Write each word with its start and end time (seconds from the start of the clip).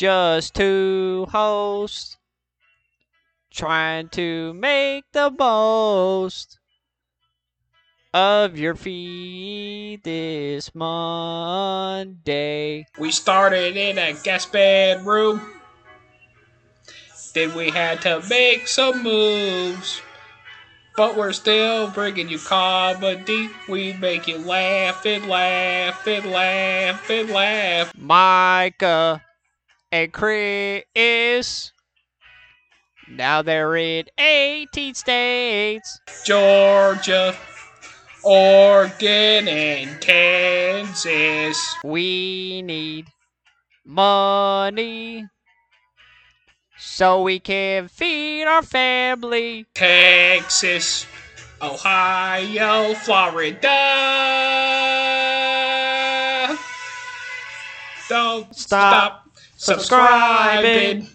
just 0.00 0.54
two 0.54 1.26
hosts 1.30 2.16
trying 3.52 4.08
to 4.08 4.54
make 4.54 5.04
the 5.12 5.30
most 5.38 6.58
of 8.14 8.56
your 8.56 8.74
feed 8.74 10.02
this 10.02 10.74
Monday. 10.74 12.06
We 12.98 13.10
started 13.10 13.76
in 13.76 13.98
a 13.98 14.14
gas 14.14 14.46
bedroom. 14.46 15.42
Then 17.34 17.54
we 17.54 17.68
had 17.68 18.00
to 18.00 18.22
make 18.30 18.68
some 18.68 19.02
moves. 19.02 20.00
But 20.96 21.14
we're 21.14 21.32
still 21.32 21.90
bringing 21.90 22.30
you 22.30 22.38
comedy. 22.38 23.50
We 23.68 23.92
make 23.92 24.26
you 24.26 24.38
laugh 24.38 25.04
and 25.04 25.26
laugh 25.26 26.06
and 26.06 26.24
laugh 26.24 27.10
and 27.10 27.28
laugh. 27.28 27.92
Micah 27.94 29.20
and 29.92 30.12
Chris. 30.12 31.72
Now 33.08 33.42
they're 33.42 33.76
in 33.76 34.04
18 34.18 34.94
states. 34.94 36.00
Georgia, 36.24 37.36
Oregon, 38.22 39.48
and 39.48 40.00
Kansas. 40.00 41.76
We 41.82 42.62
need 42.62 43.08
money 43.84 45.26
so 46.78 47.22
we 47.22 47.40
can 47.40 47.88
feed 47.88 48.44
our 48.44 48.62
family. 48.62 49.66
Texas, 49.74 51.06
Ohio, 51.60 52.94
Florida. 52.94 53.68
Don't 58.08 58.54
Stop 58.56 58.56
stop, 58.56 59.29
subscribing. 59.60 61.06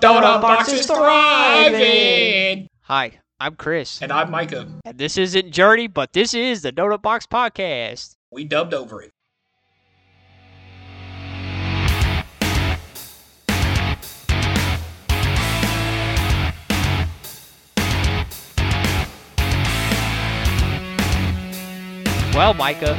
Donut 0.00 0.40
Box 0.40 0.72
is 0.72 0.86
thriving. 0.86 2.68
Hi, 2.82 3.20
I'm 3.38 3.54
Chris. 3.54 4.00
And 4.00 4.10
I'm 4.10 4.30
Micah. 4.30 4.66
And 4.86 4.96
this 4.96 5.18
isn't 5.18 5.50
Journey, 5.50 5.88
but 5.88 6.14
this 6.14 6.32
is 6.32 6.62
the 6.62 6.72
Donut 6.72 7.02
Box 7.02 7.26
Podcast. 7.26 8.14
We 8.30 8.44
dubbed 8.44 8.72
over 8.72 9.02
it. 9.02 9.12
Well, 22.34 22.54
Micah, 22.54 22.96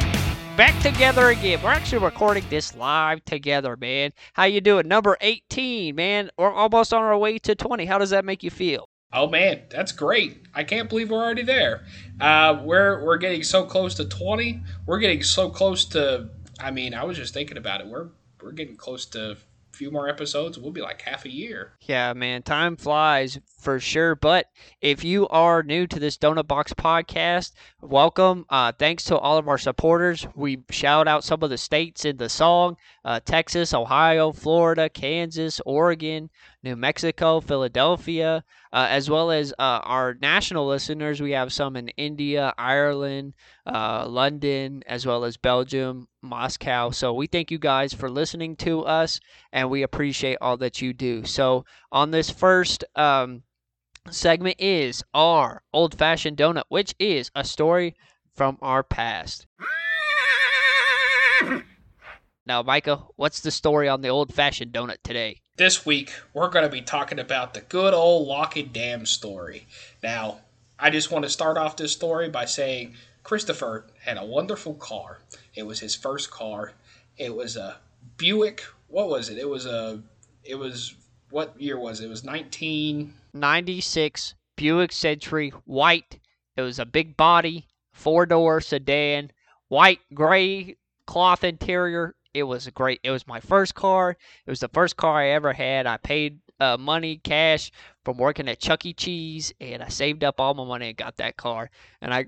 back 0.59 0.77
together 0.81 1.29
again. 1.29 1.57
We're 1.63 1.69
actually 1.69 2.03
recording 2.03 2.43
this 2.49 2.75
live 2.75 3.23
together, 3.23 3.77
man. 3.77 4.11
How 4.33 4.43
you 4.43 4.59
doing? 4.59 4.89
Number 4.89 5.15
18, 5.21 5.95
man. 5.95 6.29
We're 6.37 6.51
almost 6.51 6.93
on 6.93 7.01
our 7.01 7.17
way 7.17 7.39
to 7.39 7.55
20. 7.55 7.85
How 7.85 7.97
does 7.97 8.09
that 8.09 8.25
make 8.25 8.43
you 8.43 8.49
feel? 8.49 8.89
Oh 9.13 9.29
man, 9.29 9.61
that's 9.69 9.93
great! 9.93 10.47
I 10.53 10.65
can't 10.65 10.89
believe 10.89 11.11
we're 11.11 11.23
already 11.23 11.43
there. 11.43 11.85
Uh, 12.19 12.61
we're 12.63 13.03
we're 13.05 13.17
getting 13.17 13.41
so 13.41 13.65
close 13.65 13.95
to 13.95 14.05
twenty. 14.05 14.61
We're 14.85 14.99
getting 14.99 15.23
so 15.23 15.49
close 15.49 15.85
to. 15.85 16.29
I 16.59 16.71
mean, 16.71 16.93
I 16.93 17.05
was 17.05 17.15
just 17.15 17.33
thinking 17.33 17.57
about 17.57 17.79
it. 17.79 17.87
We're 17.87 18.09
we're 18.43 18.51
getting 18.51 18.75
close 18.75 19.05
to 19.07 19.31
a 19.31 19.35
few 19.71 19.89
more 19.89 20.09
episodes. 20.09 20.59
We'll 20.59 20.71
be 20.71 20.81
like 20.81 21.01
half 21.01 21.25
a 21.25 21.31
year. 21.31 21.71
Yeah, 21.81 22.13
man, 22.13 22.43
time 22.43 22.75
flies 22.75 23.39
for 23.59 23.79
sure. 23.79 24.15
But 24.15 24.47
if 24.81 25.03
you 25.03 25.27
are 25.27 25.61
new 25.61 25.85
to 25.87 25.99
this 25.99 26.17
Donut 26.17 26.47
Box 26.47 26.73
podcast, 26.73 27.51
welcome. 27.81 28.45
Uh, 28.49 28.71
thanks 28.71 29.03
to 29.05 29.17
all 29.17 29.37
of 29.37 29.47
our 29.47 29.57
supporters. 29.57 30.27
We 30.35 30.63
shout 30.71 31.07
out 31.07 31.23
some 31.23 31.43
of 31.43 31.49
the 31.49 31.57
states 31.57 32.05
in 32.05 32.17
the 32.17 32.29
song 32.29 32.77
uh, 33.03 33.19
Texas, 33.19 33.73
Ohio, 33.73 34.31
Florida, 34.31 34.89
Kansas, 34.89 35.61
Oregon, 35.65 36.29
New 36.63 36.75
Mexico, 36.75 37.39
Philadelphia, 37.39 38.43
uh, 38.73 38.87
as 38.89 39.09
well 39.09 39.31
as 39.31 39.53
uh, 39.53 39.79
our 39.83 40.15
national 40.21 40.67
listeners. 40.67 41.21
We 41.21 41.31
have 41.31 41.53
some 41.53 41.75
in 41.75 41.89
India, 41.89 42.53
Ireland, 42.57 43.33
uh, 43.65 44.05
London, 44.07 44.83
as 44.85 45.05
well 45.05 45.23
as 45.23 45.37
Belgium, 45.37 46.07
Moscow. 46.21 46.89
So 46.91 47.13
we 47.13 47.27
thank 47.27 47.49
you 47.49 47.59
guys 47.59 47.93
for 47.93 48.09
listening 48.09 48.55
to 48.57 48.81
us, 48.81 49.19
and 49.53 49.69
we 49.69 49.83
appreciate 49.83 50.37
all 50.41 50.57
that 50.57 50.81
you 50.81 50.93
do. 50.93 51.23
So 51.25 51.65
on 51.91 52.11
this 52.11 52.29
first 52.29 52.83
um, 52.95 53.43
segment 54.11 54.55
is 54.59 55.03
our 55.13 55.61
old 55.73 55.97
fashioned 55.97 56.37
donut, 56.37 56.63
which 56.69 56.93
is 56.99 57.31
a 57.35 57.43
story 57.43 57.95
from 58.33 58.57
our 58.61 58.83
past. 58.83 59.47
Now, 62.45 62.63
Micah, 62.63 63.03
what's 63.15 63.41
the 63.41 63.51
story 63.51 63.87
on 63.87 64.01
the 64.01 64.09
old 64.09 64.33
fashioned 64.33 64.73
donut 64.73 64.97
today? 65.03 65.39
This 65.57 65.85
week 65.85 66.11
we're 66.33 66.49
going 66.49 66.65
to 66.65 66.71
be 66.71 66.81
talking 66.81 67.19
about 67.19 67.53
the 67.53 67.61
good 67.61 67.93
old 67.93 68.27
lock 68.27 68.55
and 68.57 68.73
dam 68.73 69.05
story. 69.05 69.67
Now, 70.01 70.39
I 70.79 70.89
just 70.89 71.11
want 71.11 71.25
to 71.25 71.29
start 71.29 71.57
off 71.57 71.77
this 71.77 71.91
story 71.91 72.27
by 72.27 72.45
saying 72.45 72.95
Christopher 73.21 73.85
had 74.03 74.17
a 74.17 74.25
wonderful 74.25 74.73
car. 74.73 75.19
It 75.53 75.67
was 75.67 75.79
his 75.79 75.95
first 75.95 76.31
car. 76.31 76.73
It 77.17 77.35
was 77.35 77.55
a 77.55 77.77
Buick. 78.17 78.63
What 78.87 79.09
was 79.09 79.29
it? 79.29 79.37
It 79.37 79.47
was 79.47 79.67
a. 79.67 80.01
It 80.43 80.55
was 80.55 80.95
what 81.29 81.59
year 81.61 81.77
was 81.77 81.99
it? 81.99 82.05
It 82.05 82.09
was 82.09 82.23
nineteen. 82.23 83.13
96 83.33 84.35
Buick 84.55 84.91
Century, 84.91 85.49
white. 85.65 86.19
It 86.55 86.61
was 86.61 86.79
a 86.79 86.85
big 86.85 87.15
body, 87.15 87.67
four 87.93 88.25
door 88.25 88.61
sedan, 88.61 89.31
white, 89.69 89.99
gray 90.13 90.75
cloth 91.05 91.43
interior. 91.43 92.15
It 92.33 92.43
was 92.43 92.67
a 92.67 92.71
great. 92.71 92.99
It 93.03 93.11
was 93.11 93.27
my 93.27 93.39
first 93.39 93.73
car. 93.75 94.11
It 94.45 94.49
was 94.49 94.59
the 94.59 94.67
first 94.69 94.97
car 94.97 95.21
I 95.21 95.29
ever 95.29 95.53
had. 95.53 95.87
I 95.87 95.97
paid 95.97 96.39
uh, 96.59 96.77
money, 96.77 97.17
cash 97.17 97.71
from 98.03 98.17
working 98.17 98.47
at 98.47 98.59
Chuck 98.59 98.85
E. 98.85 98.93
Cheese, 98.93 99.53
and 99.59 99.81
I 99.81 99.87
saved 99.87 100.23
up 100.23 100.39
all 100.39 100.53
my 100.53 100.65
money 100.65 100.89
and 100.89 100.97
got 100.97 101.17
that 101.17 101.37
car. 101.37 101.71
And 102.01 102.13
I 102.13 102.25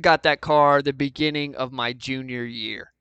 got 0.00 0.22
that 0.22 0.40
car 0.40 0.80
the 0.82 0.92
beginning 0.92 1.54
of 1.54 1.72
my 1.72 1.92
junior 1.92 2.44
year. 2.44 2.92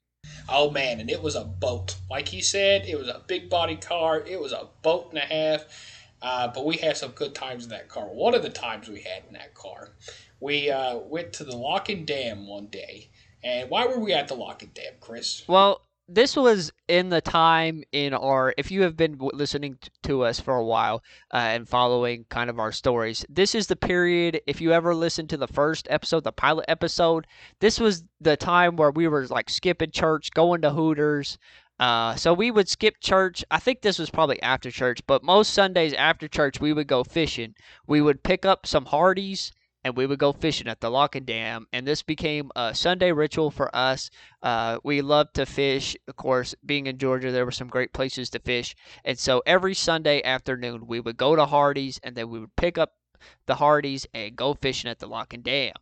Oh 0.50 0.70
man, 0.70 1.00
and 1.00 1.10
it 1.10 1.22
was 1.22 1.36
a 1.36 1.46
boat. 1.46 1.96
Like 2.10 2.28
he 2.28 2.42
said, 2.42 2.86
it 2.86 2.98
was 2.98 3.08
a 3.08 3.22
big 3.28 3.50
body 3.50 3.76
car. 3.76 4.20
It 4.20 4.40
was 4.40 4.52
a 4.52 4.68
boat 4.82 5.10
and 5.12 5.18
a 5.18 5.22
half. 5.22 6.01
Uh, 6.22 6.48
but 6.48 6.66
we 6.66 6.78
had 6.78 6.98
some 6.98 7.12
good 7.12 7.34
times 7.34 7.64
in 7.64 7.70
that 7.72 7.90
car. 7.90 8.06
One 8.06 8.36
of 8.36 8.44
the 8.44 8.50
times 8.50 8.88
we 8.88 9.02
had 9.02 9.24
in 9.28 9.34
that 9.34 9.54
car, 9.54 9.90
we 10.40 10.70
uh, 10.70 10.98
went 10.98 11.34
to 11.34 11.44
the 11.44 11.56
Lock 11.56 11.90
and 11.90 12.06
Dam 12.06 12.48
one 12.48 12.68
day. 12.68 13.10
And 13.44 13.70
why 13.70 13.88
were 13.88 14.00
we 14.00 14.14
at 14.14 14.28
the 14.28 14.36
Lock 14.36 14.62
and 14.62 14.74
Dam, 14.74 14.94
Chris? 15.00 15.44
Well, 15.48 15.82
this 16.14 16.36
was 16.36 16.72
in 16.90 17.10
the 17.10 17.22
time 17.22 17.84
in 17.94 18.14
our 18.14 18.54
if 18.58 18.70
you 18.70 18.82
have 18.82 18.98
been 18.98 19.18
listening 19.34 19.78
to 20.04 20.24
us 20.24 20.42
for 20.42 20.56
a 20.56 20.66
while 20.66 21.02
uh, 21.34 21.38
and 21.38 21.70
following 21.70 22.26
kind 22.30 22.50
of 22.50 22.60
our 22.60 22.72
stories 22.72 23.26
this 23.30 23.56
is 23.56 23.68
the 23.68 23.76
period 23.78 24.42
if 24.46 24.60
you 24.60 24.74
ever 24.74 24.94
listened 24.94 25.30
to 25.30 25.38
the 25.38 25.48
first 25.48 25.88
episode 25.90 26.24
the 26.26 26.32
pilot 26.32 26.66
episode 26.68 27.26
this 27.60 27.80
was 27.80 28.04
the 28.20 28.36
time 28.36 28.76
where 28.76 28.92
we 28.92 29.08
were 29.08 29.26
like 29.28 29.50
skipping 29.50 29.92
church 29.92 30.32
going 30.32 30.62
to 30.62 30.72
hooters 30.72 31.38
uh, 31.82 32.16
so 32.16 32.34
we 32.34 32.50
would 32.50 32.70
skip 32.70 32.96
church 33.02 33.44
i 33.52 33.60
think 33.60 33.82
this 33.82 34.00
was 34.00 34.10
probably 34.10 34.42
after 34.42 34.72
church 34.72 35.02
but 35.06 35.24
most 35.24 35.54
sundays 35.54 35.94
after 35.94 36.28
church 36.30 36.62
we 36.62 36.72
would 36.72 36.88
go 36.88 37.04
fishing 37.04 37.54
we 37.86 38.02
would 38.02 38.24
pick 38.24 38.46
up 38.46 38.66
some 38.66 38.86
Hardee's 38.86 39.52
and 39.84 39.98
we 39.98 40.06
would 40.06 40.20
go 40.20 40.32
fishing 40.32 40.68
at 40.68 40.80
the 40.80 40.90
lock 40.90 41.16
and 41.16 41.26
dam 41.26 41.66
and 41.74 41.86
this 41.86 42.04
became 42.04 42.52
a 42.56 42.74
sunday 42.74 43.12
ritual 43.12 43.52
for 43.52 43.76
us 43.76 44.10
uh, 44.44 44.80
we 44.84 45.02
loved 45.02 45.36
to 45.36 45.46
fish. 45.46 45.96
Of 46.08 46.16
course, 46.16 46.56
being 46.66 46.88
in 46.88 46.98
Georgia, 46.98 47.32
there 47.32 47.46
were 47.46 47.52
some 47.52 47.68
great 47.68 47.94
places 47.94 48.30
to 48.32 48.40
fish. 48.40 48.76
And 49.06 49.18
so 49.20 49.44
every 49.46 49.76
Sunday 49.76 50.24
afternoon, 50.24 50.88
we 50.88 51.00
would 51.00 51.18
go 51.18 51.36
to 51.36 51.46
Hardee's 51.46 52.00
and 52.04 52.16
then 52.16 52.30
we 52.30 52.40
would 52.40 52.56
pick 52.56 52.78
up 52.78 52.94
the 53.46 53.56
Hardee's 53.56 54.08
and 54.14 54.36
go 54.36 54.54
fishing 54.56 54.90
at 54.90 55.00
the 55.00 55.08
Lock 55.08 55.34
and 55.34 55.44
Dam. 55.44 55.74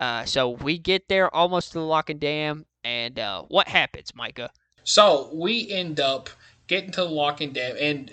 Uh, 0.00 0.24
so 0.24 0.50
we 0.50 0.78
get 0.78 1.08
there 1.08 1.34
almost 1.34 1.72
to 1.72 1.78
the 1.78 1.84
Lock 1.84 2.10
and 2.10 2.20
Dam, 2.20 2.66
and 2.84 3.18
uh, 3.18 3.42
what 3.48 3.68
happens, 3.68 4.14
Micah? 4.14 4.50
So 4.86 5.28
we 5.32 5.68
end 5.68 5.98
up 5.98 6.30
getting 6.68 6.92
to 6.92 7.00
the 7.00 7.08
Lock 7.08 7.40
and 7.40 7.52
Dam, 7.52 7.76
and 7.78 8.08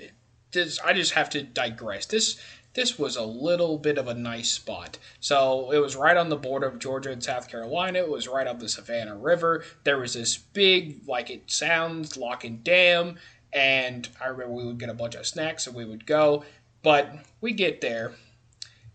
this, 0.51 0.79
I 0.79 0.93
just 0.93 1.13
have 1.13 1.29
to 1.29 1.43
digress. 1.43 2.07
This 2.07 2.41
this 2.73 2.97
was 2.97 3.15
a 3.15 3.23
little 3.23 3.77
bit 3.77 3.99
of 3.99 4.07
a 4.07 4.15
nice 4.15 4.51
spot. 4.51 4.97
So 5.19 5.69
it 5.69 5.77
was 5.77 5.95
right 5.95 6.17
on 6.17 6.29
the 6.29 6.35
border 6.35 6.65
of 6.65 6.79
Georgia 6.79 7.11
and 7.11 7.23
South 7.23 7.47
Carolina. 7.47 7.99
It 7.99 8.09
was 8.09 8.27
right 8.27 8.47
up 8.47 8.59
the 8.59 8.67
Savannah 8.67 9.15
River. 9.15 9.63
There 9.83 9.99
was 9.99 10.15
this 10.15 10.35
big, 10.35 11.07
like 11.07 11.29
it 11.29 11.51
sounds, 11.51 12.17
lock 12.17 12.43
and 12.43 12.63
dam. 12.63 13.17
And 13.53 14.09
I 14.19 14.25
remember 14.25 14.55
we 14.55 14.65
would 14.65 14.79
get 14.79 14.89
a 14.89 14.95
bunch 14.95 15.13
of 15.13 15.27
snacks 15.27 15.67
and 15.67 15.75
we 15.75 15.85
would 15.85 16.07
go. 16.07 16.43
But 16.81 17.13
we 17.41 17.53
get 17.53 17.81
there 17.81 18.13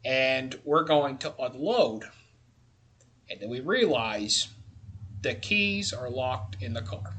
and 0.04 0.58
we're 0.64 0.82
going 0.82 1.18
to 1.18 1.32
unload. 1.40 2.02
And 3.30 3.40
then 3.40 3.48
we 3.48 3.60
realize 3.60 4.48
the 5.22 5.36
keys 5.36 5.92
are 5.92 6.10
locked 6.10 6.60
in 6.60 6.74
the 6.74 6.82
car. 6.82 7.17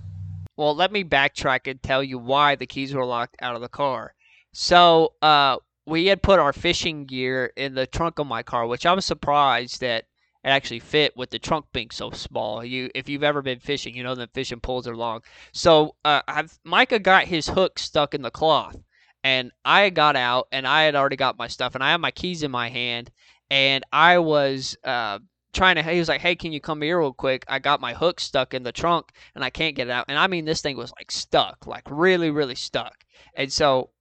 Well, 0.60 0.76
let 0.76 0.92
me 0.92 1.06
backtrack 1.06 1.72
and 1.72 1.82
tell 1.82 2.04
you 2.04 2.18
why 2.18 2.56
the 2.56 2.66
keys 2.66 2.94
were 2.94 3.06
locked 3.06 3.38
out 3.42 3.56
of 3.56 3.62
the 3.62 3.70
car. 3.70 4.14
So, 4.52 5.14
uh, 5.22 5.56
we 5.86 6.08
had 6.08 6.22
put 6.22 6.38
our 6.38 6.52
fishing 6.52 7.06
gear 7.06 7.54
in 7.56 7.76
the 7.76 7.88
trunk 7.88 8.20
of 8.20 8.28
my 8.28 8.44
car, 8.44 8.68
which 8.68 8.86
I 8.86 8.92
was 8.92 9.06
surprised 9.06 9.80
that 9.80 10.04
it 10.44 10.50
actually 10.50 10.80
fit 10.80 11.16
with 11.16 11.30
the 11.30 11.40
trunk 11.40 11.68
being 11.72 11.92
so 11.92 12.12
small. 12.12 12.62
You, 12.66 12.90
if 12.94 13.08
you've 13.08 13.24
ever 13.24 13.42
been 13.42 13.62
fishing, 13.62 13.96
you 13.96 14.04
know 14.04 14.16
the 14.16 14.28
fishing 14.34 14.60
poles 14.60 14.86
are 14.86 14.98
long. 14.98 15.22
So 15.54 15.96
uh, 16.04 16.24
I've, 16.28 16.60
Micah 16.66 17.00
got 17.00 17.24
his 17.24 17.48
hook 17.48 17.80
stuck 17.80 18.14
in 18.14 18.22
the 18.22 18.30
cloth, 18.30 18.76
and 19.24 19.54
I 19.64 19.90
got 19.92 20.18
out, 20.18 20.50
and 20.52 20.68
I 20.68 20.84
had 20.84 20.94
already 20.94 21.16
got 21.16 21.40
my 21.40 21.48
stuff, 21.48 21.74
and 21.74 21.82
I 21.82 21.92
had 21.92 22.02
my 22.02 22.12
keys 22.12 22.44
in 22.44 22.52
my 22.52 22.68
hand, 22.68 23.12
and 23.50 23.86
I 23.94 24.18
was 24.20 24.76
uh, 24.84 25.20
trying 25.54 25.76
to. 25.76 25.84
He 25.84 26.00
was 26.00 26.10
like, 26.10 26.22
"Hey, 26.22 26.36
can 26.36 26.52
you 26.52 26.62
come 26.62 26.82
here 26.82 27.00
real 27.00 27.14
quick? 27.14 27.46
I 27.48 27.60
got 27.60 27.82
my 27.82 27.94
hook 27.94 28.20
stuck 28.20 28.54
in 28.54 28.64
the 28.64 28.72
trunk, 28.72 29.12
and 29.36 29.44
I 29.44 29.50
can't 29.50 29.76
get 29.76 29.88
it 29.88 29.92
out." 29.92 30.06
And 30.08 30.18
I 30.18 30.28
mean, 30.28 30.46
this 30.46 30.62
thing 30.62 30.78
was 30.78 30.94
like 30.98 31.12
stuck, 31.12 31.66
like 31.68 31.84
really, 31.90 32.30
really 32.30 32.56
stuck. 32.56 33.06
And 33.36 33.52
so, 33.52 33.92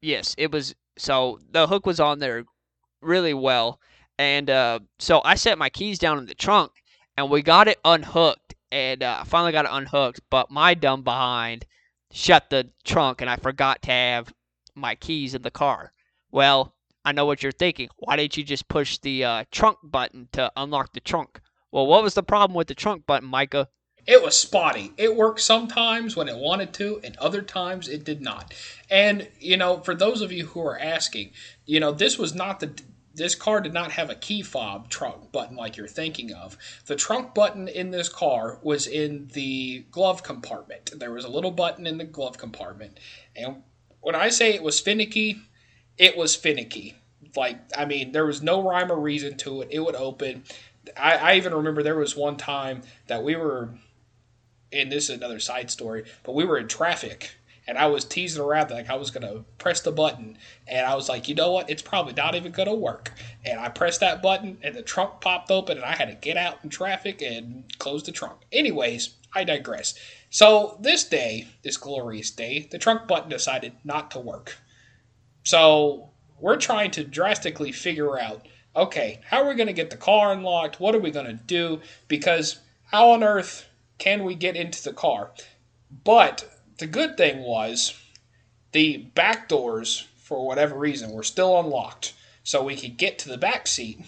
yes, 0.00 0.34
it 0.38 0.52
was. 0.52 0.74
So 0.98 1.38
the 1.50 1.66
hook 1.66 1.86
was 1.86 2.00
on 2.00 2.18
there 2.18 2.44
really 3.02 3.34
well, 3.34 3.80
and 4.18 4.48
uh, 4.50 4.80
so 4.98 5.20
I 5.24 5.34
set 5.34 5.58
my 5.58 5.68
keys 5.70 5.98
down 5.98 6.18
in 6.18 6.26
the 6.26 6.34
trunk, 6.34 6.72
and 7.16 7.30
we 7.30 7.42
got 7.42 7.68
it 7.68 7.78
unhooked, 7.84 8.54
and 8.72 9.02
uh, 9.02 9.24
finally 9.24 9.52
got 9.52 9.66
it 9.66 9.70
unhooked. 9.72 10.20
But 10.30 10.50
my 10.50 10.74
dumb 10.74 11.02
behind 11.02 11.66
shut 12.12 12.50
the 12.50 12.70
trunk, 12.84 13.20
and 13.20 13.28
I 13.28 13.36
forgot 13.36 13.82
to 13.82 13.90
have 13.90 14.32
my 14.74 14.94
keys 14.94 15.34
in 15.34 15.42
the 15.42 15.50
car. 15.50 15.92
Well, 16.30 16.74
I 17.06 17.12
know 17.12 17.24
what 17.24 17.40
you're 17.40 17.52
thinking. 17.52 17.88
Why 17.98 18.16
didn't 18.16 18.36
you 18.36 18.42
just 18.42 18.66
push 18.66 18.98
the 18.98 19.24
uh, 19.24 19.44
trunk 19.52 19.78
button 19.84 20.28
to 20.32 20.50
unlock 20.56 20.92
the 20.92 20.98
trunk? 20.98 21.40
Well, 21.70 21.86
what 21.86 22.02
was 22.02 22.14
the 22.14 22.22
problem 22.24 22.56
with 22.56 22.66
the 22.66 22.74
trunk 22.74 23.06
button, 23.06 23.28
Micah? 23.28 23.68
It 24.08 24.24
was 24.24 24.36
spotty. 24.36 24.92
It 24.96 25.14
worked 25.14 25.40
sometimes 25.40 26.16
when 26.16 26.28
it 26.28 26.36
wanted 26.36 26.72
to, 26.74 27.00
and 27.04 27.16
other 27.18 27.42
times 27.42 27.86
it 27.86 28.04
did 28.04 28.20
not. 28.20 28.52
And, 28.90 29.28
you 29.38 29.56
know, 29.56 29.78
for 29.78 29.94
those 29.94 30.20
of 30.20 30.32
you 30.32 30.46
who 30.46 30.60
are 30.62 30.78
asking, 30.78 31.30
you 31.64 31.78
know, 31.78 31.92
this 31.92 32.18
was 32.18 32.34
not 32.34 32.58
the. 32.60 32.72
This 33.14 33.34
car 33.34 33.62
did 33.62 33.72
not 33.72 33.92
have 33.92 34.10
a 34.10 34.14
key 34.14 34.42
fob 34.42 34.90
trunk 34.90 35.32
button 35.32 35.56
like 35.56 35.78
you're 35.78 35.86
thinking 35.88 36.34
of. 36.34 36.58
The 36.84 36.96
trunk 36.96 37.34
button 37.34 37.66
in 37.66 37.90
this 37.90 38.10
car 38.10 38.58
was 38.62 38.86
in 38.86 39.30
the 39.32 39.86
glove 39.90 40.22
compartment. 40.22 40.90
There 40.94 41.12
was 41.12 41.24
a 41.24 41.30
little 41.30 41.50
button 41.50 41.86
in 41.86 41.96
the 41.96 42.04
glove 42.04 42.36
compartment. 42.36 43.00
And 43.34 43.62
when 44.02 44.14
I 44.14 44.28
say 44.28 44.52
it 44.52 44.62
was 44.62 44.80
finicky, 44.80 45.40
it 45.98 46.16
was 46.16 46.34
finicky. 46.36 46.96
Like, 47.34 47.58
I 47.76 47.84
mean, 47.84 48.12
there 48.12 48.26
was 48.26 48.42
no 48.42 48.62
rhyme 48.62 48.90
or 48.90 48.98
reason 48.98 49.36
to 49.38 49.62
it. 49.62 49.68
It 49.70 49.80
would 49.80 49.94
open. 49.94 50.44
I, 50.96 51.16
I 51.16 51.34
even 51.36 51.54
remember 51.54 51.82
there 51.82 51.96
was 51.96 52.16
one 52.16 52.36
time 52.36 52.82
that 53.08 53.22
we 53.22 53.36
were, 53.36 53.70
and 54.72 54.90
this 54.90 55.10
is 55.10 55.16
another 55.16 55.40
side 55.40 55.70
story, 55.70 56.04
but 56.22 56.34
we 56.34 56.44
were 56.44 56.58
in 56.58 56.68
traffic 56.68 57.30
and 57.66 57.76
I 57.76 57.86
was 57.86 58.04
teasing 58.04 58.42
around 58.42 58.70
like 58.70 58.88
I 58.88 58.94
was 58.94 59.10
gonna 59.10 59.44
press 59.58 59.80
the 59.80 59.92
button, 59.92 60.38
and 60.68 60.86
I 60.86 60.94
was 60.94 61.08
like, 61.08 61.28
you 61.28 61.34
know 61.34 61.52
what? 61.52 61.68
It's 61.68 61.82
probably 61.82 62.12
not 62.12 62.34
even 62.34 62.52
gonna 62.52 62.74
work. 62.74 63.12
And 63.44 63.58
I 63.58 63.68
pressed 63.68 64.00
that 64.00 64.22
button, 64.22 64.58
and 64.62 64.74
the 64.74 64.82
trunk 64.82 65.20
popped 65.20 65.50
open, 65.50 65.76
and 65.76 65.84
I 65.84 65.96
had 65.96 66.08
to 66.08 66.14
get 66.14 66.36
out 66.36 66.58
in 66.62 66.70
traffic 66.70 67.22
and 67.22 67.64
close 67.78 68.02
the 68.04 68.12
trunk. 68.12 68.42
Anyways, 68.52 69.16
I 69.34 69.44
digress. 69.44 69.94
So 70.30 70.78
this 70.80 71.04
day, 71.04 71.48
this 71.62 71.76
glorious 71.76 72.30
day, 72.30 72.68
the 72.70 72.78
trunk 72.78 73.08
button 73.08 73.30
decided 73.30 73.72
not 73.84 74.10
to 74.12 74.20
work. 74.20 74.56
So 75.46 76.10
we're 76.40 76.56
trying 76.56 76.90
to 76.90 77.04
drastically 77.04 77.70
figure 77.70 78.18
out 78.18 78.48
okay, 78.74 79.20
how 79.24 79.40
are 79.40 79.48
we 79.48 79.54
going 79.54 79.68
to 79.68 79.72
get 79.72 79.88
the 79.88 79.96
car 79.96 80.32
unlocked? 80.32 80.80
What 80.80 80.94
are 80.94 81.00
we 81.00 81.12
going 81.12 81.26
to 81.26 81.32
do? 81.32 81.80
Because 82.08 82.58
how 82.90 83.10
on 83.10 83.22
earth 83.22 83.66
can 83.96 84.24
we 84.24 84.34
get 84.34 84.56
into 84.56 84.82
the 84.82 84.92
car? 84.92 85.30
But 86.04 86.60
the 86.76 86.86
good 86.86 87.16
thing 87.16 87.42
was 87.42 87.94
the 88.72 88.98
back 88.98 89.48
doors, 89.48 90.08
for 90.18 90.44
whatever 90.44 90.76
reason, 90.76 91.12
were 91.12 91.22
still 91.22 91.58
unlocked. 91.58 92.12
So 92.42 92.62
we 92.62 92.76
could 92.76 92.98
get 92.98 93.18
to 93.20 93.30
the 93.30 93.38
back 93.38 93.66
seat. 93.66 94.00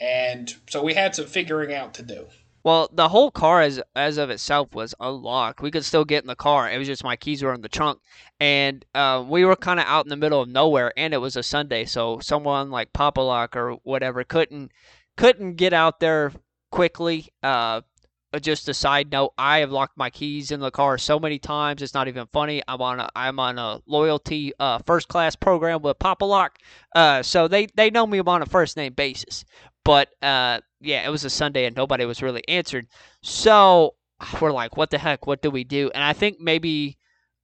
And 0.00 0.54
so 0.68 0.84
we 0.84 0.94
had 0.94 1.16
some 1.16 1.26
figuring 1.26 1.74
out 1.74 1.94
to 1.94 2.02
do. 2.02 2.26
Well, 2.62 2.90
the 2.92 3.08
whole 3.08 3.30
car 3.30 3.62
as 3.62 3.80
as 3.96 4.18
of 4.18 4.30
itself 4.30 4.74
was 4.74 4.94
unlocked. 5.00 5.62
We 5.62 5.70
could 5.70 5.84
still 5.84 6.04
get 6.04 6.22
in 6.22 6.28
the 6.28 6.36
car. 6.36 6.70
It 6.70 6.78
was 6.78 6.86
just 6.86 7.04
my 7.04 7.16
keys 7.16 7.42
were 7.42 7.54
in 7.54 7.62
the 7.62 7.68
trunk, 7.68 8.00
and 8.38 8.84
uh, 8.94 9.24
we 9.26 9.44
were 9.44 9.56
kind 9.56 9.80
of 9.80 9.86
out 9.86 10.04
in 10.04 10.10
the 10.10 10.16
middle 10.16 10.42
of 10.42 10.48
nowhere, 10.48 10.92
and 10.96 11.14
it 11.14 11.18
was 11.18 11.36
a 11.36 11.42
Sunday, 11.42 11.84
so 11.86 12.20
someone 12.20 12.70
like 12.70 12.92
Pop-A-Lock 12.92 13.56
or 13.56 13.72
whatever 13.82 14.24
couldn't 14.24 14.72
couldn't 15.16 15.54
get 15.54 15.72
out 15.72 16.00
there 16.00 16.32
quickly. 16.70 17.28
Uh, 17.42 17.80
just 18.38 18.68
a 18.68 18.74
side 18.74 19.10
note, 19.10 19.32
I 19.36 19.58
have 19.58 19.72
locked 19.72 19.96
my 19.96 20.08
keys 20.08 20.52
in 20.52 20.60
the 20.60 20.70
car 20.70 20.98
so 20.98 21.18
many 21.18 21.38
times. 21.40 21.82
It's 21.82 21.94
not 21.94 22.06
even 22.06 22.28
funny. 22.32 22.62
I'm 22.68 22.80
on 22.80 23.00
a 23.00 23.08
I'm 23.16 23.40
on 23.40 23.58
a 23.58 23.80
loyalty 23.86 24.52
uh, 24.60 24.78
first 24.86 25.08
class 25.08 25.34
program 25.34 25.82
with 25.82 25.98
Pop-A-Lock, 25.98 26.58
uh, 26.94 27.22
so 27.22 27.48
they 27.48 27.66
they 27.74 27.90
know 27.90 28.06
me 28.06 28.20
on 28.20 28.42
a 28.42 28.46
first 28.46 28.76
name 28.76 28.92
basis. 28.92 29.44
But 29.84 30.08
uh, 30.22 30.60
yeah, 30.80 31.06
it 31.06 31.10
was 31.10 31.24
a 31.24 31.30
Sunday 31.30 31.66
and 31.66 31.76
nobody 31.76 32.04
was 32.04 32.22
really 32.22 32.46
answered. 32.48 32.86
So 33.22 33.94
we're 34.40 34.52
like, 34.52 34.76
what 34.76 34.90
the 34.90 34.98
heck? 34.98 35.26
What 35.26 35.42
do 35.42 35.50
we 35.50 35.64
do? 35.64 35.90
And 35.94 36.02
I 36.02 36.12
think 36.12 36.40
maybe, 36.40 36.98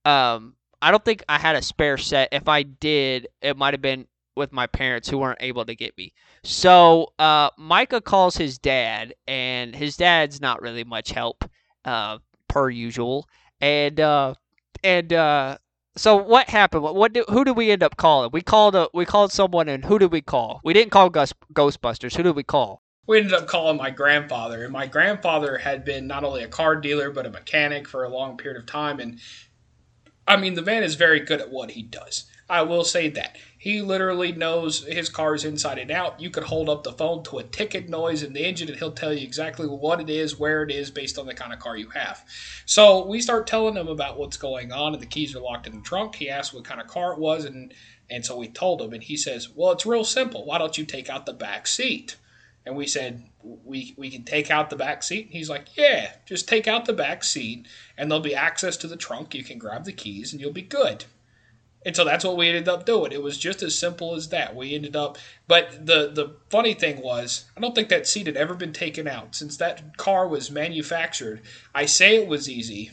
um, 0.05 0.55
I 0.83 0.91
don't 0.91 1.05
think 1.05 1.25
I 1.29 1.39
had 1.39 1.57
a 1.57 1.63
spare 1.63 1.97
set. 1.97 2.29
If 2.33 2.49
I 2.49 2.63
did, 2.63 3.29
it 3.41 3.57
might 3.57 3.75
have 3.75 3.81
been 3.81 4.07
with 4.37 4.53
my 4.53 4.67
parents 4.67 5.09
who 5.09 5.19
weren't 5.19 5.41
able 5.41 5.65
to 5.65 5.75
get 5.75 5.97
me. 5.97 6.13
So 6.45 7.13
uh, 7.19 7.51
Micah 7.57 8.03
calls 8.03 8.37
his 8.37 8.59
dad, 8.59 9.15
and 9.27 9.75
his 9.75 9.97
dad's 9.97 10.41
not 10.41 10.61
really 10.61 10.85
much 10.85 11.11
help, 11.11 11.45
uh, 11.87 12.19
per 12.49 12.69
usual. 12.69 13.27
And 13.61 13.99
uh, 13.99 14.35
and 14.85 15.13
uh, 15.13 15.57
so 15.97 16.17
what 16.17 16.49
happened? 16.49 16.83
What, 16.83 16.95
what 16.95 17.17
who 17.29 17.45
did 17.45 17.57
we 17.57 17.71
end 17.71 17.83
up 17.83 17.97
calling? 17.97 18.31
We 18.33 18.43
called 18.43 18.75
a 18.75 18.89
we 18.93 19.05
called 19.05 19.33
someone, 19.33 19.69
and 19.69 19.85
who 19.85 19.99
did 19.99 20.13
we 20.13 20.21
call? 20.21 20.61
We 20.63 20.73
didn't 20.73 20.91
call 20.91 21.11
Gus, 21.11 21.33
Ghostbusters. 21.53 22.17
Who 22.17 22.23
did 22.23 22.37
we 22.37 22.43
call? 22.43 22.83
We 23.07 23.19
ended 23.19 23.35
up 23.35 23.47
calling 23.47 23.77
my 23.77 23.91
grandfather, 23.91 24.65
and 24.65 24.73
my 24.73 24.87
grandfather 24.87 25.59
had 25.59 25.85
been 25.85 26.07
not 26.07 26.25
only 26.25 26.43
a 26.43 26.49
car 26.49 26.77
dealer 26.77 27.11
but 27.11 27.27
a 27.27 27.31
mechanic 27.31 27.89
for 27.89 28.05
a 28.05 28.09
long 28.09 28.37
period 28.37 28.61
of 28.61 28.67
time. 28.67 29.01
And 29.01 29.21
I 30.27 30.37
mean, 30.37 30.55
the 30.55 30.63
man 30.63 30.83
is 30.83 30.97
very 30.97 31.21
good 31.21 31.41
at 31.41 31.51
what 31.51 31.71
he 31.71 31.83
does. 31.83 32.25
I 32.49 32.63
will 32.63 32.85
say 32.85 33.09
that. 33.11 33.37
He 33.67 33.83
literally 33.83 34.31
knows 34.31 34.85
his 34.85 35.09
cars 35.09 35.45
inside 35.45 35.79
and 35.79 35.91
out. 35.91 36.21
You 36.21 36.31
could 36.31 36.45
hold 36.45 36.69
up 36.69 36.85
the 36.85 36.93
phone 36.93 37.25
to 37.25 37.39
a 37.39 37.43
ticket 37.43 37.89
noise 37.89 38.23
in 38.23 38.33
the 38.33 38.47
engine 38.47 38.69
and 38.69 38.79
he'll 38.79 38.93
tell 38.93 39.13
you 39.13 39.27
exactly 39.27 39.67
what 39.67 40.01
it 40.01 40.09
is, 40.09 40.39
where 40.39 40.63
it 40.63 40.71
is, 40.71 40.93
based 40.93 41.19
on 41.19 41.27
the 41.27 41.35
kind 41.35 41.53
of 41.53 41.59
car 41.59 41.77
you 41.77 41.91
have. 41.91 42.25
So 42.65 43.05
we 43.05 43.21
start 43.21 43.49
telling 43.49 43.75
him 43.75 43.89
about 43.89 44.21
what's 44.21 44.37
going 44.37 44.71
on, 44.71 44.93
and 44.93 45.03
the 45.03 45.07
keys 45.07 45.35
are 45.35 45.41
locked 45.41 45.67
in 45.67 45.75
the 45.75 45.81
trunk. 45.81 46.15
He 46.15 46.31
asks 46.31 46.55
what 46.55 46.63
kind 46.63 46.81
of 46.81 46.87
car 46.87 47.15
it 47.15 47.19
was, 47.19 47.45
and, 47.45 47.75
and 48.09 48.25
so 48.25 48.37
we 48.37 48.47
told 48.47 48.81
him, 48.81 48.93
and 48.93 49.03
he 49.03 49.17
says, 49.17 49.49
Well, 49.53 49.73
it's 49.73 49.85
real 49.85 50.05
simple. 50.05 50.45
Why 50.45 50.59
don't 50.59 50.79
you 50.79 50.85
take 50.85 51.11
out 51.11 51.27
the 51.27 51.33
back 51.33 51.67
seat? 51.67 52.15
And 52.65 52.77
we 52.77 52.87
said, 52.87 53.25
we, 53.43 53.95
we 53.97 54.11
can 54.11 54.23
take 54.23 54.49
out 54.49 54.71
the 54.71 54.77
back 54.77 55.03
seat. 55.03 55.27
And 55.27 55.35
he's 55.35 55.51
like, 55.51 55.77
yeah, 55.77 56.13
just 56.25 56.49
take 56.49 56.67
out 56.67 56.85
the 56.85 56.93
back 56.93 57.23
seat 57.23 57.67
and 57.97 58.11
there'll 58.11 58.23
be 58.23 58.35
access 58.35 58.77
to 58.79 58.89
the 58.89 58.97
trunk. 58.97 59.35
You 59.35 59.45
can 59.45 59.59
grab 59.59 59.85
the 59.85 59.93
keys 59.93 60.33
and 60.33 60.41
you'll 60.41 60.53
be 60.53 60.63
good. 60.63 61.05
And 61.87 61.95
so 61.95 62.05
that's 62.05 62.25
what 62.25 62.37
we 62.37 62.49
ended 62.49 62.69
up 62.69 62.85
doing. 62.85 63.13
It 63.13 63.23
was 63.23 63.39
just 63.39 63.63
as 63.63 63.79
simple 63.79 64.17
as 64.17 64.31
that. 64.31 64.57
We 64.57 64.75
ended 64.75 64.97
up, 64.97 65.19
but 65.47 65.87
the 65.87 66.11
the 66.13 66.37
funny 66.51 66.75
thing 66.75 67.01
was, 67.01 67.45
I 67.57 67.61
don't 67.61 67.77
think 67.77 67.91
that 67.91 68.09
seat 68.09 68.27
had 68.27 68.37
ever 68.37 68.55
been 68.55 68.73
taken 68.73 69.07
out 69.07 69.37
since 69.37 69.57
that 69.59 69.97
car 69.97 70.27
was 70.27 70.51
manufactured. 70.51 71.43
I 71.73 71.87
say 71.87 72.17
it 72.17 72.27
was 72.27 72.51
easy, 72.51 72.91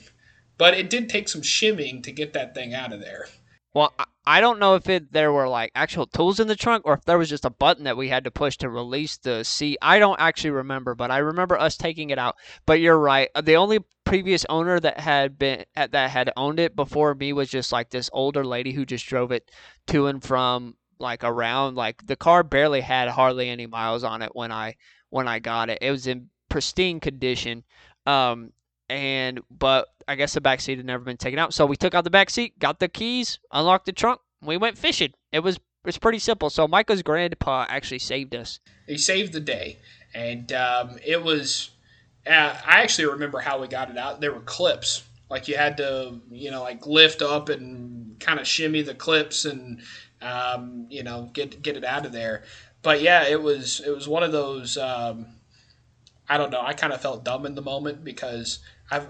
but 0.59 0.75
it 0.75 0.91
did 0.91 1.09
take 1.09 1.27
some 1.27 1.41
shimming 1.41 2.03
to 2.03 2.11
get 2.11 2.33
that 2.33 2.53
thing 2.53 2.75
out 2.75 2.93
of 2.93 2.99
there. 2.99 3.29
Well, 3.73 3.91
I 4.25 4.39
don't 4.39 4.59
know 4.59 4.75
if 4.75 4.87
it 4.87 5.11
there 5.11 5.33
were 5.33 5.47
like 5.49 5.71
actual 5.75 6.05
tools 6.05 6.39
in 6.39 6.47
the 6.47 6.55
trunk 6.55 6.83
or 6.85 6.93
if 6.93 7.03
there 7.03 7.17
was 7.17 7.29
just 7.29 7.45
a 7.45 7.49
button 7.49 7.83
that 7.83 7.97
we 7.97 8.07
had 8.07 8.23
to 8.23 8.31
push 8.31 8.55
to 8.57 8.69
release 8.69 9.17
the 9.17 9.43
seat. 9.43 9.77
I 9.81 9.99
don't 9.99 10.19
actually 10.19 10.51
remember, 10.51 10.95
but 10.95 11.11
I 11.11 11.17
remember 11.17 11.59
us 11.59 11.75
taking 11.75 12.09
it 12.09 12.17
out. 12.17 12.35
But 12.65 12.79
you're 12.79 12.97
right. 12.97 13.29
The 13.41 13.57
only 13.57 13.79
previous 14.05 14.45
owner 14.49 14.79
that 14.79 14.99
had 14.99 15.37
been 15.37 15.65
that 15.75 16.09
had 16.09 16.31
owned 16.37 16.59
it 16.59 16.75
before 16.75 17.15
me 17.15 17.33
was 17.33 17.49
just 17.49 17.71
like 17.71 17.89
this 17.89 18.09
older 18.13 18.45
lady 18.45 18.71
who 18.71 18.85
just 18.85 19.05
drove 19.05 19.31
it 19.31 19.51
to 19.87 20.07
and 20.07 20.23
from 20.23 20.75
like 20.99 21.23
around 21.23 21.75
like 21.75 22.05
the 22.05 22.15
car 22.15 22.43
barely 22.43 22.81
had 22.81 23.09
hardly 23.09 23.49
any 23.49 23.65
miles 23.65 24.05
on 24.05 24.21
it 24.21 24.33
when 24.33 24.51
I 24.51 24.75
when 25.09 25.27
I 25.27 25.39
got 25.39 25.69
it. 25.69 25.79
It 25.81 25.91
was 25.91 26.07
in 26.07 26.29
pristine 26.49 27.01
condition. 27.01 27.63
Um 28.05 28.53
and 28.89 29.41
but 29.49 29.87
I 30.07 30.15
guess 30.15 30.33
the 30.33 30.41
back 30.41 30.61
seat 30.61 30.77
had 30.77 30.85
never 30.85 31.03
been 31.03 31.17
taken 31.17 31.39
out. 31.39 31.53
So 31.53 31.65
we 31.65 31.75
took 31.75 31.93
out 31.93 32.03
the 32.03 32.09
back 32.09 32.29
seat, 32.29 32.57
got 32.59 32.79
the 32.79 32.87
keys, 32.87 33.39
unlocked 33.51 33.85
the 33.85 33.91
trunk, 33.91 34.19
we 34.45 34.57
went 34.57 34.77
fishing. 34.77 35.13
It 35.31 35.39
was 35.39 35.59
it's 35.85 35.97
pretty 35.97 36.19
simple. 36.19 36.49
So 36.49 36.67
Micah's 36.67 37.03
grandpa 37.03 37.65
actually 37.67 37.99
saved 37.99 38.35
us. 38.35 38.59
He 38.87 38.97
saved 38.97 39.33
the 39.33 39.39
day, 39.39 39.79
and 40.13 40.51
um, 40.53 40.97
it 41.05 41.23
was. 41.23 41.71
Uh, 42.25 42.55
I 42.65 42.81
actually 42.81 43.07
remember 43.07 43.39
how 43.39 43.59
we 43.59 43.67
got 43.67 43.89
it 43.89 43.97
out. 43.97 44.21
There 44.21 44.31
were 44.31 44.41
clips, 44.41 45.03
like 45.29 45.49
you 45.49 45.57
had 45.57 45.75
to, 45.77 46.21
you 46.31 46.51
know, 46.51 46.63
like 46.63 46.87
lift 46.87 47.21
up 47.21 47.49
and 47.49 48.17
kind 48.21 48.39
of 48.39 48.47
shimmy 48.47 48.81
the 48.81 48.95
clips 48.95 49.43
and, 49.43 49.81
um, 50.21 50.87
you 50.89 51.03
know, 51.03 51.29
get 51.33 51.61
get 51.61 51.75
it 51.75 51.83
out 51.83 52.05
of 52.05 52.13
there. 52.13 52.43
But 52.81 53.01
yeah, 53.01 53.27
it 53.27 53.41
was 53.41 53.81
it 53.85 53.89
was 53.89 54.07
one 54.07 54.23
of 54.23 54.31
those. 54.31 54.77
Um, 54.77 55.35
I 56.29 56.37
don't 56.37 56.51
know. 56.51 56.61
I 56.61 56.73
kind 56.73 56.93
of 56.93 57.01
felt 57.01 57.25
dumb 57.25 57.45
in 57.45 57.55
the 57.55 57.61
moment 57.61 58.05
because 58.05 58.59
I've 58.89 59.09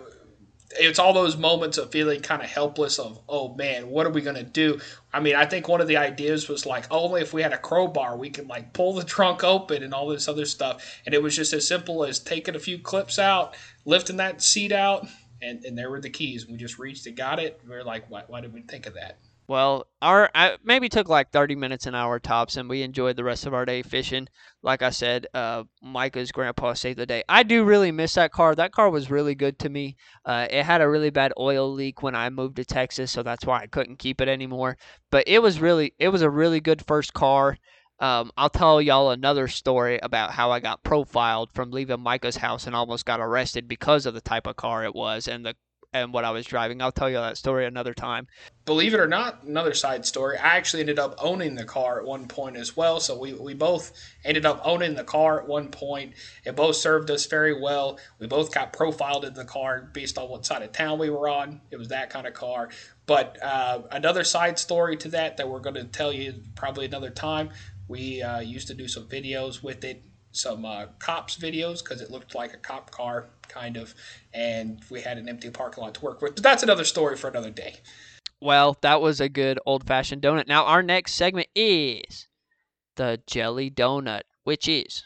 it's 0.79 0.99
all 0.99 1.13
those 1.13 1.37
moments 1.37 1.77
of 1.77 1.91
feeling 1.91 2.21
kind 2.21 2.41
of 2.41 2.49
helpless 2.49 2.99
of 2.99 3.19
oh 3.29 3.53
man 3.55 3.87
what 3.87 4.05
are 4.05 4.11
we 4.11 4.21
going 4.21 4.35
to 4.35 4.43
do? 4.43 4.79
I 5.13 5.19
mean 5.19 5.35
i 5.35 5.45
think 5.45 5.67
one 5.67 5.81
of 5.81 5.87
the 5.87 5.97
ideas 5.97 6.49
was 6.49 6.65
like 6.65 6.85
only 6.91 7.21
if 7.21 7.33
we 7.33 7.41
had 7.41 7.53
a 7.53 7.57
crowbar 7.57 8.17
we 8.17 8.29
could 8.29 8.47
like 8.47 8.73
pull 8.73 8.93
the 8.93 9.03
trunk 9.15 9.43
open 9.43 9.83
and 9.83 9.93
all 9.93 10.07
this 10.07 10.27
other 10.27 10.45
stuff. 10.45 11.01
And 11.05 11.13
it 11.13 11.21
was 11.21 11.35
just 11.35 11.53
as 11.53 11.67
simple 11.67 12.03
as 12.03 12.19
taking 12.19 12.55
a 12.55 12.59
few 12.59 12.79
clips 12.79 13.19
out 13.19 13.55
lifting 13.85 14.17
that 14.17 14.41
seat 14.41 14.71
out 14.71 15.07
and, 15.41 15.63
and 15.65 15.77
there 15.77 15.89
were 15.89 15.99
the 15.99 16.09
keys. 16.09 16.47
We 16.47 16.57
just 16.57 16.79
reached 16.79 17.05
and 17.05 17.17
got 17.17 17.39
it. 17.39 17.59
We 17.67 17.75
are 17.75 17.83
like 17.83 18.09
why, 18.09 18.23
why 18.27 18.41
did 18.41 18.53
we 18.53 18.61
think 18.61 18.85
of 18.85 18.93
that 18.95 19.17
well, 19.47 19.87
our 20.01 20.29
I 20.33 20.57
maybe 20.63 20.87
took 20.87 21.09
like 21.09 21.31
30 21.31 21.55
minutes 21.55 21.85
an 21.85 21.95
hour 21.95 22.19
tops, 22.19 22.55
and 22.55 22.69
we 22.69 22.81
enjoyed 22.81 23.17
the 23.17 23.23
rest 23.23 23.45
of 23.45 23.53
our 23.53 23.65
day 23.65 23.81
fishing. 23.81 24.27
Like 24.61 24.81
I 24.81 24.89
said, 24.89 25.27
uh, 25.33 25.63
Micah's 25.81 26.31
grandpa 26.31 26.73
saved 26.73 26.99
the 26.99 27.05
day. 27.05 27.23
I 27.27 27.43
do 27.43 27.63
really 27.63 27.91
miss 27.91 28.13
that 28.13 28.31
car. 28.31 28.55
That 28.55 28.71
car 28.71 28.89
was 28.89 29.11
really 29.11 29.35
good 29.35 29.59
to 29.59 29.69
me. 29.69 29.97
Uh, 30.25 30.47
it 30.49 30.63
had 30.63 30.81
a 30.81 30.89
really 30.89 31.09
bad 31.09 31.33
oil 31.37 31.71
leak 31.71 32.01
when 32.01 32.15
I 32.15 32.29
moved 32.29 32.55
to 32.55 32.65
Texas, 32.65 33.11
so 33.11 33.23
that's 33.23 33.45
why 33.45 33.59
I 33.59 33.67
couldn't 33.67 33.99
keep 33.99 34.21
it 34.21 34.29
anymore. 34.29 34.77
But 35.11 35.27
it 35.27 35.41
was 35.41 35.59
really, 35.59 35.93
it 35.99 36.09
was 36.09 36.21
a 36.21 36.29
really 36.29 36.61
good 36.61 36.85
first 36.85 37.13
car. 37.13 37.57
Um, 37.99 38.31
I'll 38.37 38.49
tell 38.49 38.81
y'all 38.81 39.11
another 39.11 39.47
story 39.47 39.99
about 40.01 40.31
how 40.31 40.51
I 40.51 40.59
got 40.59 40.83
profiled 40.83 41.51
from 41.53 41.71
leaving 41.71 42.01
Micah's 42.01 42.37
house 42.37 42.65
and 42.65 42.75
almost 42.75 43.05
got 43.05 43.19
arrested 43.19 43.67
because 43.67 44.05
of 44.05 44.13
the 44.13 44.21
type 44.21 44.47
of 44.47 44.55
car 44.55 44.83
it 44.83 44.95
was 44.95 45.27
and 45.27 45.45
the 45.45 45.55
and 45.93 46.11
what 46.11 46.25
I 46.25 46.31
was 46.31 46.45
driving. 46.45 46.81
I'll 46.81 46.91
tell 46.91 47.09
you 47.09 47.17
that 47.17 47.37
story 47.37 47.65
another 47.65 47.93
time. 47.93 48.27
Believe 48.65 48.93
it 48.93 48.99
or 48.99 49.07
not, 49.07 49.43
another 49.43 49.73
side 49.73 50.05
story. 50.05 50.37
I 50.37 50.57
actually 50.57 50.81
ended 50.81 50.97
up 50.97 51.15
owning 51.19 51.55
the 51.55 51.65
car 51.65 51.99
at 51.99 52.05
one 52.05 52.27
point 52.27 52.57
as 52.57 52.75
well. 52.75 52.99
So 52.99 53.17
we, 53.17 53.33
we 53.33 53.53
both 53.53 53.91
ended 54.25 54.45
up 54.45 54.61
owning 54.63 54.95
the 54.95 55.03
car 55.03 55.41
at 55.41 55.47
one 55.47 55.69
point. 55.69 56.13
It 56.45 56.55
both 56.55 56.75
served 56.77 57.11
us 57.11 57.25
very 57.27 57.59
well. 57.59 57.99
We 58.19 58.27
both 58.27 58.53
got 58.53 58.73
profiled 58.73 59.25
in 59.25 59.33
the 59.33 59.45
car 59.45 59.89
based 59.93 60.17
on 60.17 60.29
what 60.29 60.45
side 60.45 60.63
of 60.63 60.71
town 60.71 60.97
we 60.97 61.09
were 61.09 61.29
on. 61.29 61.61
It 61.71 61.77
was 61.77 61.89
that 61.89 62.09
kind 62.09 62.25
of 62.25 62.33
car. 62.33 62.69
But 63.05 63.37
uh, 63.43 63.81
another 63.91 64.23
side 64.23 64.57
story 64.57 64.97
to 64.97 65.09
that 65.09 65.37
that 65.37 65.49
we're 65.49 65.59
going 65.59 65.75
to 65.75 65.83
tell 65.83 66.13
you 66.13 66.35
probably 66.55 66.85
another 66.85 67.09
time. 67.09 67.51
We 67.87 68.21
uh, 68.21 68.39
used 68.39 68.67
to 68.69 68.73
do 68.73 68.87
some 68.87 69.07
videos 69.07 69.61
with 69.61 69.83
it 69.83 70.03
some 70.35 70.65
uh, 70.65 70.87
cops 70.99 71.37
videos 71.37 71.83
because 71.83 72.01
it 72.01 72.11
looked 72.11 72.35
like 72.35 72.53
a 72.53 72.57
cop 72.57 72.91
car 72.91 73.29
kind 73.47 73.77
of 73.77 73.93
and 74.33 74.81
we 74.89 75.01
had 75.01 75.17
an 75.17 75.29
empty 75.29 75.49
parking 75.49 75.83
lot 75.83 75.93
to 75.93 76.01
work 76.01 76.21
with. 76.21 76.35
But 76.35 76.43
that's 76.43 76.63
another 76.63 76.83
story 76.83 77.15
for 77.15 77.29
another 77.29 77.51
day. 77.51 77.77
Well 78.41 78.77
that 78.81 79.01
was 79.01 79.21
a 79.21 79.29
good 79.29 79.59
old-fashioned 79.65 80.21
donut. 80.21 80.47
Now 80.47 80.65
our 80.65 80.83
next 80.83 81.13
segment 81.13 81.47
is 81.55 82.27
the 82.95 83.21
jelly 83.25 83.71
donut 83.71 84.21
which 84.43 84.67
is 84.67 85.03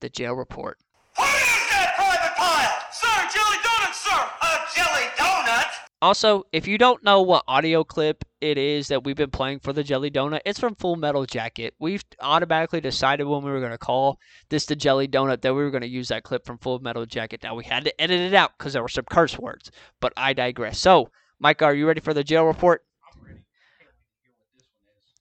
the 0.00 0.08
jail 0.08 0.32
report 0.34 0.78
what 1.16 1.28
is 1.28 1.70
that 1.70 1.94
private 1.94 2.34
Pyle 2.36 2.80
sir 2.90 3.28
jelly 3.30 3.58
donut 3.62 3.94
sir 3.94 4.18
a 4.42 4.50
jelly 4.74 5.06
donut 5.16 5.70
also, 6.02 6.44
if 6.52 6.66
you 6.66 6.78
don't 6.78 7.04
know 7.04 7.20
what 7.20 7.44
audio 7.46 7.84
clip 7.84 8.24
it 8.40 8.56
is 8.56 8.88
that 8.88 9.04
we've 9.04 9.16
been 9.16 9.30
playing 9.30 9.60
for 9.60 9.72
the 9.72 9.84
Jelly 9.84 10.10
Donut, 10.10 10.40
it's 10.46 10.58
from 10.58 10.74
Full 10.76 10.96
Metal 10.96 11.26
Jacket. 11.26 11.74
We've 11.78 12.02
automatically 12.20 12.80
decided 12.80 13.24
when 13.24 13.42
we 13.42 13.50
were 13.50 13.60
going 13.60 13.72
to 13.72 13.78
call 13.78 14.18
this 14.48 14.64
the 14.64 14.76
Jelly 14.76 15.06
Donut 15.06 15.42
that 15.42 15.54
we 15.54 15.62
were 15.62 15.70
going 15.70 15.82
to 15.82 15.88
use 15.88 16.08
that 16.08 16.22
clip 16.22 16.46
from 16.46 16.56
Full 16.58 16.78
Metal 16.78 17.04
Jacket. 17.04 17.42
Now, 17.42 17.54
we 17.54 17.64
had 17.64 17.84
to 17.84 18.00
edit 18.00 18.20
it 18.20 18.34
out 18.34 18.52
because 18.56 18.72
there 18.72 18.82
were 18.82 18.88
some 18.88 19.04
curse 19.10 19.38
words, 19.38 19.70
but 20.00 20.14
I 20.16 20.32
digress. 20.32 20.78
So, 20.78 21.10
Mike, 21.38 21.60
are 21.60 21.74
you 21.74 21.86
ready 21.86 22.00
for 22.00 22.14
the 22.14 22.24
jail 22.24 22.46
report? 22.46 22.82
I'm 23.14 23.26
ready. 23.26 23.40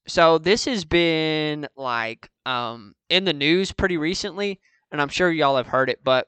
So, 0.07 0.37
this 0.37 0.63
has 0.63 0.85
been 0.85 1.67
like 1.75 2.29
um, 2.45 2.95
in 3.09 3.25
the 3.25 3.33
news 3.33 3.73
pretty 3.73 3.97
recently, 3.97 4.61
and 4.93 5.01
I'm 5.01 5.09
sure 5.09 5.29
y'all 5.29 5.57
have 5.57 5.67
heard 5.67 5.89
it, 5.89 5.99
but 6.05 6.27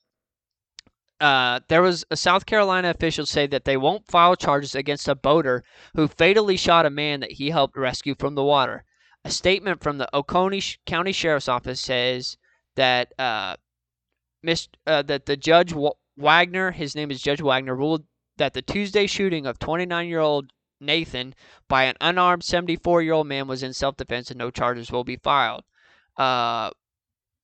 uh, 1.21 1.59
there 1.67 1.83
was 1.83 2.03
a 2.09 2.17
South 2.17 2.47
Carolina 2.47 2.89
official 2.89 3.27
say 3.27 3.45
that 3.45 3.63
they 3.63 3.77
won't 3.77 4.07
file 4.07 4.35
charges 4.35 4.73
against 4.73 5.07
a 5.07 5.13
boater 5.13 5.63
who 5.95 6.07
fatally 6.07 6.57
shot 6.57 6.87
a 6.87 6.89
man 6.89 7.19
that 7.19 7.33
he 7.33 7.51
helped 7.51 7.77
rescue 7.77 8.15
from 8.17 8.33
the 8.33 8.43
water. 8.43 8.83
A 9.23 9.29
statement 9.29 9.83
from 9.83 9.99
the 9.99 10.09
Oconee 10.15 10.63
County 10.87 11.11
Sheriff's 11.11 11.47
Office 11.47 11.79
says 11.79 12.37
that 12.75 13.13
uh, 13.19 13.55
uh, 14.87 15.03
that 15.03 15.27
the 15.27 15.37
Judge 15.37 15.75
Wagner, 16.17 16.71
his 16.71 16.95
name 16.95 17.11
is 17.11 17.21
Judge 17.21 17.41
Wagner, 17.41 17.75
ruled 17.75 18.03
that 18.37 18.53
the 18.53 18.63
Tuesday 18.63 19.05
shooting 19.05 19.45
of 19.45 19.59
29-year-old 19.59 20.51
Nathan 20.79 21.35
by 21.67 21.83
an 21.83 21.97
unarmed 22.01 22.41
74-year-old 22.41 23.27
man 23.27 23.47
was 23.47 23.61
in 23.61 23.73
self-defense 23.73 24.31
and 24.31 24.39
no 24.39 24.49
charges 24.49 24.91
will 24.91 25.03
be 25.03 25.17
filed. 25.17 25.63
Uh, 26.17 26.71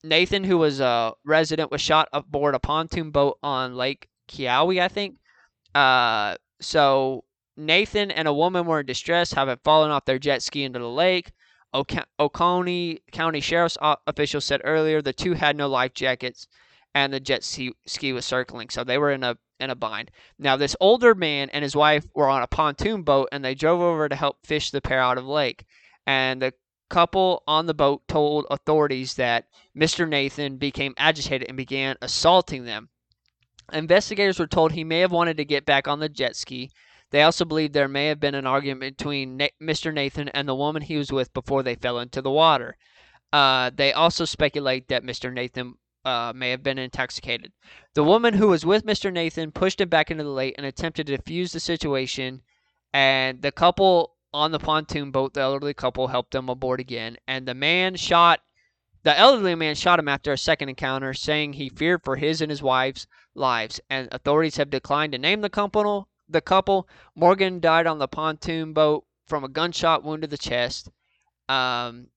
Nathan, 0.07 0.43
who 0.43 0.57
was 0.57 0.79
a 0.79 1.13
resident, 1.25 1.71
was 1.71 1.81
shot 1.81 2.09
aboard 2.13 2.55
a 2.55 2.59
pontoon 2.59 3.11
boat 3.11 3.37
on 3.43 3.75
Lake 3.75 4.07
Keowee, 4.27 4.81
I 4.81 4.87
think. 4.87 5.17
Uh, 5.75 6.35
so 6.59 7.23
Nathan 7.55 8.11
and 8.11 8.27
a 8.27 8.33
woman 8.33 8.65
were 8.65 8.79
in 8.79 8.85
distress, 8.85 9.33
having 9.33 9.57
fallen 9.63 9.91
off 9.91 10.05
their 10.05 10.19
jet 10.19 10.41
ski 10.41 10.63
into 10.63 10.79
the 10.79 10.89
lake. 10.89 11.31
Oconee 12.19 12.99
County 13.11 13.39
Sheriff's 13.39 13.77
official 13.81 14.41
said 14.41 14.61
earlier 14.63 15.01
the 15.01 15.13
two 15.13 15.33
had 15.33 15.55
no 15.55 15.67
life 15.67 15.93
jackets, 15.93 16.47
and 16.95 17.13
the 17.13 17.19
jet 17.19 17.43
ski 17.43 18.13
was 18.13 18.25
circling, 18.25 18.69
so 18.69 18.83
they 18.83 18.97
were 18.97 19.11
in 19.11 19.23
a 19.23 19.37
in 19.59 19.69
a 19.69 19.75
bind. 19.75 20.11
Now, 20.37 20.55
this 20.55 20.75
older 20.79 21.15
man 21.15 21.49
and 21.49 21.63
his 21.63 21.75
wife 21.75 22.05
were 22.13 22.29
on 22.29 22.43
a 22.43 22.47
pontoon 22.47 23.03
boat, 23.03 23.29
and 23.31 23.43
they 23.43 23.55
drove 23.55 23.81
over 23.81 24.07
to 24.07 24.15
help 24.15 24.45
fish 24.45 24.71
the 24.71 24.81
pair 24.81 24.99
out 24.99 25.17
of 25.17 25.25
the 25.25 25.31
lake. 25.31 25.65
And 26.05 26.41
the 26.41 26.53
couple 26.89 27.43
on 27.47 27.65
the 27.65 27.73
boat 27.73 28.07
told 28.07 28.45
authorities 28.49 29.15
that 29.15 29.45
Mr. 29.75 30.07
Nathan 30.07 30.57
became 30.57 30.93
agitated 30.97 31.47
and 31.47 31.57
began 31.57 31.95
assaulting 32.01 32.65
them. 32.65 32.89
Investigators 33.71 34.39
were 34.39 34.47
told 34.47 34.71
he 34.71 34.83
may 34.83 34.99
have 34.99 35.11
wanted 35.11 35.37
to 35.37 35.45
get 35.45 35.65
back 35.65 35.87
on 35.87 35.99
the 35.99 36.09
jet 36.09 36.35
ski. 36.35 36.71
They 37.11 37.21
also 37.21 37.45
believe 37.45 37.73
there 37.73 37.87
may 37.87 38.07
have 38.07 38.19
been 38.19 38.35
an 38.35 38.47
argument 38.47 38.97
between 38.97 39.37
Na- 39.37 39.47
Mr. 39.61 39.93
Nathan 39.93 40.29
and 40.29 40.47
the 40.47 40.55
woman 40.55 40.81
he 40.81 40.97
was 40.97 41.11
with 41.11 41.33
before 41.33 41.63
they 41.63 41.75
fell 41.75 41.99
into 41.99 42.21
the 42.21 42.31
water. 42.31 42.77
Uh, 43.31 43.71
they 43.73 43.93
also 43.93 44.25
speculate 44.25 44.87
that 44.87 45.03
Mr. 45.03 45.31
Nathan 45.31 45.75
uh, 46.05 46.31
may 46.33 46.51
have 46.51 46.63
been 46.63 46.77
intoxicated. 46.77 47.51
The 47.93 48.03
woman 48.03 48.33
who 48.33 48.47
was 48.47 48.65
with 48.65 48.85
Mr. 48.85 49.11
Nathan 49.11 49.51
pushed 49.51 49.81
him 49.81 49.89
back 49.89 50.09
into 50.09 50.23
the 50.23 50.29
lake 50.29 50.55
and 50.57 50.65
attempted 50.65 51.07
to 51.07 51.17
defuse 51.17 51.51
the 51.51 51.59
situation, 51.59 52.41
and 52.93 53.41
the 53.41 53.51
couple 53.51 54.16
on 54.37 54.51
the 54.51 54.59
pontoon 54.59 55.11
boat, 55.11 55.33
the 55.33 55.41
elderly 55.41 55.73
couple 55.73 56.07
helped 56.07 56.31
them 56.31 56.47
aboard 56.47 56.79
again, 56.79 57.17
and 57.27 57.47
the 57.47 57.53
man 57.53 57.95
shot 57.95 58.41
the 59.03 59.17
elderly 59.17 59.55
man 59.55 59.75
shot 59.75 59.99
him 59.99 60.09
after 60.09 60.33
a 60.33 60.37
second 60.37 60.67
encounter, 60.67 61.13
saying 61.13 61.53
he 61.53 61.69
feared 61.69 62.03
for 62.03 62.17
his 62.17 62.41
and 62.41 62.49
his 62.49 62.61
wife's 62.61 63.07
lives, 63.35 63.79
and 63.89 64.09
authorities 64.11 64.57
have 64.57 64.69
declined 64.69 65.13
to 65.13 65.17
name 65.17 65.39
the 65.39 65.49
couple. 65.49 66.09
The 66.27 66.41
couple 66.41 66.89
Morgan 67.15 67.61
died 67.61 67.87
on 67.87 67.99
the 67.99 68.07
pontoon 68.09 68.73
boat 68.73 69.05
from 69.25 69.45
a 69.45 69.49
gunshot 69.49 70.03
wound 70.03 70.23
to 70.23 70.27
the 70.27 70.37
chest. 70.37 70.89
Um, 71.47 72.07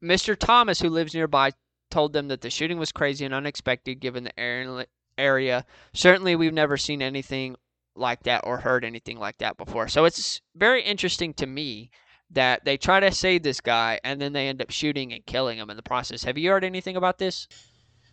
Mr. 0.00 0.36
Thomas, 0.38 0.80
who 0.80 0.88
lives 0.88 1.12
nearby, 1.12 1.50
told 1.90 2.12
them 2.12 2.28
that 2.28 2.40
the 2.40 2.50
shooting 2.50 2.78
was 2.78 2.92
crazy 2.92 3.24
and 3.24 3.34
unexpected 3.34 3.98
given 3.98 4.24
the 4.24 4.86
area. 5.18 5.66
Certainly, 5.92 6.36
we've 6.36 6.52
never 6.52 6.76
seen 6.76 7.02
anything 7.02 7.56
like 8.00 8.24
that 8.24 8.42
or 8.44 8.58
heard 8.58 8.84
anything 8.84 9.18
like 9.18 9.38
that 9.38 9.56
before. 9.56 9.88
So 9.88 10.04
it's 10.04 10.40
very 10.56 10.82
interesting 10.82 11.34
to 11.34 11.46
me 11.46 11.90
that 12.30 12.64
they 12.64 12.76
try 12.76 13.00
to 13.00 13.12
save 13.12 13.42
this 13.42 13.60
guy 13.60 14.00
and 14.04 14.20
then 14.20 14.32
they 14.32 14.48
end 14.48 14.62
up 14.62 14.70
shooting 14.70 15.12
and 15.12 15.24
killing 15.26 15.58
him 15.58 15.70
in 15.70 15.76
the 15.76 15.82
process. 15.82 16.24
Have 16.24 16.38
you 16.38 16.50
heard 16.50 16.64
anything 16.64 16.96
about 16.96 17.18
this? 17.18 17.48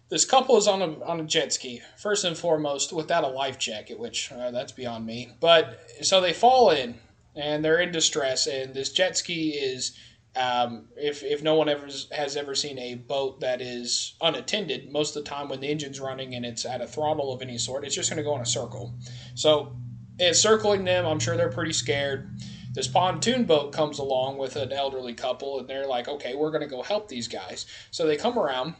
This 0.10 0.26
couple 0.26 0.58
is 0.58 0.68
on 0.68 0.82
a 0.82 1.04
on 1.04 1.20
a 1.20 1.24
jet 1.24 1.52
ski 1.52 1.82
first 1.98 2.24
and 2.24 2.38
foremost 2.38 2.94
without 2.94 3.26
a 3.26 3.28
life 3.28 3.58
jacket, 3.58 4.00
which 4.00 4.32
uh, 4.32 4.52
that's 4.52 4.72
beyond 4.72 5.06
me. 5.06 5.34
But 5.42 5.80
so 6.02 6.22
they 6.22 6.32
fall 6.32 6.70
in 6.70 6.96
and 7.36 7.64
they're 7.64 7.80
in 7.80 7.92
distress, 7.92 8.48
and 8.48 8.74
this 8.74 8.92
jet 8.92 9.18
ski 9.18 9.50
is. 9.50 9.98
Um, 10.38 10.90
if, 10.96 11.24
if 11.24 11.42
no 11.42 11.56
one 11.56 11.68
ever 11.68 11.88
has 12.12 12.38
ever 12.38 12.54
seen 12.54 12.78
a 12.78 12.96
boat 12.96 13.40
that 13.40 13.60
is 13.60 14.14
unattended, 14.22 14.92
most 14.92 15.16
of 15.16 15.24
the 15.24 15.30
time 15.30 15.50
when 15.50 15.62
the 15.62 15.68
engine's 15.68 16.00
running 16.00 16.36
and 16.36 16.46
it's 16.46 16.64
at 16.66 16.80
a 16.80 16.88
throttle 16.88 17.34
of 17.34 17.42
any 17.42 17.58
sort, 17.58 17.84
it's 17.84 17.96
just 17.96 18.10
going 18.10 18.18
to 18.18 18.24
go 18.24 18.36
in 18.36 18.42
a 18.42 18.46
circle. 18.46 18.94
So 19.34 19.76
it's 20.20 20.40
circling 20.40 20.84
them. 20.84 21.06
I'm 21.06 21.20
sure 21.20 21.38
they're 21.38 21.50
pretty 21.50 21.74
scared. 21.74 22.30
This 22.74 22.88
pontoon 22.88 23.46
boat 23.46 23.74
comes 23.74 23.98
along 23.98 24.38
with 24.38 24.56
an 24.56 24.72
elderly 24.72 25.16
couple, 25.16 25.60
and 25.60 25.68
they're 25.68 25.88
like, 25.88 26.08
okay, 26.08 26.36
we're 26.36 26.52
going 26.52 26.62
to 26.62 26.68
go 26.68 26.84
help 26.84 27.08
these 27.08 27.28
guys. 27.28 27.66
So 27.90 28.06
they 28.06 28.18
come 28.18 28.38
around, 28.38 28.76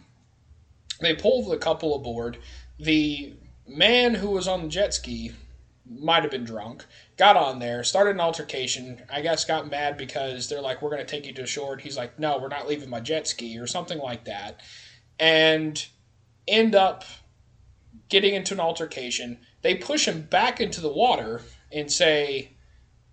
they 1.02 1.16
pull 1.16 1.44
the 1.44 1.58
couple 1.58 1.96
aboard. 1.96 2.38
The 2.80 3.34
man 3.68 4.14
who 4.14 4.30
was 4.30 4.48
on 4.48 4.64
the 4.64 4.68
jet 4.68 4.94
ski 4.94 5.32
might 5.90 6.22
have 6.22 6.32
been 6.32 6.44
drunk, 6.44 6.86
got 7.18 7.36
on 7.36 7.60
there, 7.60 7.84
started 7.84 8.12
an 8.12 8.22
altercation. 8.22 9.02
I 9.12 9.22
guess 9.22 9.44
got 9.44 9.70
mad 9.70 9.98
because 9.98 10.48
they're 10.48 10.62
like, 10.62 10.82
we're 10.82 10.92
going 10.92 11.06
to 11.06 11.12
take 11.12 11.26
you 11.26 11.34
to 11.34 11.48
shore. 11.48 11.74
And 11.74 11.82
he's 11.82 11.98
like, 11.98 12.20
no, 12.20 12.38
we're 12.38 12.48
not 12.48 12.68
leaving 12.68 12.90
my 12.90 13.00
jet 13.00 13.28
ski, 13.28 13.58
or 13.58 13.68
something 13.68 13.98
like 13.98 14.26
that. 14.26 14.62
And 15.20 15.84
end 16.48 16.76
up 16.76 17.04
getting 18.10 18.36
into 18.36 18.54
an 18.54 18.60
altercation. 18.60 19.40
They 19.64 19.76
push 19.76 20.08
him 20.08 20.22
back 20.22 20.62
into 20.62 20.80
the 20.80 20.94
water 20.94 21.42
and 21.72 21.92
say, 21.92 22.56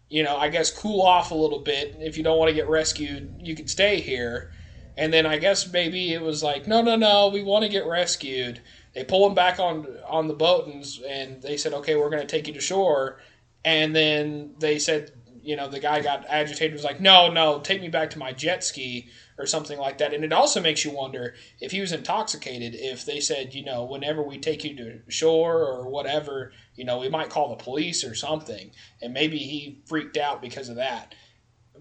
you 0.08 0.22
know, 0.22 0.36
I 0.36 0.48
guess 0.50 0.70
cool 0.70 1.02
off 1.02 1.30
a 1.30 1.34
little 1.34 1.60
bit. 1.60 1.96
If 1.98 2.16
you 2.16 2.22
don't 2.22 2.38
want 2.38 2.50
to 2.50 2.54
get 2.54 2.68
rescued, 2.68 3.40
you 3.42 3.56
can 3.56 3.66
stay 3.66 4.00
here. 4.00 4.52
And 4.96 5.12
then 5.12 5.26
I 5.26 5.38
guess 5.38 5.72
maybe 5.72 6.12
it 6.12 6.22
was 6.22 6.42
like, 6.42 6.68
no, 6.68 6.82
no, 6.82 6.94
no, 6.94 7.28
we 7.28 7.42
want 7.42 7.64
to 7.64 7.68
get 7.68 7.86
rescued. 7.86 8.60
they 8.94 9.02
pull 9.02 9.26
him 9.26 9.34
back 9.34 9.58
on 9.58 9.88
on 10.06 10.28
the 10.28 10.34
boat 10.34 10.68
and 10.68 10.84
and 11.08 11.42
they 11.42 11.56
said, 11.56 11.72
okay, 11.72 11.96
we're 11.96 12.10
going 12.10 12.22
to 12.22 12.28
take 12.28 12.46
you 12.46 12.54
to 12.54 12.60
shore, 12.60 13.18
and 13.64 13.94
then 13.94 14.54
they 14.58 14.78
said, 14.78 15.12
you 15.42 15.56
know, 15.56 15.68
the 15.68 15.78
guy 15.78 16.00
got 16.00 16.24
agitated, 16.28 16.72
was 16.72 16.84
like, 16.84 17.00
no, 17.00 17.30
no, 17.30 17.60
take 17.60 17.80
me 17.80 17.88
back 17.88 18.10
to 18.10 18.18
my 18.18 18.32
jet 18.32 18.64
ski 18.64 19.08
or 19.38 19.44
something 19.46 19.78
like 19.78 19.98
that. 19.98 20.14
And 20.14 20.24
it 20.24 20.32
also 20.32 20.60
makes 20.60 20.84
you 20.84 20.90
wonder 20.90 21.34
if 21.60 21.70
he 21.70 21.80
was 21.80 21.92
intoxicated, 21.92 22.74
if 22.74 23.04
they 23.04 23.20
said, 23.20 23.54
you 23.54 23.62
know, 23.62 23.84
whenever 23.84 24.22
we 24.22 24.38
take 24.38 24.64
you 24.64 24.74
to 24.76 25.00
shore 25.08 25.58
or 25.58 25.88
whatever, 25.88 26.52
you 26.76 26.84
know, 26.84 26.98
we 26.98 27.10
might 27.10 27.28
call 27.28 27.50
the 27.50 27.62
police 27.62 28.04
or 28.04 28.14
something. 28.14 28.70
And 29.02 29.12
maybe 29.12 29.38
he 29.38 29.82
freaked 29.86 30.16
out 30.16 30.40
because 30.40 30.70
of 30.70 30.76
that. 30.76 31.14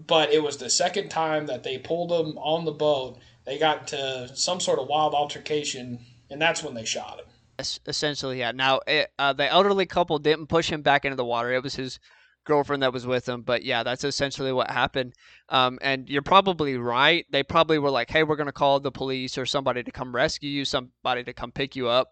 But 0.06 0.32
it 0.32 0.42
was 0.42 0.58
the 0.58 0.70
second 0.70 1.08
time 1.08 1.46
that 1.46 1.62
they 1.62 1.78
pulled 1.78 2.12
him 2.12 2.36
on 2.36 2.64
the 2.66 2.72
boat. 2.72 3.18
They 3.46 3.58
got 3.58 3.92
into 3.92 4.36
some 4.36 4.60
sort 4.60 4.78
of 4.78 4.88
wild 4.88 5.14
altercation, 5.14 6.00
and 6.28 6.40
that's 6.40 6.62
when 6.62 6.74
they 6.74 6.84
shot 6.84 7.20
him. 7.20 7.26
Essentially, 7.58 8.40
yeah. 8.40 8.52
Now, 8.52 8.80
it, 8.86 9.10
uh, 9.18 9.32
the 9.32 9.50
elderly 9.50 9.86
couple 9.86 10.18
didn't 10.18 10.46
push 10.46 10.70
him 10.70 10.82
back 10.82 11.04
into 11.04 11.16
the 11.16 11.24
water. 11.24 11.52
It 11.52 11.62
was 11.62 11.74
his 11.74 11.98
girlfriend 12.44 12.82
that 12.82 12.92
was 12.92 13.06
with 13.06 13.28
him. 13.28 13.42
But 13.42 13.64
yeah, 13.64 13.82
that's 13.82 14.04
essentially 14.04 14.52
what 14.52 14.70
happened. 14.70 15.14
Um, 15.48 15.78
and 15.82 16.08
you're 16.08 16.22
probably 16.22 16.76
right. 16.76 17.26
They 17.30 17.42
probably 17.42 17.78
were 17.78 17.90
like, 17.90 18.10
hey, 18.10 18.22
we're 18.22 18.36
going 18.36 18.46
to 18.46 18.52
call 18.52 18.80
the 18.80 18.92
police 18.92 19.36
or 19.36 19.46
somebody 19.46 19.82
to 19.82 19.90
come 19.90 20.14
rescue 20.14 20.50
you, 20.50 20.64
somebody 20.64 21.24
to 21.24 21.32
come 21.32 21.52
pick 21.52 21.74
you 21.74 21.88
up. 21.88 22.10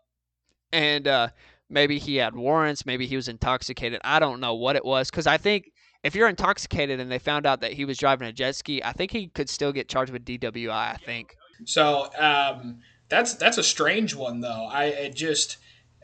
And 0.72 1.06
uh, 1.06 1.28
maybe 1.68 1.98
he 1.98 2.16
had 2.16 2.34
warrants. 2.34 2.86
Maybe 2.86 3.06
he 3.06 3.16
was 3.16 3.28
intoxicated. 3.28 4.00
I 4.04 4.18
don't 4.18 4.40
know 4.40 4.54
what 4.54 4.76
it 4.76 4.84
was. 4.84 5.10
Because 5.10 5.26
I 5.26 5.36
think 5.36 5.70
if 6.02 6.14
you're 6.14 6.28
intoxicated 6.28 6.98
and 6.98 7.10
they 7.10 7.18
found 7.18 7.46
out 7.46 7.60
that 7.60 7.72
he 7.72 7.84
was 7.84 7.98
driving 7.98 8.26
a 8.26 8.32
jet 8.32 8.56
ski, 8.56 8.82
I 8.82 8.92
think 8.92 9.10
he 9.10 9.28
could 9.28 9.48
still 9.48 9.72
get 9.72 9.88
charged 9.88 10.12
with 10.12 10.24
DWI, 10.24 10.70
I 10.70 10.96
think. 11.04 11.36
So 11.64 12.08
um, 12.18 12.78
that's 13.12 13.34
that's 13.34 13.58
a 13.58 13.62
strange 13.62 14.14
one, 14.14 14.40
though. 14.40 14.66
I 14.66 15.10
just 15.14 15.58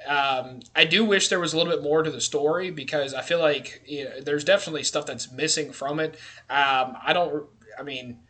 um, 0.07 0.61
I 0.77 0.85
do 0.85 1.05
wish 1.05 1.29
there 1.29 1.41
was 1.41 1.55
a 1.55 1.57
little 1.57 1.73
bit 1.73 1.83
more 1.83 2.03
to 2.03 2.11
the 2.11 2.21
story 2.21 2.71
because 2.71 3.15
I 3.15 3.23
feel 3.23 3.41
like 3.41 3.83
you 3.87 4.05
know, 4.05 4.21
there's 4.21 4.45
definitely 4.45 4.85
stuff 4.85 5.07
that's 5.07 5.33
missing 5.33 5.73
from 5.73 6.01
it. 6.01 6.15
Um, 6.51 6.97
I 7.03 7.13
don't. 7.15 7.47
I 7.79 7.83
mean, 7.83 8.21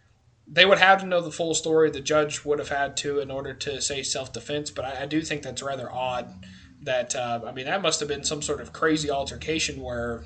they 0.46 0.64
would 0.64 0.78
have 0.78 1.00
to 1.00 1.06
know 1.06 1.20
the 1.20 1.32
full 1.32 1.54
story. 1.54 1.90
The 1.90 2.00
judge 2.00 2.44
would 2.44 2.58
have 2.60 2.68
had 2.68 2.96
to 2.98 3.18
in 3.18 3.30
order 3.30 3.52
to 3.52 3.82
say 3.82 4.02
self 4.02 4.32
defense. 4.32 4.70
But 4.70 4.84
I, 4.84 5.02
I, 5.02 5.06
do 5.06 5.22
think 5.22 5.42
that's 5.42 5.62
rather 5.62 5.90
odd. 5.92 6.32
That 6.82 7.16
uh, 7.16 7.40
I 7.46 7.52
mean, 7.52 7.66
that 7.66 7.82
must 7.82 7.98
have 7.98 8.08
been 8.08 8.22
some 8.22 8.42
sort 8.42 8.60
of 8.60 8.72
crazy 8.72 9.10
altercation 9.10 9.82
where 9.82 10.24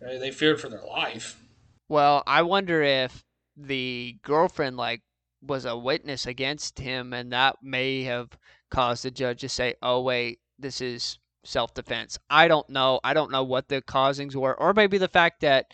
uh, 0.00 0.18
they 0.18 0.30
feared 0.30 0.60
for 0.60 0.68
their 0.68 0.84
life. 0.84 1.40
Well, 1.88 2.22
I 2.26 2.42
wonder 2.42 2.82
if 2.82 3.24
the 3.56 4.16
girlfriend 4.22 4.76
like 4.76 5.02
was 5.46 5.64
a 5.64 5.76
witness 5.76 6.26
against 6.26 6.78
him, 6.78 7.12
and 7.12 7.32
that 7.32 7.56
may 7.62 8.02
have 8.04 8.30
caused 8.70 9.04
the 9.04 9.10
judge 9.10 9.40
to 9.42 9.48
say, 9.48 9.74
"Oh 9.82 10.00
wait, 10.02 10.40
this 10.58 10.80
is 10.80 11.18
self 11.44 11.74
defense. 11.74 12.18
I 12.30 12.48
don't 12.48 12.68
know. 12.70 13.00
I 13.04 13.14
don't 13.14 13.30
know 13.30 13.44
what 13.44 13.68
the 13.68 13.82
causings 13.82 14.36
were, 14.36 14.58
or 14.58 14.74
maybe 14.74 14.98
the 14.98 15.08
fact 15.08 15.40
that 15.40 15.66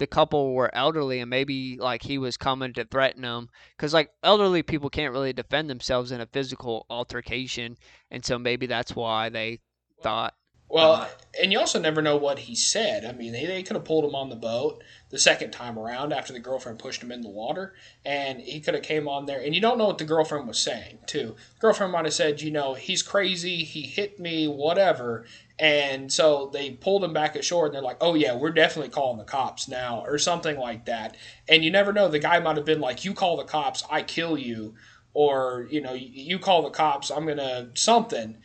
the 0.00 0.06
couple 0.06 0.54
were 0.54 0.74
elderly 0.74 1.20
and 1.20 1.28
maybe 1.28 1.76
like 1.78 2.02
he 2.02 2.16
was 2.16 2.38
coming 2.38 2.72
to 2.72 2.84
threaten 2.86 3.20
them 3.20 3.48
because 3.76 3.92
like 3.92 4.10
elderly 4.22 4.62
people 4.62 4.88
can't 4.88 5.12
really 5.12 5.32
defend 5.34 5.68
themselves 5.68 6.10
in 6.10 6.22
a 6.22 6.26
physical 6.26 6.86
altercation 6.88 7.76
and 8.10 8.24
so 8.24 8.38
maybe 8.38 8.66
that's 8.66 8.96
why 8.96 9.28
they 9.28 9.60
thought 10.02 10.32
well, 10.70 10.92
uh, 10.92 11.08
and 11.42 11.52
you 11.52 11.58
also 11.58 11.80
never 11.80 12.00
know 12.00 12.16
what 12.16 12.38
he 12.38 12.54
said. 12.54 13.04
I 13.04 13.12
mean, 13.12 13.32
they, 13.32 13.44
they 13.44 13.62
could 13.62 13.76
have 13.76 13.84
pulled 13.84 14.04
him 14.04 14.14
on 14.14 14.30
the 14.30 14.36
boat 14.36 14.82
the 15.10 15.18
second 15.18 15.50
time 15.50 15.78
around 15.78 16.12
after 16.12 16.32
the 16.32 16.38
girlfriend 16.38 16.78
pushed 16.78 17.02
him 17.02 17.10
in 17.10 17.22
the 17.22 17.28
water, 17.28 17.74
and 18.04 18.40
he 18.40 18.60
could 18.60 18.74
have 18.74 18.82
came 18.82 19.08
on 19.08 19.26
there. 19.26 19.40
And 19.40 19.54
you 19.54 19.60
don't 19.60 19.78
know 19.78 19.86
what 19.86 19.98
the 19.98 20.04
girlfriend 20.04 20.46
was 20.46 20.60
saying, 20.60 20.98
too. 21.06 21.34
The 21.54 21.60
girlfriend 21.60 21.92
might 21.92 22.04
have 22.04 22.14
said, 22.14 22.40
you 22.40 22.50
know, 22.50 22.74
he's 22.74 23.02
crazy, 23.02 23.64
he 23.64 23.82
hit 23.82 24.20
me, 24.20 24.46
whatever. 24.46 25.26
And 25.58 26.12
so 26.12 26.50
they 26.52 26.70
pulled 26.70 27.04
him 27.04 27.12
back 27.12 27.36
ashore, 27.36 27.66
and 27.66 27.74
they're 27.74 27.82
like, 27.82 27.98
oh, 28.00 28.14
yeah, 28.14 28.36
we're 28.36 28.50
definitely 28.50 28.90
calling 28.90 29.18
the 29.18 29.24
cops 29.24 29.68
now, 29.68 30.04
or 30.06 30.18
something 30.18 30.56
like 30.56 30.86
that. 30.86 31.16
And 31.48 31.64
you 31.64 31.70
never 31.70 31.92
know. 31.92 32.08
The 32.08 32.18
guy 32.20 32.38
might 32.38 32.56
have 32.56 32.64
been 32.64 32.80
like, 32.80 33.04
you 33.04 33.12
call 33.12 33.36
the 33.36 33.44
cops, 33.44 33.84
I 33.90 34.02
kill 34.02 34.38
you. 34.38 34.74
Or, 35.12 35.66
you 35.68 35.80
know, 35.80 35.92
you 35.92 36.38
call 36.38 36.62
the 36.62 36.70
cops, 36.70 37.10
I'm 37.10 37.24
going 37.24 37.38
to 37.38 37.70
something 37.74 38.36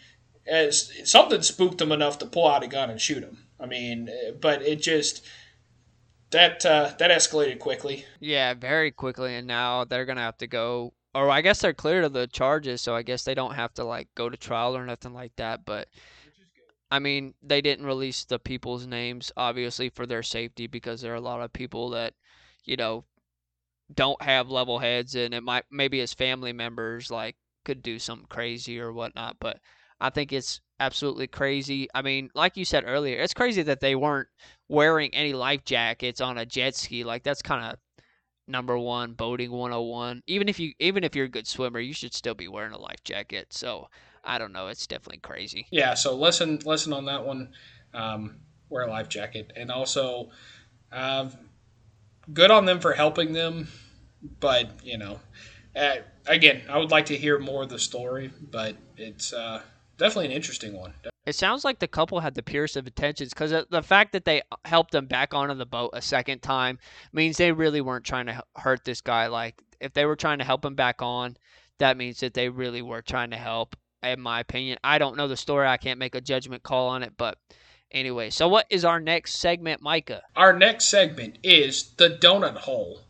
as 0.47 0.91
something 1.09 1.41
spooked 1.41 1.81
him 1.81 1.91
enough 1.91 2.17
to 2.19 2.25
pull 2.25 2.47
out 2.47 2.63
a 2.63 2.67
gun 2.67 2.89
and 2.89 3.01
shoot 3.01 3.23
him. 3.23 3.45
I 3.59 3.65
mean, 3.65 4.09
but 4.39 4.61
it 4.61 4.81
just 4.81 5.25
that 6.31 6.65
uh, 6.65 6.93
that 6.99 7.11
escalated 7.11 7.59
quickly. 7.59 8.05
Yeah, 8.19 8.53
very 8.53 8.91
quickly, 8.91 9.35
and 9.35 9.47
now 9.47 9.85
they're 9.85 10.05
gonna 10.05 10.21
have 10.21 10.37
to 10.37 10.47
go. 10.47 10.93
Or 11.13 11.29
I 11.29 11.41
guess 11.41 11.61
they're 11.61 11.73
cleared 11.73 12.03
of 12.03 12.13
the 12.13 12.27
charges, 12.27 12.81
so 12.81 12.93
I 12.93 13.01
guess 13.01 13.23
they 13.23 13.35
don't 13.35 13.55
have 13.55 13.73
to 13.75 13.85
like 13.85 14.09
go 14.15 14.29
to 14.29 14.35
trial 14.35 14.75
or 14.75 14.85
nothing 14.85 15.13
like 15.13 15.31
that. 15.37 15.63
But 15.65 15.87
I 16.91 16.99
mean, 16.99 17.33
they 17.41 17.61
didn't 17.61 17.85
release 17.85 18.25
the 18.25 18.39
people's 18.39 18.85
names 18.85 19.31
obviously 19.37 19.89
for 19.89 20.05
their 20.05 20.23
safety 20.23 20.67
because 20.67 21.01
there 21.01 21.13
are 21.13 21.17
a 21.17 21.21
lot 21.21 21.41
of 21.41 21.53
people 21.53 21.91
that 21.91 22.13
you 22.65 22.75
know 22.75 23.05
don't 23.93 24.21
have 24.21 24.49
level 24.49 24.79
heads, 24.79 25.15
and 25.15 25.33
it 25.33 25.41
might 25.41 25.63
maybe 25.71 26.01
as 26.01 26.13
family 26.13 26.53
members 26.53 27.09
like 27.09 27.35
could 27.63 27.81
do 27.81 27.97
something 27.99 28.27
crazy 28.27 28.79
or 28.79 28.91
whatnot. 28.91 29.37
But 29.39 29.59
I 29.99 30.09
think 30.09 30.33
it's 30.33 30.61
absolutely 30.79 31.27
crazy. 31.27 31.87
I 31.93 32.01
mean, 32.01 32.29
like 32.35 32.57
you 32.57 32.65
said 32.65 32.83
earlier, 32.85 33.19
it's 33.19 33.33
crazy 33.33 33.63
that 33.63 33.79
they 33.79 33.95
weren't 33.95 34.27
wearing 34.67 35.13
any 35.13 35.33
life 35.33 35.63
jackets 35.63 36.21
on 36.21 36.37
a 36.37 36.45
jet 36.45 36.75
ski. 36.75 37.03
Like 37.03 37.23
that's 37.23 37.41
kind 37.41 37.65
of 37.65 37.79
number 38.47 38.77
one 38.77 39.13
boating 39.13 39.51
101. 39.51 40.21
Even 40.27 40.49
if 40.49 40.59
you 40.59 40.73
even 40.79 41.03
if 41.03 41.15
you're 41.15 41.25
a 41.25 41.29
good 41.29 41.47
swimmer, 41.47 41.79
you 41.79 41.93
should 41.93 42.13
still 42.13 42.35
be 42.35 42.47
wearing 42.47 42.73
a 42.73 42.79
life 42.79 43.03
jacket. 43.03 43.47
So 43.51 43.87
I 44.23 44.37
don't 44.37 44.51
know. 44.51 44.67
It's 44.67 44.87
definitely 44.87 45.19
crazy. 45.19 45.67
Yeah. 45.71 45.93
So 45.93 46.15
listen, 46.15 46.59
listen 46.65 46.93
on 46.93 47.05
that 47.05 47.25
one. 47.25 47.53
Um, 47.93 48.37
wear 48.69 48.83
a 48.83 48.89
life 48.89 49.07
jacket, 49.07 49.53
and 49.55 49.71
also, 49.71 50.29
uh, 50.91 51.29
good 52.33 52.51
on 52.51 52.65
them 52.65 52.79
for 52.79 52.93
helping 52.93 53.33
them. 53.33 53.69
But 54.39 54.83
you 54.83 54.97
know, 54.97 55.19
uh, 55.75 55.97
again, 56.25 56.63
I 56.69 56.77
would 56.77 56.91
like 56.91 57.05
to 57.07 57.17
hear 57.17 57.39
more 57.39 57.63
of 57.63 57.69
the 57.69 57.79
story. 57.79 58.31
But 58.41 58.75
it's 58.97 59.31
uh, 59.31 59.61
definitely 59.97 60.25
an 60.25 60.31
interesting 60.31 60.77
one. 60.77 60.93
It 61.25 61.35
sounds 61.35 61.63
like 61.63 61.79
the 61.79 61.87
couple 61.87 62.19
had 62.19 62.35
the 62.35 62.43
purest 62.43 62.77
of 62.77 62.85
intentions 62.85 63.33
because 63.33 63.51
the 63.69 63.81
fact 63.81 64.13
that 64.13 64.25
they 64.25 64.43
helped 64.63 64.93
him 64.93 65.07
back 65.07 65.33
onto 65.33 65.55
the 65.55 65.65
boat 65.65 65.91
a 65.93 66.01
second 66.01 66.41
time 66.41 66.77
means 67.11 67.37
they 67.37 67.51
really 67.51 67.81
weren't 67.81 68.05
trying 68.05 68.27
to 68.27 68.43
hurt 68.55 68.85
this 68.85 69.01
guy. 69.01 69.27
Like, 69.27 69.59
if 69.79 69.93
they 69.93 70.05
were 70.05 70.15
trying 70.15 70.37
to 70.37 70.43
help 70.43 70.63
him 70.63 70.75
back 70.75 71.01
on, 71.01 71.35
that 71.79 71.97
means 71.97 72.19
that 72.19 72.33
they 72.33 72.49
really 72.49 72.81
were 72.81 73.01
trying 73.01 73.31
to 73.31 73.37
help, 73.37 73.75
in 74.03 74.21
my 74.21 74.39
opinion. 74.39 74.77
I 74.83 74.97
don't 74.99 75.17
know 75.17 75.27
the 75.27 75.35
story. 75.35 75.67
I 75.67 75.77
can't 75.77 75.99
make 75.99 76.15
a 76.15 76.21
judgment 76.21 76.63
call 76.63 76.87
on 76.89 77.01
it. 77.01 77.13
But 77.17 77.37
anyway, 77.91 78.29
so 78.29 78.47
what 78.47 78.67
is 78.69 78.85
our 78.85 78.99
next 78.99 79.37
segment, 79.37 79.81
Micah? 79.81 80.21
Our 80.35 80.53
next 80.53 80.85
segment 80.85 81.39
is 81.43 81.95
the 81.97 82.09
donut 82.09 82.57
hole, 82.57 83.01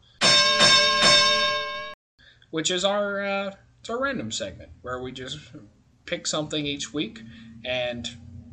which 2.49 2.71
is 2.71 2.85
our. 2.85 3.21
Uh, 3.21 3.51
it's 3.81 3.89
a 3.89 3.97
random 3.97 4.31
segment 4.31 4.71
where 4.81 4.99
we 4.99 5.11
just 5.11 5.37
pick 6.05 6.27
something 6.27 6.65
each 6.65 6.93
week, 6.93 7.21
and 7.63 8.07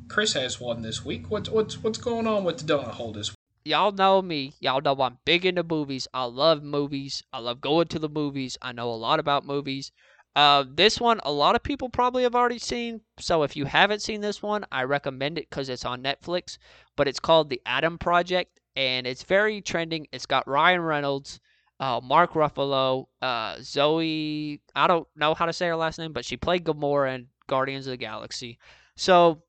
Chris 0.08 0.34
has 0.34 0.60
one 0.60 0.82
this 0.82 1.04
week. 1.04 1.30
What's 1.30 1.48
what's 1.48 1.82
what's 1.82 1.98
going 1.98 2.26
on 2.26 2.44
with 2.44 2.58
the 2.58 2.72
donut 2.72 2.92
hole 2.92 3.12
this 3.12 3.30
week? 3.30 3.36
Y'all 3.64 3.92
know 3.92 4.20
me. 4.20 4.54
Y'all 4.60 4.80
know 4.80 5.00
I'm 5.00 5.18
big 5.24 5.46
into 5.46 5.62
movies. 5.62 6.08
I 6.12 6.24
love 6.24 6.62
movies. 6.62 7.22
I 7.32 7.38
love 7.38 7.60
going 7.60 7.88
to 7.88 7.98
the 7.98 8.08
movies. 8.08 8.58
I 8.60 8.72
know 8.72 8.90
a 8.90 8.94
lot 8.94 9.20
about 9.20 9.46
movies. 9.46 9.92
Uh, 10.34 10.64
this 10.66 10.98
one, 10.98 11.20
a 11.24 11.32
lot 11.32 11.54
of 11.54 11.62
people 11.62 11.88
probably 11.88 12.22
have 12.22 12.34
already 12.34 12.58
seen. 12.58 13.00
So 13.18 13.42
if 13.42 13.54
you 13.54 13.66
haven't 13.66 14.02
seen 14.02 14.20
this 14.20 14.42
one, 14.42 14.64
I 14.72 14.84
recommend 14.84 15.38
it 15.38 15.48
because 15.48 15.68
it's 15.68 15.84
on 15.84 16.02
Netflix. 16.02 16.58
But 16.96 17.06
it's 17.06 17.20
called 17.20 17.50
The 17.50 17.60
Adam 17.66 17.98
Project, 17.98 18.60
and 18.74 19.06
it's 19.06 19.22
very 19.22 19.60
trending. 19.60 20.08
It's 20.12 20.26
got 20.26 20.48
Ryan 20.48 20.80
Reynolds, 20.80 21.38
uh, 21.78 22.00
Mark 22.02 22.32
Ruffalo, 22.32 23.06
uh, 23.20 23.56
Zoe. 23.60 24.60
I 24.74 24.86
don't 24.86 25.06
know 25.14 25.34
how 25.34 25.46
to 25.46 25.52
say 25.52 25.68
her 25.68 25.76
last 25.76 25.98
name, 25.98 26.12
but 26.12 26.24
she 26.24 26.36
played 26.36 26.64
Gamora 26.64 27.14
and 27.14 27.26
Guardians 27.54 27.86
of 27.86 27.90
the 27.90 27.96
Galaxy. 27.98 28.58
So 28.96 29.42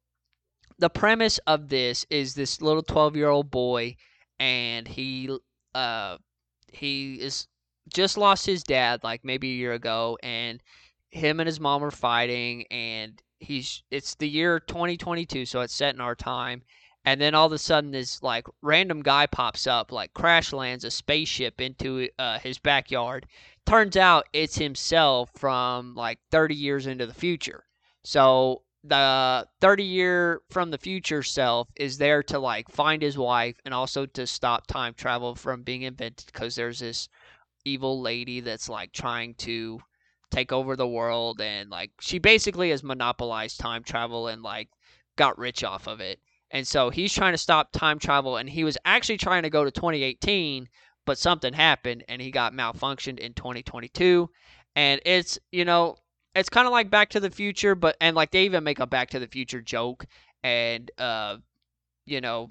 the 0.77 0.89
premise 0.89 1.37
of 1.47 1.69
this 1.69 2.05
is 2.09 2.33
this 2.33 2.61
little 2.61 2.83
12-year-old 2.83 3.49
boy 3.49 3.95
and 4.39 4.87
he 4.87 5.29
uh 5.73 6.17
he 6.73 7.15
is 7.15 7.47
just 7.93 8.17
lost 8.17 8.45
his 8.45 8.63
dad 8.63 9.01
like 9.03 9.23
maybe 9.23 9.51
a 9.51 9.55
year 9.55 9.73
ago 9.73 10.17
and 10.21 10.61
him 11.11 11.39
and 11.39 11.47
his 11.47 11.59
mom 11.59 11.83
are 11.83 11.91
fighting 11.91 12.65
and 12.71 13.21
he's 13.39 13.83
it's 13.91 14.15
the 14.15 14.27
year 14.27 14.59
2022 14.59 15.45
so 15.45 15.61
it's 15.61 15.73
set 15.73 15.95
in 15.95 16.01
our 16.01 16.15
time. 16.15 16.63
And 17.05 17.19
then 17.19 17.35
all 17.35 17.47
of 17.47 17.53
a 17.53 17.57
sudden 17.57 17.91
this 17.91 18.21
like 18.23 18.45
random 18.61 19.01
guy 19.01 19.27
pops 19.27 19.67
up 19.67 19.91
like 19.91 20.13
crash 20.13 20.51
lands 20.51 20.83
a 20.83 20.91
spaceship 20.91 21.61
into 21.61 22.09
uh, 22.19 22.39
his 22.39 22.59
backyard. 22.59 23.27
Turns 23.65 23.95
out 23.95 24.27
it's 24.33 24.57
himself 24.57 25.29
from 25.37 25.95
like 25.95 26.19
30 26.31 26.55
years 26.55 26.87
into 26.87 27.05
the 27.05 27.13
future 27.13 27.63
so 28.03 28.63
the 28.83 29.47
30 29.61 29.83
year 29.83 30.41
from 30.49 30.69
the 30.69 30.77
future 30.77 31.23
self 31.23 31.69
is 31.77 31.97
there 31.97 32.21
to 32.23 32.37
like 32.37 32.69
find 32.69 33.01
his 33.01 33.17
wife 33.17 33.55
and 33.63 33.73
also 33.73 34.05
to 34.05 34.27
stop 34.27 34.67
time 34.67 34.93
travel 34.93 35.35
from 35.35 35.63
being 35.63 35.83
invented 35.83 36.25
because 36.25 36.55
there's 36.55 36.79
this 36.79 37.07
evil 37.65 38.01
lady 38.01 38.41
that's 38.41 38.67
like 38.67 38.91
trying 38.91 39.33
to 39.35 39.79
take 40.31 40.51
over 40.51 40.75
the 40.75 40.87
world 40.87 41.39
and 41.39 41.69
like 41.69 41.91
she 42.01 42.19
basically 42.19 42.71
has 42.71 42.83
monopolized 42.83 43.59
time 43.59 43.83
travel 43.83 44.27
and 44.27 44.41
like 44.41 44.69
got 45.15 45.37
rich 45.37 45.63
off 45.63 45.87
of 45.87 46.01
it. 46.01 46.19
And 46.51 46.67
so 46.67 46.89
he's 46.89 47.13
trying 47.13 47.33
to 47.33 47.37
stop 47.37 47.71
time 47.71 47.99
travel 47.99 48.37
and 48.37 48.49
he 48.49 48.63
was 48.63 48.77
actually 48.83 49.17
trying 49.17 49.43
to 49.43 49.49
go 49.49 49.63
to 49.63 49.71
2018, 49.71 50.67
but 51.05 51.17
something 51.17 51.53
happened 51.53 52.03
and 52.09 52.21
he 52.21 52.31
got 52.31 52.53
malfunctioned 52.53 53.19
in 53.19 53.33
2022. 53.33 54.29
And 54.75 54.99
it's, 55.05 55.39
you 55.51 55.65
know, 55.65 55.97
it's 56.35 56.49
kind 56.49 56.67
of 56.67 56.71
like 56.71 56.89
Back 56.89 57.09
to 57.11 57.19
the 57.19 57.29
Future, 57.29 57.75
but 57.75 57.95
and 58.01 58.15
like 58.15 58.31
they 58.31 58.45
even 58.45 58.63
make 58.63 58.79
a 58.79 58.87
Back 58.87 59.11
to 59.11 59.19
the 59.19 59.27
Future 59.27 59.61
joke 59.61 60.05
and 60.43 60.89
uh 60.97 61.37
you 62.05 62.21
know 62.21 62.49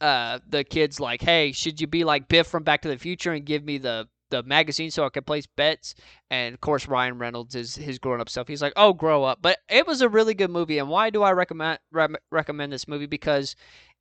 uh 0.00 0.38
the 0.48 0.64
kids 0.64 1.00
like, 1.00 1.22
"Hey, 1.22 1.52
should 1.52 1.80
you 1.80 1.86
be 1.86 2.04
like 2.04 2.28
Biff 2.28 2.46
from 2.46 2.62
Back 2.62 2.82
to 2.82 2.88
the 2.88 2.98
Future 2.98 3.32
and 3.32 3.44
give 3.44 3.64
me 3.64 3.78
the 3.78 4.08
the 4.32 4.42
magazine 4.42 4.90
so 4.90 5.04
I 5.04 5.10
could 5.10 5.26
place 5.26 5.46
bets. 5.46 5.94
And 6.30 6.54
of 6.54 6.60
course, 6.60 6.88
Ryan 6.88 7.18
Reynolds 7.18 7.54
is 7.54 7.76
his 7.76 7.98
grown 8.00 8.20
up 8.20 8.28
stuff. 8.28 8.48
He's 8.48 8.62
like, 8.62 8.72
oh, 8.76 8.92
grow 8.94 9.22
up. 9.22 9.38
But 9.40 9.58
it 9.68 9.86
was 9.86 10.00
a 10.00 10.08
really 10.08 10.34
good 10.34 10.50
movie. 10.50 10.78
And 10.78 10.88
why 10.88 11.10
do 11.10 11.22
I 11.22 11.32
recommend 11.32 11.78
re- 11.92 12.08
recommend 12.32 12.72
this 12.72 12.88
movie? 12.88 13.06
Because 13.06 13.54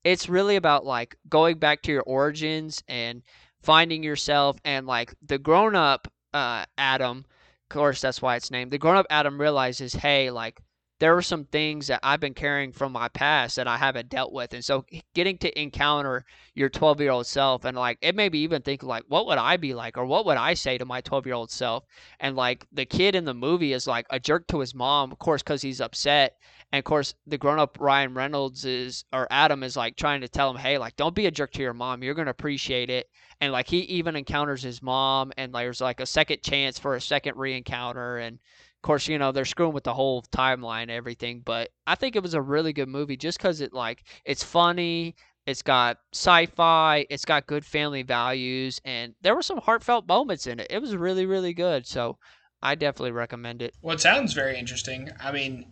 it's 0.04 0.30
really 0.30 0.56
about 0.56 0.86
like 0.86 1.16
going 1.30 1.60
back 1.60 1.84
to 1.84 1.92
your 1.92 2.04
origins 2.04 2.82
and 2.88 3.22
finding 3.62 4.02
yourself 4.04 4.58
and 4.66 4.88
like 4.88 5.14
the 5.22 5.38
grown 5.38 5.76
up 5.76 6.08
uh, 6.34 6.66
Adam. 6.78 7.26
Course, 7.71 8.01
that's 8.01 8.21
why 8.21 8.36
it's 8.36 8.51
named. 8.51 8.69
The 8.71 8.77
grown 8.77 8.97
up 8.97 9.05
Adam 9.10 9.39
realizes, 9.39 9.93
hey, 9.93 10.29
like 10.29 10.60
there 10.99 11.15
were 11.15 11.21
some 11.21 11.45
things 11.45 11.88
that 11.88 12.01
I've 12.03 12.19
been 12.19 12.34
carrying 12.34 12.73
from 12.73 12.91
my 12.91 13.07
past 13.07 13.55
that 13.55 13.65
I 13.65 13.77
haven't 13.77 14.10
dealt 14.10 14.34
with. 14.34 14.53
And 14.53 14.63
so 14.63 14.86
getting 15.15 15.38
to 15.38 15.57
encounter 15.57 16.25
your 16.53 16.67
12 16.67 16.99
year 16.99 17.12
old 17.12 17.27
self 17.27 17.63
and 17.63 17.77
like 17.77 17.97
it 18.01 18.13
made 18.13 18.34
me 18.34 18.39
even 18.39 18.62
think 18.62 18.84
like, 18.84 19.05
what 19.07 19.25
would 19.25 19.38
I 19.38 19.55
be 19.55 19.73
like 19.73 19.97
or 19.97 20.05
what 20.05 20.25
would 20.25 20.36
I 20.36 20.53
say 20.53 20.77
to 20.79 20.86
my 20.86 20.99
12 20.99 21.25
year 21.25 21.34
old 21.34 21.49
self? 21.49 21.86
And 22.19 22.36
like 22.36 22.67
the 22.73 22.86
kid 22.86 23.15
in 23.15 23.23
the 23.23 23.34
movie 23.34 23.71
is 23.71 23.88
like 23.88 24.05
a 24.10 24.19
jerk 24.19 24.47
to 24.47 24.60
his 24.60 24.75
mom, 24.75 25.13
of 25.13 25.19
course, 25.19 25.41
because 25.41 25.62
he's 25.62 25.79
upset. 25.79 26.36
And 26.71 26.79
of 26.79 26.86
course, 26.86 27.13
the 27.27 27.38
grown 27.38 27.60
up 27.60 27.77
Ryan 27.79 28.13
Reynolds 28.13 28.63
is, 28.63 29.03
or 29.12 29.27
Adam 29.29 29.62
is 29.63 29.75
like 29.75 29.97
trying 29.97 30.21
to 30.21 30.29
tell 30.29 30.49
him, 30.49 30.57
hey, 30.57 30.77
like, 30.77 30.95
don't 30.95 31.15
be 31.15 31.25
a 31.25 31.31
jerk 31.31 31.51
to 31.53 31.62
your 31.62 31.73
mom. 31.73 32.01
You're 32.01 32.13
going 32.13 32.27
to 32.27 32.31
appreciate 32.31 32.89
it. 32.89 33.07
And 33.41 33.51
like, 33.51 33.67
he 33.67 33.79
even 33.79 34.15
encounters 34.15 34.63
his 34.63 34.81
mom, 34.81 35.34
and 35.38 35.53
there's 35.53 35.81
like 35.81 35.99
a 35.99 36.05
second 36.05 36.41
chance 36.43 36.79
for 36.79 36.95
a 36.95 37.01
second 37.01 37.36
re 37.36 37.57
encounter. 37.57 38.17
And 38.17 38.36
of 38.36 38.81
course, 38.84 39.07
you 39.07 39.17
know, 39.17 39.31
they're 39.31 39.45
screwing 39.45 39.73
with 39.73 39.84
the 39.84 39.93
whole 39.93 40.23
timeline 40.31 40.89
everything, 40.89 41.41
but 41.43 41.69
I 41.86 41.95
think 41.95 42.15
it 42.15 42.23
was 42.23 42.36
a 42.36 42.41
really 42.41 42.73
good 42.73 42.88
movie 42.88 43.17
just 43.17 43.38
because 43.38 43.62
it, 43.62 43.73
like, 43.73 44.03
it's 44.25 44.43
funny, 44.43 45.15
it's 45.45 45.62
got 45.62 45.97
sci-fi, 46.13 47.05
it's 47.10 47.25
got 47.25 47.47
good 47.47 47.65
family 47.65 48.03
values, 48.03 48.79
and 48.86 49.13
there 49.21 49.36
were 49.36 49.41
some 49.41 49.57
heartfelt 49.57 50.07
moments 50.07 50.47
in 50.47 50.60
it. 50.60 50.67
It 50.69 50.79
was 50.79 50.95
really, 50.95 51.25
really 51.25 51.53
good. 51.53 51.86
So 51.86 52.17
I 52.62 52.75
definitely 52.75 53.12
recommend 53.12 53.62
it. 53.62 53.73
Well, 53.81 53.95
it 53.95 54.01
sounds 54.01 54.34
very 54.34 54.57
interesting. 54.57 55.10
I 55.19 55.31
mean, 55.31 55.71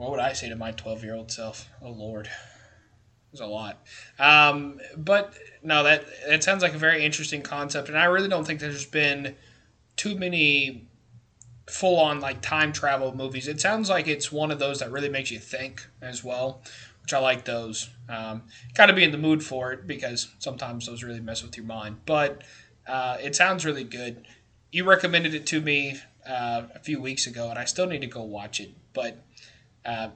what 0.00 0.12
would 0.12 0.20
I 0.20 0.32
say 0.32 0.48
to 0.48 0.56
my 0.56 0.72
12 0.72 1.04
year 1.04 1.14
old 1.14 1.30
self? 1.30 1.68
Oh, 1.82 1.90
Lord. 1.90 2.30
There's 3.30 3.40
a 3.42 3.46
lot. 3.46 3.84
Um, 4.18 4.80
but 4.96 5.34
no, 5.62 5.84
that, 5.84 6.04
that 6.26 6.42
sounds 6.42 6.62
like 6.62 6.72
a 6.72 6.78
very 6.78 7.04
interesting 7.04 7.42
concept, 7.42 7.88
and 7.88 7.98
I 7.98 8.06
really 8.06 8.28
don't 8.28 8.44
think 8.44 8.60
there's 8.60 8.86
been 8.86 9.36
too 9.96 10.16
many 10.16 10.88
full 11.68 12.00
on 12.00 12.18
like 12.20 12.40
time 12.40 12.72
travel 12.72 13.14
movies. 13.14 13.46
It 13.46 13.60
sounds 13.60 13.90
like 13.90 14.08
it's 14.08 14.32
one 14.32 14.50
of 14.50 14.58
those 14.58 14.80
that 14.80 14.90
really 14.90 15.10
makes 15.10 15.30
you 15.30 15.38
think 15.38 15.86
as 16.00 16.24
well, 16.24 16.62
which 17.02 17.12
I 17.12 17.18
like 17.18 17.44
those. 17.44 17.90
Um, 18.08 18.44
Got 18.74 18.86
to 18.86 18.94
be 18.94 19.04
in 19.04 19.12
the 19.12 19.18
mood 19.18 19.44
for 19.44 19.70
it 19.72 19.86
because 19.86 20.28
sometimes 20.38 20.86
those 20.86 21.04
really 21.04 21.20
mess 21.20 21.42
with 21.42 21.56
your 21.58 21.66
mind. 21.66 21.98
But 22.06 22.42
uh, 22.88 23.18
it 23.22 23.36
sounds 23.36 23.66
really 23.66 23.84
good. 23.84 24.26
You 24.72 24.88
recommended 24.88 25.34
it 25.34 25.46
to 25.48 25.60
me 25.60 25.98
uh, 26.26 26.62
a 26.74 26.78
few 26.80 27.00
weeks 27.00 27.26
ago, 27.26 27.50
and 27.50 27.58
I 27.58 27.66
still 27.66 27.86
need 27.86 28.00
to 28.00 28.06
go 28.06 28.22
watch 28.22 28.60
it. 28.60 28.72
But 28.92 29.22
uh, 29.84 30.08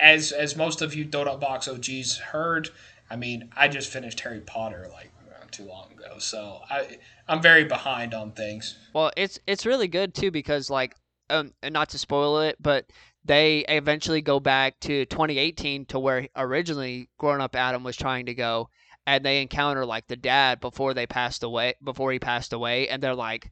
as 0.00 0.32
as 0.32 0.56
most 0.56 0.82
of 0.82 0.94
you 0.94 1.04
Donut 1.04 1.40
Box 1.40 1.68
OGs 1.68 2.18
heard, 2.18 2.70
I 3.10 3.16
mean, 3.16 3.50
I 3.56 3.68
just 3.68 3.90
finished 3.90 4.20
Harry 4.20 4.40
Potter 4.40 4.88
like 4.92 5.10
not 5.30 5.50
too 5.52 5.64
long 5.64 5.92
ago, 5.92 6.18
so 6.18 6.60
I 6.70 6.98
I'm 7.26 7.42
very 7.42 7.64
behind 7.64 8.14
on 8.14 8.32
things. 8.32 8.76
Well, 8.94 9.10
it's 9.16 9.38
it's 9.46 9.66
really 9.66 9.88
good 9.88 10.14
too 10.14 10.30
because 10.30 10.70
like 10.70 10.94
um 11.30 11.52
not 11.68 11.90
to 11.90 11.98
spoil 11.98 12.40
it, 12.40 12.56
but 12.60 12.86
they 13.24 13.64
eventually 13.68 14.22
go 14.22 14.40
back 14.40 14.78
to 14.80 15.04
2018 15.06 15.86
to 15.86 15.98
where 15.98 16.28
originally 16.36 17.08
grown 17.18 17.40
up 17.40 17.54
Adam 17.54 17.84
was 17.84 17.96
trying 17.96 18.26
to 18.26 18.34
go 18.34 18.70
and 19.06 19.24
they 19.24 19.42
encounter 19.42 19.84
like 19.84 20.06
the 20.06 20.16
dad 20.16 20.60
before 20.60 20.94
they 20.94 21.06
passed 21.06 21.42
away 21.42 21.74
before 21.82 22.12
he 22.12 22.18
passed 22.18 22.52
away 22.52 22.88
and 22.88 23.02
they're 23.02 23.14
like 23.14 23.50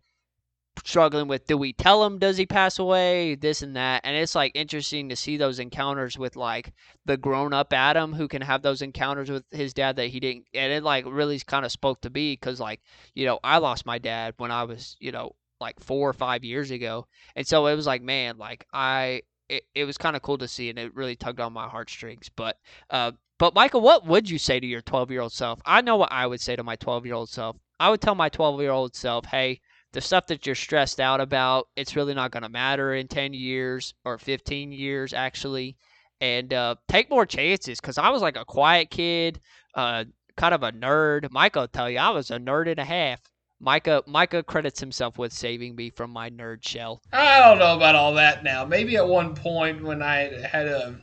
struggling 0.85 1.29
with 1.29 1.47
do 1.47 1.57
we 1.57 1.73
tell 1.73 2.05
him 2.05 2.19
does 2.19 2.37
he 2.37 2.47
pass 2.47 2.79
away 2.79 3.35
this 3.35 3.63
and 3.63 3.77
that. 3.77 4.03
And 4.05 4.17
it's 4.17 4.35
like 4.35 4.53
interesting 4.55 5.09
to 5.09 5.17
see 5.17 5.37
those 5.37 5.59
encounters 5.59 6.19
with 6.19 6.37
like 6.37 6.73
the 7.05 7.17
grown 7.17 7.53
up 7.53 7.73
adam 7.73 8.13
who 8.13 8.29
can 8.29 8.43
have 8.43 8.63
those 8.63 8.83
encounters 8.83 9.31
with 9.31 9.45
his 9.51 9.73
dad 9.73 9.97
that 9.97 10.09
he 10.09 10.21
didn't. 10.21 10.47
And 10.55 10.73
it 10.73 10.83
like 10.83 11.05
really 11.07 11.39
kind 11.41 11.65
of 11.65 11.73
spoke 11.73 12.01
to 12.03 12.11
me 12.11 12.33
because 12.35 12.61
like 12.61 12.81
you 13.15 13.27
know 13.27 13.39
i 13.43 13.59
lost 13.59 13.87
my 13.87 13.99
dad 13.99 14.35
when 14.39 14.51
i 14.51 14.65
was 14.65 14.97
you 15.01 15.13
know 15.13 15.33
like 15.61 15.81
four 15.81 16.09
or 16.09 16.13
five 16.13 16.45
years 16.45 16.71
ago. 16.71 17.07
And 17.35 17.47
so 17.47 17.67
it 17.67 17.75
was 17.75 17.87
like 17.87 18.03
man 18.03 18.39
like 18.39 18.67
i 18.73 19.23
it, 19.49 19.63
it 19.75 19.85
was 19.85 19.97
kind 19.97 20.17
of 20.17 20.23
cool 20.23 20.39
to 20.39 20.49
see 20.49 20.71
and 20.71 20.79
it 20.79 20.95
really 20.95 21.17
tugged 21.17 21.41
on 21.41 21.53
my 21.53 21.69
heartstrings. 21.69 22.31
But 22.35 22.59
uh 22.91 23.13
but 23.39 23.55
michael 23.55 23.81
what 23.81 24.07
would 24.07 24.31
you 24.31 24.39
say 24.39 24.59
to 24.61 24.67
your 24.67 24.83
12 24.83 25.11
year 25.11 25.21
old 25.21 25.33
self? 25.33 25.61
I 25.65 25.81
know 25.81 25.97
what 25.97 26.13
i 26.13 26.27
would 26.27 26.41
say 26.41 26.57
to 26.57 26.63
my 26.63 26.77
12 26.77 27.07
year 27.07 27.15
old 27.15 27.29
self. 27.29 27.57
I 27.79 27.91
would 27.91 28.01
tell 28.01 28.15
my 28.15 28.29
12 28.29 28.61
year 28.61 28.71
old 28.71 28.95
self 28.95 29.27
hey 29.27 29.61
the 29.93 30.01
stuff 30.01 30.27
that 30.27 30.47
you're 30.47 30.55
stressed 30.55 31.01
out 31.01 31.21
about, 31.21 31.69
it's 31.77 31.97
really 31.97 32.15
not 32.15 32.31
going 32.31 32.43
to 32.43 32.49
matter 32.49 32.95
in 32.95 33.09
10 33.09 33.33
years 33.35 33.95
or 34.05 34.19
15 34.19 34.73
years, 34.73 35.13
actually. 35.13 35.77
And 36.21 36.53
uh, 36.53 36.77
take 36.89 37.11
more 37.11 37.27
chances 37.27 37.81
because 37.81 37.99
I 37.99 38.11
was 38.11 38.23
like 38.23 38.37
a 38.37 38.45
quiet 38.45 38.91
kid, 38.91 39.41
uh, 39.75 40.05
kind 40.37 40.55
of 40.55 40.63
a 40.63 40.73
nerd. 40.73 41.31
Micah 41.31 41.61
will 41.61 41.69
tell 41.69 41.91
you 41.91 41.99
I 41.99 42.11
was 42.11 42.31
a 42.31 42.39
nerd 42.39 42.71
and 42.71 42.81
a 42.81 42.85
half. 42.85 43.21
Micah 43.59 44.03
Micah 44.07 44.43
credits 44.43 44.81
himself 44.81 45.19
with 45.19 45.33
saving 45.33 45.75
me 45.77 45.91
from 45.91 46.11
my 46.11 46.29
nerd 46.29 46.67
shell. 46.67 47.01
I 47.13 47.41
don't 47.41 47.59
know 47.59 47.75
about 47.77 47.95
all 47.95 48.15
that 48.15 48.45
now. 48.45 48.65
Maybe 48.65 48.97
at 48.97 49.09
one 49.09 49.35
point 49.35 49.83
when 49.83 50.03
I 50.03 50.47
had 50.47 50.69
a 50.69 51.01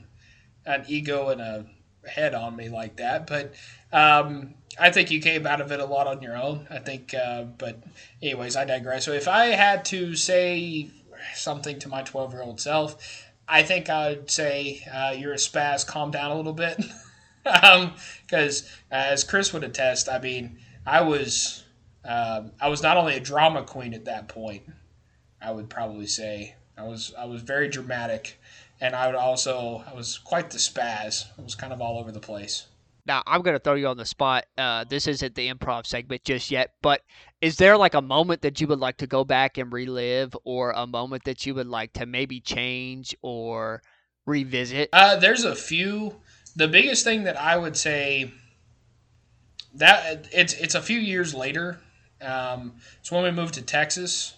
an 0.65 0.85
ego 0.87 1.29
and 1.29 1.41
a 1.41 1.65
head 2.07 2.33
on 2.35 2.55
me 2.55 2.69
like 2.69 2.97
that, 2.97 3.27
but 3.27 3.53
um, 3.91 4.53
I 4.79 4.91
think 4.91 5.11
you 5.11 5.19
came 5.19 5.45
out 5.45 5.61
of 5.61 5.71
it 5.71 5.79
a 5.79 5.85
lot 5.85 6.07
on 6.07 6.21
your 6.21 6.35
own. 6.35 6.67
I 6.69 6.79
think, 6.79 7.13
uh, 7.13 7.43
but 7.43 7.81
anyways, 8.21 8.55
I 8.55 8.65
digress. 8.65 9.05
So 9.05 9.11
if 9.11 9.27
I 9.27 9.47
had 9.47 9.85
to 9.85 10.15
say 10.15 10.89
something 11.35 11.79
to 11.79 11.89
my 11.89 12.01
12 12.01 12.33
year 12.33 12.41
old 12.41 12.59
self, 12.59 13.31
I 13.47 13.63
think 13.63 13.89
I 13.89 14.09
would 14.09 14.31
say 14.31 14.83
uh, 14.91 15.13
you're 15.17 15.33
a 15.33 15.37
spaz. 15.37 15.85
Calm 15.85 16.11
down 16.11 16.31
a 16.31 16.35
little 16.35 16.53
bit, 16.53 16.81
because 17.43 18.61
um, 18.63 18.67
as 18.91 19.23
Chris 19.23 19.53
would 19.53 19.63
attest, 19.63 20.09
I 20.09 20.19
mean, 20.19 20.57
I 20.85 21.01
was 21.01 21.63
um, 22.05 22.51
I 22.59 22.69
was 22.69 22.81
not 22.81 22.97
only 22.97 23.15
a 23.15 23.19
drama 23.19 23.63
queen 23.63 23.93
at 23.93 24.05
that 24.05 24.27
point. 24.27 24.63
I 25.41 25.51
would 25.51 25.69
probably 25.69 26.07
say 26.07 26.55
I 26.77 26.83
was 26.83 27.13
I 27.17 27.25
was 27.25 27.41
very 27.41 27.67
dramatic, 27.67 28.39
and 28.79 28.95
I 28.95 29.07
would 29.07 29.15
also 29.15 29.83
I 29.89 29.93
was 29.93 30.17
quite 30.17 30.49
the 30.49 30.57
spaz. 30.57 31.25
I 31.37 31.41
was 31.41 31.55
kind 31.55 31.73
of 31.73 31.81
all 31.81 31.99
over 31.99 32.11
the 32.11 32.19
place. 32.19 32.67
Now 33.05 33.21
I'm 33.25 33.41
gonna 33.41 33.59
throw 33.59 33.75
you 33.75 33.87
on 33.87 33.97
the 33.97 34.05
spot. 34.05 34.45
Uh, 34.57 34.85
this 34.85 35.07
isn't 35.07 35.35
the 35.35 35.51
improv 35.51 35.85
segment 35.85 36.23
just 36.23 36.49
yet, 36.51 36.73
but 36.81 37.01
is 37.41 37.57
there 37.57 37.77
like 37.77 37.93
a 37.93 38.01
moment 38.01 38.41
that 38.43 38.61
you 38.61 38.67
would 38.67 38.79
like 38.79 38.97
to 38.97 39.07
go 39.07 39.23
back 39.23 39.57
and 39.57 39.71
relive, 39.73 40.35
or 40.45 40.71
a 40.71 40.87
moment 40.87 41.25
that 41.25 41.45
you 41.45 41.55
would 41.55 41.67
like 41.67 41.93
to 41.93 42.05
maybe 42.05 42.39
change 42.39 43.15
or 43.21 43.81
revisit? 44.25 44.89
Uh, 44.93 45.15
there's 45.17 45.43
a 45.43 45.55
few. 45.55 46.15
The 46.55 46.67
biggest 46.67 47.03
thing 47.03 47.23
that 47.23 47.39
I 47.39 47.57
would 47.57 47.75
say 47.75 48.31
that 49.75 50.27
it's 50.31 50.53
it's 50.53 50.75
a 50.75 50.81
few 50.81 50.99
years 50.99 51.33
later. 51.33 51.79
Um, 52.21 52.73
it's 52.99 53.11
when 53.11 53.23
we 53.23 53.31
moved 53.31 53.55
to 53.55 53.61
Texas, 53.61 54.35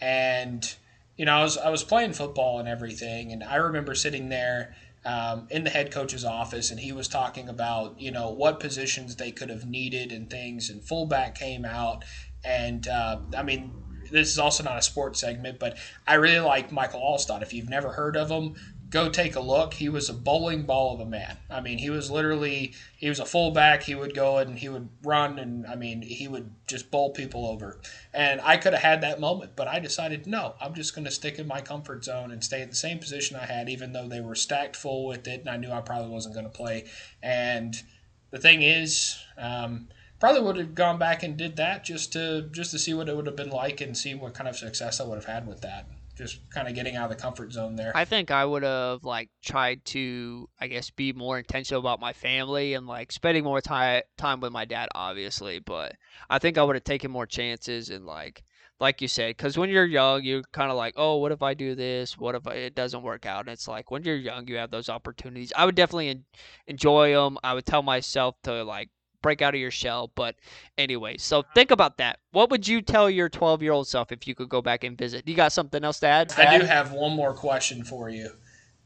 and 0.00 0.74
you 1.16 1.24
know 1.24 1.38
I 1.38 1.42
was 1.42 1.58
I 1.58 1.70
was 1.70 1.82
playing 1.82 2.12
football 2.12 2.60
and 2.60 2.68
everything, 2.68 3.32
and 3.32 3.42
I 3.42 3.56
remember 3.56 3.94
sitting 3.94 4.28
there 4.28 4.76
um, 5.06 5.46
in 5.50 5.64
the 5.64 5.70
head 5.70 5.92
coach's 5.92 6.24
office, 6.24 6.70
and 6.70 6.80
he 6.80 6.92
was 6.92 7.08
talking 7.08 7.48
about 7.48 7.98
you 7.98 8.10
know 8.10 8.30
what 8.30 8.60
positions 8.60 9.16
they 9.16 9.30
could 9.30 9.48
have 9.48 9.64
needed 9.64 10.12
and 10.12 10.28
things. 10.28 10.68
And 10.68 10.84
fullback 10.84 11.36
came 11.36 11.64
out, 11.64 12.04
and 12.44 12.86
uh, 12.88 13.20
I 13.36 13.42
mean 13.42 13.76
this 14.10 14.30
is 14.30 14.38
also 14.38 14.62
not 14.62 14.78
a 14.78 14.82
sports 14.82 15.20
segment, 15.20 15.58
but 15.58 15.78
I 16.06 16.14
really 16.14 16.40
like 16.40 16.72
Michael 16.72 17.00
Alstott. 17.00 17.42
If 17.42 17.52
you've 17.52 17.68
never 17.68 17.92
heard 17.92 18.16
of 18.16 18.30
him, 18.30 18.54
go 18.88 19.08
take 19.08 19.34
a 19.34 19.40
look. 19.40 19.74
He 19.74 19.88
was 19.88 20.08
a 20.08 20.14
bowling 20.14 20.64
ball 20.64 20.94
of 20.94 21.00
a 21.00 21.06
man. 21.06 21.38
I 21.50 21.60
mean, 21.60 21.78
he 21.78 21.90
was 21.90 22.10
literally 22.10 22.74
he 22.96 23.08
was 23.08 23.18
a 23.18 23.26
fullback. 23.26 23.82
He 23.82 23.94
would 23.94 24.14
go 24.14 24.38
and 24.38 24.58
he 24.58 24.68
would 24.68 24.88
run, 25.02 25.38
and 25.38 25.66
I 25.66 25.74
mean, 25.74 26.02
he 26.02 26.28
would 26.28 26.50
just 26.66 26.90
bowl 26.90 27.10
people 27.10 27.46
over. 27.46 27.80
And 28.14 28.40
I 28.42 28.56
could 28.56 28.72
have 28.72 28.82
had 28.82 29.00
that 29.00 29.20
moment, 29.20 29.52
but 29.56 29.68
I 29.68 29.80
decided 29.80 30.26
no, 30.26 30.54
I'm 30.60 30.74
just 30.74 30.94
going 30.94 31.04
to 31.04 31.10
stick 31.10 31.38
in 31.38 31.46
my 31.46 31.60
comfort 31.60 32.04
zone 32.04 32.30
and 32.30 32.42
stay 32.42 32.62
at 32.62 32.70
the 32.70 32.76
same 32.76 32.98
position 32.98 33.36
I 33.36 33.46
had, 33.46 33.68
even 33.68 33.92
though 33.92 34.08
they 34.08 34.20
were 34.20 34.34
stacked 34.34 34.76
full 34.76 35.06
with 35.06 35.26
it, 35.26 35.40
and 35.40 35.48
I 35.48 35.56
knew 35.56 35.70
I 35.70 35.80
probably 35.80 36.10
wasn't 36.10 36.34
going 36.34 36.46
to 36.46 36.50
play. 36.50 36.84
And 37.22 37.80
the 38.30 38.38
thing 38.38 38.62
is. 38.62 39.18
Um, 39.36 39.88
probably 40.18 40.40
would 40.40 40.56
have 40.56 40.74
gone 40.74 40.98
back 40.98 41.22
and 41.22 41.36
did 41.36 41.56
that 41.56 41.84
just 41.84 42.10
to 42.10 42.48
just 42.50 42.70
to 42.70 42.78
see 42.78 42.94
what 42.94 43.06
it 43.06 43.14
would 43.14 43.26
have 43.26 43.36
been 43.36 43.50
like 43.50 43.82
and 43.82 43.94
see 43.94 44.14
what 44.14 44.32
kind 44.32 44.48
of 44.48 44.56
success 44.56 44.98
I 44.98 45.04
would 45.04 45.16
have 45.16 45.26
had 45.26 45.46
with 45.46 45.60
that. 45.60 45.86
Just 46.16 46.48
kind 46.48 46.66
of 46.66 46.74
getting 46.74 46.96
out 46.96 47.10
of 47.10 47.16
the 47.16 47.22
comfort 47.22 47.52
zone 47.52 47.76
there. 47.76 47.92
I 47.94 48.06
think 48.06 48.30
I 48.30 48.44
would 48.44 48.62
have 48.62 49.04
like 49.04 49.28
tried 49.44 49.84
to, 49.86 50.48
I 50.58 50.66
guess, 50.66 50.88
be 50.88 51.12
more 51.12 51.38
intentional 51.38 51.80
about 51.80 52.00
my 52.00 52.14
family 52.14 52.72
and 52.72 52.86
like 52.86 53.12
spending 53.12 53.44
more 53.44 53.60
time 53.60 54.02
time 54.16 54.40
with 54.40 54.52
my 54.52 54.64
dad, 54.64 54.88
obviously. 54.94 55.58
But 55.58 55.94
I 56.30 56.38
think 56.38 56.56
I 56.56 56.62
would 56.62 56.76
have 56.76 56.84
taken 56.84 57.10
more 57.10 57.26
chances 57.26 57.90
and 57.90 58.06
like, 58.06 58.42
like 58.80 59.02
you 59.02 59.08
said, 59.08 59.36
because 59.36 59.58
when 59.58 59.68
you're 59.68 59.84
young, 59.84 60.24
you're 60.24 60.42
kind 60.52 60.70
of 60.70 60.78
like, 60.78 60.94
oh, 60.96 61.16
what 61.16 61.32
if 61.32 61.42
I 61.42 61.52
do 61.52 61.74
this? 61.74 62.16
What 62.16 62.34
if 62.34 62.46
it 62.46 62.74
doesn't 62.74 63.02
work 63.02 63.26
out? 63.26 63.40
And 63.40 63.50
it's 63.50 63.68
like 63.68 63.90
when 63.90 64.02
you're 64.02 64.16
young, 64.16 64.48
you 64.48 64.56
have 64.56 64.70
those 64.70 64.88
opportunities. 64.88 65.52
I 65.54 65.66
would 65.66 65.74
definitely 65.74 66.08
en- 66.08 66.24
enjoy 66.66 67.12
them. 67.12 67.36
I 67.44 67.52
would 67.52 67.66
tell 67.66 67.82
myself 67.82 68.36
to 68.44 68.64
like 68.64 68.88
break 69.26 69.42
out 69.42 69.54
of 69.54 69.60
your 69.60 69.72
shell. 69.72 70.12
But 70.14 70.36
anyway, 70.78 71.16
so 71.16 71.42
think 71.52 71.72
about 71.72 71.98
that. 71.98 72.20
What 72.30 72.48
would 72.50 72.68
you 72.68 72.80
tell 72.80 73.10
your 73.10 73.28
12 73.28 73.60
year 73.60 73.72
old 73.72 73.88
self 73.88 74.12
if 74.12 74.28
you 74.28 74.36
could 74.36 74.48
go 74.48 74.62
back 74.62 74.84
and 74.84 74.96
visit? 74.96 75.26
You 75.26 75.34
got 75.34 75.50
something 75.50 75.82
else 75.82 75.98
to 76.00 76.06
add? 76.06 76.32
I 76.38 76.58
do 76.58 76.64
have 76.64 76.92
one 76.92 77.16
more 77.16 77.34
question 77.34 77.82
for 77.82 78.08
you. 78.08 78.30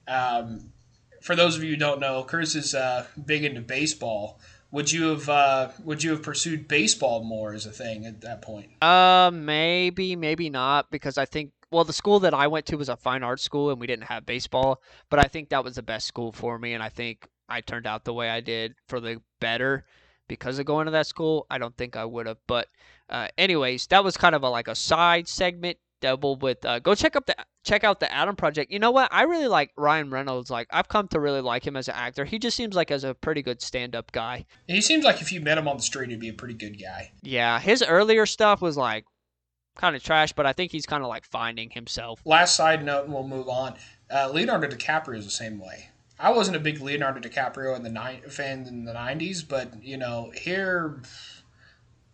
Um, 0.08 0.72
for 1.20 1.36
those 1.36 1.56
of 1.56 1.62
you 1.62 1.72
who 1.72 1.76
don't 1.76 2.00
know, 2.00 2.22
Chris 2.22 2.54
is 2.54 2.74
uh, 2.74 3.04
big 3.22 3.44
into 3.44 3.60
baseball. 3.60 4.40
Would 4.70 4.90
you 4.90 5.08
have 5.08 5.28
uh, 5.28 5.68
would 5.84 6.02
you 6.02 6.12
have 6.12 6.22
pursued 6.22 6.68
baseball 6.68 7.22
more 7.22 7.52
as 7.52 7.66
a 7.66 7.70
thing 7.70 8.06
at 8.06 8.22
that 8.22 8.40
point? 8.40 8.82
Uh, 8.82 9.30
maybe, 9.34 10.16
maybe 10.16 10.48
not, 10.48 10.90
because 10.90 11.18
I 11.18 11.26
think 11.26 11.50
well, 11.70 11.84
the 11.84 11.92
school 11.92 12.20
that 12.20 12.32
I 12.32 12.46
went 12.46 12.64
to 12.66 12.76
was 12.76 12.88
a 12.88 12.96
fine 12.96 13.22
arts 13.22 13.42
school, 13.42 13.70
and 13.70 13.78
we 13.78 13.86
didn't 13.86 14.04
have 14.04 14.24
baseball. 14.24 14.80
But 15.10 15.18
I 15.18 15.24
think 15.24 15.50
that 15.50 15.64
was 15.64 15.74
the 15.74 15.82
best 15.82 16.06
school 16.06 16.32
for 16.32 16.58
me, 16.58 16.72
and 16.72 16.82
I 16.82 16.88
think 16.88 17.28
I 17.46 17.60
turned 17.60 17.86
out 17.86 18.04
the 18.04 18.14
way 18.14 18.30
I 18.30 18.40
did 18.40 18.74
for 18.86 19.00
the 19.00 19.20
better 19.38 19.84
because 20.30 20.58
of 20.58 20.64
going 20.64 20.86
to 20.86 20.92
that 20.92 21.06
school. 21.06 21.46
I 21.50 21.58
don't 21.58 21.76
think 21.76 21.96
I 21.96 22.06
would 22.06 22.26
have. 22.26 22.38
But, 22.46 22.68
uh, 23.10 23.28
anyways, 23.36 23.86
that 23.88 24.02
was 24.02 24.16
kind 24.16 24.34
of 24.34 24.42
a, 24.42 24.48
like 24.48 24.68
a 24.68 24.74
side 24.74 25.28
segment 25.28 25.76
double 26.00 26.36
with 26.36 26.64
uh, 26.64 26.78
go 26.78 26.94
check 26.94 27.14
up 27.14 27.26
the 27.26 27.36
check 27.62 27.84
out 27.84 28.00
the 28.00 28.10
Adam 28.10 28.34
Project. 28.34 28.72
You 28.72 28.78
know 28.78 28.90
what? 28.90 29.12
I 29.12 29.24
really 29.24 29.48
like 29.48 29.70
Ryan 29.76 30.10
Reynolds. 30.10 30.50
Like 30.50 30.66
I've 30.70 30.88
come 30.88 31.08
to 31.08 31.20
really 31.20 31.42
like 31.42 31.66
him 31.66 31.76
as 31.76 31.88
an 31.88 31.94
actor. 31.94 32.24
He 32.24 32.38
just 32.38 32.56
seems 32.56 32.74
like 32.74 32.90
as 32.90 33.04
a 33.04 33.14
pretty 33.14 33.42
good 33.42 33.60
stand 33.60 33.94
up 33.94 34.10
guy. 34.12 34.46
He 34.66 34.80
seems 34.80 35.04
like 35.04 35.20
if 35.20 35.30
you 35.30 35.40
met 35.40 35.58
him 35.58 35.68
on 35.68 35.76
the 35.76 35.82
street, 35.82 36.10
he'd 36.10 36.20
be 36.20 36.30
a 36.30 36.32
pretty 36.32 36.54
good 36.54 36.80
guy. 36.80 37.12
Yeah, 37.22 37.60
his 37.60 37.82
earlier 37.82 38.24
stuff 38.24 38.62
was 38.62 38.76
like 38.76 39.04
kind 39.76 39.94
of 39.94 40.02
trash, 40.02 40.32
but 40.32 40.46
I 40.46 40.52
think 40.52 40.72
he's 40.72 40.86
kind 40.86 41.02
of 41.02 41.08
like 41.08 41.24
finding 41.24 41.70
himself. 41.70 42.20
Last 42.24 42.56
side 42.56 42.84
note, 42.84 43.04
and 43.04 43.14
we'll 43.14 43.26
move 43.26 43.48
on. 43.48 43.74
Uh, 44.10 44.30
Leonardo 44.32 44.68
DiCaprio 44.68 45.18
is 45.18 45.24
the 45.24 45.30
same 45.30 45.58
way. 45.58 45.90
I 46.20 46.30
wasn't 46.30 46.56
a 46.56 46.60
big 46.60 46.80
Leonardo 46.80 47.20
DiCaprio 47.20 47.74
in 47.74 47.82
the 47.82 47.90
ni- 47.90 48.28
fan 48.28 48.66
in 48.66 48.84
the 48.84 48.92
'90s, 48.92 49.46
but 49.46 49.82
you 49.82 49.96
know, 49.96 50.32
here, 50.34 51.00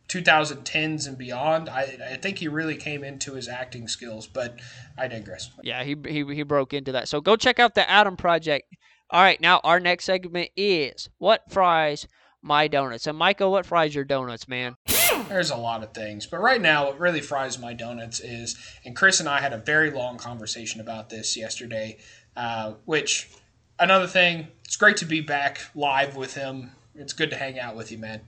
2010s 0.08 1.08
and 1.08 1.18
beyond, 1.18 1.68
I, 1.68 1.98
I 2.12 2.16
think 2.16 2.38
he 2.38 2.48
really 2.48 2.76
came 2.76 3.02
into 3.02 3.34
his 3.34 3.48
acting 3.48 3.88
skills. 3.88 4.26
But 4.26 4.60
I 4.96 5.08
digress. 5.08 5.50
Yeah, 5.62 5.82
he 5.82 5.96
he 6.06 6.24
he 6.34 6.42
broke 6.42 6.72
into 6.72 6.92
that. 6.92 7.08
So 7.08 7.20
go 7.20 7.36
check 7.36 7.58
out 7.58 7.74
the 7.74 7.88
Adam 7.88 8.16
Project. 8.16 8.72
All 9.10 9.22
right, 9.22 9.40
now 9.40 9.60
our 9.62 9.80
next 9.80 10.04
segment 10.04 10.50
is 10.56 11.08
what 11.18 11.50
fries 11.50 12.06
my 12.42 12.68
donuts. 12.68 13.06
And 13.06 13.18
Michael, 13.18 13.50
what 13.52 13.66
fries 13.66 13.94
your 13.94 14.04
donuts, 14.04 14.48
man? 14.48 14.76
There's 15.28 15.50
a 15.50 15.56
lot 15.56 15.82
of 15.82 15.92
things, 15.92 16.26
but 16.26 16.40
right 16.40 16.60
now, 16.60 16.86
what 16.86 17.00
really 17.00 17.20
fries 17.20 17.58
my 17.58 17.72
donuts 17.72 18.20
is, 18.20 18.56
and 18.84 18.94
Chris 18.94 19.18
and 19.18 19.28
I 19.28 19.40
had 19.40 19.52
a 19.52 19.58
very 19.58 19.90
long 19.90 20.18
conversation 20.18 20.80
about 20.80 21.08
this 21.08 21.36
yesterday, 21.36 21.98
uh, 22.36 22.74
which 22.84 23.28
another 23.78 24.06
thing, 24.06 24.48
it's 24.64 24.76
great 24.76 24.96
to 24.98 25.04
be 25.04 25.20
back 25.20 25.60
live 25.74 26.16
with 26.16 26.34
him. 26.34 26.72
It's 26.94 27.12
good 27.12 27.30
to 27.30 27.36
hang 27.36 27.58
out 27.58 27.76
with 27.76 27.92
you, 27.92 27.98
man. 27.98 28.20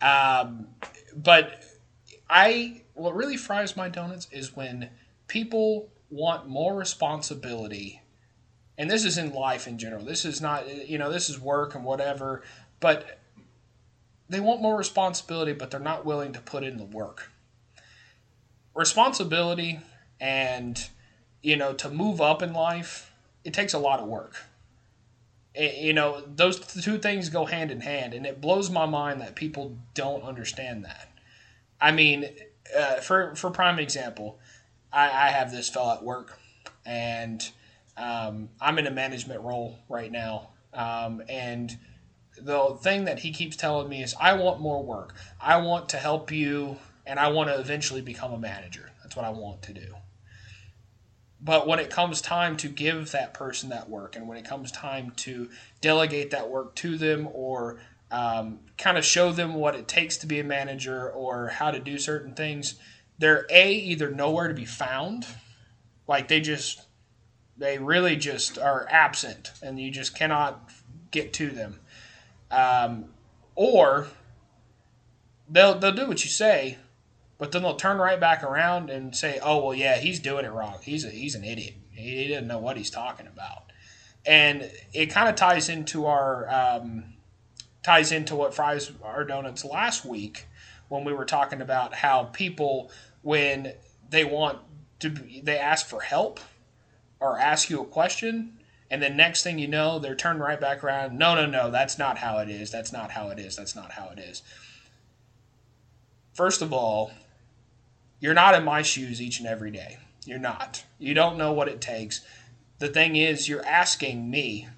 Um, 0.00 0.68
but 1.14 1.64
I, 2.28 2.82
what 2.94 3.14
really 3.14 3.36
fries 3.36 3.76
my 3.76 3.88
donuts 3.88 4.28
is 4.30 4.56
when 4.56 4.90
people 5.28 5.88
want 6.10 6.48
more 6.48 6.74
responsibility, 6.74 8.02
and 8.78 8.90
this 8.90 9.04
is 9.04 9.18
in 9.18 9.32
life 9.32 9.66
in 9.66 9.78
general. 9.78 10.04
This 10.04 10.24
is 10.24 10.40
not, 10.40 10.88
you 10.88 10.98
know, 10.98 11.10
this 11.10 11.28
is 11.28 11.40
work 11.40 11.74
and 11.74 11.84
whatever, 11.84 12.42
but 12.80 13.18
they 14.28 14.40
want 14.40 14.60
more 14.60 14.76
responsibility, 14.76 15.52
but 15.52 15.70
they're 15.70 15.80
not 15.80 16.04
willing 16.04 16.32
to 16.32 16.40
put 16.40 16.64
in 16.64 16.76
the 16.78 16.84
work. 16.84 17.30
Responsibility 18.74 19.80
and, 20.20 20.88
you 21.42 21.56
know, 21.56 21.72
to 21.74 21.88
move 21.88 22.20
up 22.20 22.42
in 22.42 22.52
life, 22.52 23.12
it 23.44 23.54
takes 23.54 23.72
a 23.72 23.78
lot 23.78 24.00
of 24.00 24.06
work 24.06 24.36
you 25.58 25.92
know 25.92 26.22
those 26.34 26.60
two 26.60 26.98
things 26.98 27.28
go 27.28 27.44
hand 27.46 27.70
in 27.70 27.80
hand 27.80 28.14
and 28.14 28.26
it 28.26 28.40
blows 28.40 28.70
my 28.70 28.86
mind 28.86 29.20
that 29.20 29.34
people 29.34 29.76
don't 29.94 30.22
understand 30.22 30.84
that. 30.84 31.10
I 31.80 31.92
mean 31.92 32.28
uh, 32.76 32.96
for 32.96 33.34
for 33.34 33.50
prime 33.50 33.78
example 33.78 34.38
I, 34.92 35.06
I 35.06 35.28
have 35.28 35.50
this 35.50 35.68
fellow 35.68 35.94
at 35.94 36.02
work 36.02 36.38
and 36.84 37.48
um, 37.96 38.48
i'm 38.60 38.78
in 38.78 38.86
a 38.86 38.90
management 38.90 39.40
role 39.42 39.78
right 39.88 40.10
now 40.10 40.50
um, 40.74 41.22
and 41.28 41.76
the 42.40 42.76
thing 42.82 43.06
that 43.06 43.20
he 43.20 43.32
keeps 43.32 43.56
telling 43.56 43.88
me 43.88 44.02
is 44.02 44.14
i 44.20 44.34
want 44.34 44.60
more 44.60 44.82
work. 44.82 45.14
I 45.40 45.56
want 45.58 45.88
to 45.90 45.96
help 45.96 46.30
you 46.30 46.76
and 47.06 47.18
i 47.18 47.28
want 47.28 47.48
to 47.48 47.58
eventually 47.58 48.02
become 48.02 48.32
a 48.32 48.38
manager. 48.38 48.90
That's 49.02 49.16
what 49.16 49.24
i 49.24 49.30
want 49.30 49.62
to 49.62 49.72
do 49.72 49.94
but 51.40 51.66
when 51.66 51.78
it 51.78 51.90
comes 51.90 52.20
time 52.20 52.56
to 52.56 52.68
give 52.68 53.12
that 53.12 53.34
person 53.34 53.68
that 53.68 53.88
work 53.88 54.16
and 54.16 54.26
when 54.26 54.38
it 54.38 54.44
comes 54.44 54.72
time 54.72 55.12
to 55.16 55.48
delegate 55.80 56.30
that 56.30 56.48
work 56.48 56.74
to 56.74 56.96
them 56.96 57.28
or 57.32 57.78
um, 58.10 58.60
kind 58.78 58.96
of 58.96 59.04
show 59.04 59.32
them 59.32 59.54
what 59.54 59.74
it 59.74 59.86
takes 59.88 60.16
to 60.16 60.26
be 60.26 60.40
a 60.40 60.44
manager 60.44 61.10
or 61.10 61.48
how 61.48 61.70
to 61.70 61.78
do 61.80 61.98
certain 61.98 62.34
things 62.34 62.76
they're 63.18 63.46
a 63.50 63.72
either 63.72 64.10
nowhere 64.10 64.48
to 64.48 64.54
be 64.54 64.64
found. 64.64 65.26
Like 66.06 66.28
they 66.28 66.40
just 66.40 66.82
they 67.56 67.78
really 67.78 68.16
just 68.16 68.58
are 68.58 68.86
absent 68.90 69.52
and 69.62 69.80
you 69.80 69.90
just 69.90 70.14
cannot 70.14 70.70
get 71.10 71.32
to 71.34 71.48
them. 71.48 71.80
Um, 72.50 73.06
or 73.54 74.08
they'll, 75.48 75.78
they'll 75.78 75.94
do 75.94 76.06
what 76.06 76.22
you 76.22 76.30
say 76.30 76.76
but 77.38 77.52
then 77.52 77.62
they'll 77.62 77.76
turn 77.76 77.98
right 77.98 78.18
back 78.18 78.42
around 78.42 78.90
and 78.90 79.14
say, 79.14 79.38
"Oh 79.42 79.64
well, 79.64 79.74
yeah, 79.74 79.98
he's 79.98 80.20
doing 80.20 80.44
it 80.44 80.52
wrong. 80.52 80.78
He's 80.82 81.04
a, 81.04 81.10
he's 81.10 81.34
an 81.34 81.44
idiot. 81.44 81.74
He 81.90 82.28
doesn't 82.28 82.46
know 82.46 82.58
what 82.58 82.76
he's 82.76 82.90
talking 82.90 83.26
about." 83.26 83.72
And 84.24 84.70
it 84.92 85.06
kind 85.06 85.28
of 85.28 85.36
ties 85.36 85.68
into 85.68 86.06
our 86.06 86.48
um, 86.50 87.04
ties 87.82 88.10
into 88.10 88.34
what 88.34 88.54
fries 88.54 88.90
our 89.02 89.24
donuts 89.24 89.64
last 89.64 90.04
week 90.04 90.46
when 90.88 91.04
we 91.04 91.12
were 91.12 91.24
talking 91.24 91.60
about 91.60 91.94
how 91.94 92.24
people 92.24 92.90
when 93.22 93.72
they 94.10 94.24
want 94.24 94.58
to 95.00 95.08
they 95.42 95.58
ask 95.58 95.86
for 95.86 96.00
help 96.00 96.40
or 97.20 97.38
ask 97.38 97.70
you 97.70 97.80
a 97.80 97.84
question 97.84 98.58
and 98.90 99.02
then 99.02 99.16
next 99.16 99.42
thing 99.42 99.58
you 99.58 99.68
know 99.68 99.98
they're 99.98 100.14
turned 100.14 100.40
right 100.40 100.60
back 100.60 100.82
around 100.82 101.16
no 101.16 101.34
no 101.34 101.46
no 101.46 101.70
that's 101.70 101.98
not 101.98 102.18
how 102.18 102.38
it 102.38 102.48
is 102.48 102.70
that's 102.70 102.92
not 102.92 103.12
how 103.12 103.28
it 103.28 103.38
is 103.38 103.56
that's 103.56 103.76
not 103.76 103.92
how 103.92 104.08
it 104.08 104.18
is 104.18 104.42
first 106.34 106.62
of 106.62 106.72
all 106.72 107.10
you're 108.20 108.34
not 108.34 108.54
in 108.54 108.64
my 108.64 108.82
shoes 108.82 109.20
each 109.20 109.38
and 109.38 109.48
every 109.48 109.70
day. 109.70 109.98
You're 110.24 110.38
not. 110.38 110.84
You 110.98 111.14
don't 111.14 111.38
know 111.38 111.52
what 111.52 111.68
it 111.68 111.80
takes. 111.80 112.22
The 112.78 112.88
thing 112.88 113.16
is, 113.16 113.48
you're 113.48 113.64
asking 113.64 114.30
me, 114.30 114.68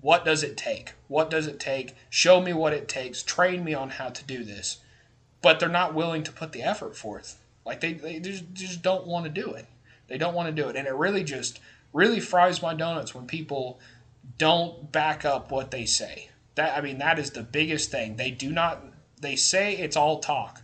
what 0.00 0.24
does 0.24 0.42
it 0.42 0.56
take? 0.56 0.92
What 1.08 1.30
does 1.30 1.46
it 1.46 1.58
take? 1.58 1.94
Show 2.10 2.40
me 2.40 2.52
what 2.52 2.72
it 2.72 2.88
takes. 2.88 3.22
Train 3.22 3.64
me 3.64 3.74
on 3.74 3.90
how 3.90 4.10
to 4.10 4.24
do 4.24 4.44
this. 4.44 4.78
But 5.42 5.58
they're 5.58 5.68
not 5.68 5.94
willing 5.94 6.22
to 6.24 6.32
put 6.32 6.52
the 6.52 6.62
effort 6.62 6.96
forth. 6.96 7.40
Like 7.64 7.80
they, 7.80 7.94
they 7.94 8.20
just, 8.20 8.52
just 8.54 8.82
don't 8.82 9.06
want 9.06 9.24
to 9.24 9.30
do 9.30 9.52
it. 9.52 9.66
They 10.08 10.18
don't 10.18 10.34
want 10.34 10.48
to 10.54 10.62
do 10.62 10.68
it. 10.68 10.76
And 10.76 10.86
it 10.86 10.94
really 10.94 11.24
just 11.24 11.60
really 11.92 12.20
fries 12.20 12.62
my 12.62 12.74
donuts 12.74 13.14
when 13.14 13.26
people 13.26 13.80
don't 14.36 14.90
back 14.92 15.24
up 15.24 15.50
what 15.50 15.70
they 15.70 15.84
say. 15.84 16.30
That 16.54 16.76
I 16.76 16.80
mean 16.80 16.98
that 16.98 17.18
is 17.18 17.30
the 17.30 17.42
biggest 17.42 17.90
thing. 17.90 18.16
They 18.16 18.30
do 18.30 18.50
not 18.50 18.82
they 19.20 19.36
say 19.36 19.76
it's 19.76 19.96
all 19.96 20.20
talk. 20.20 20.62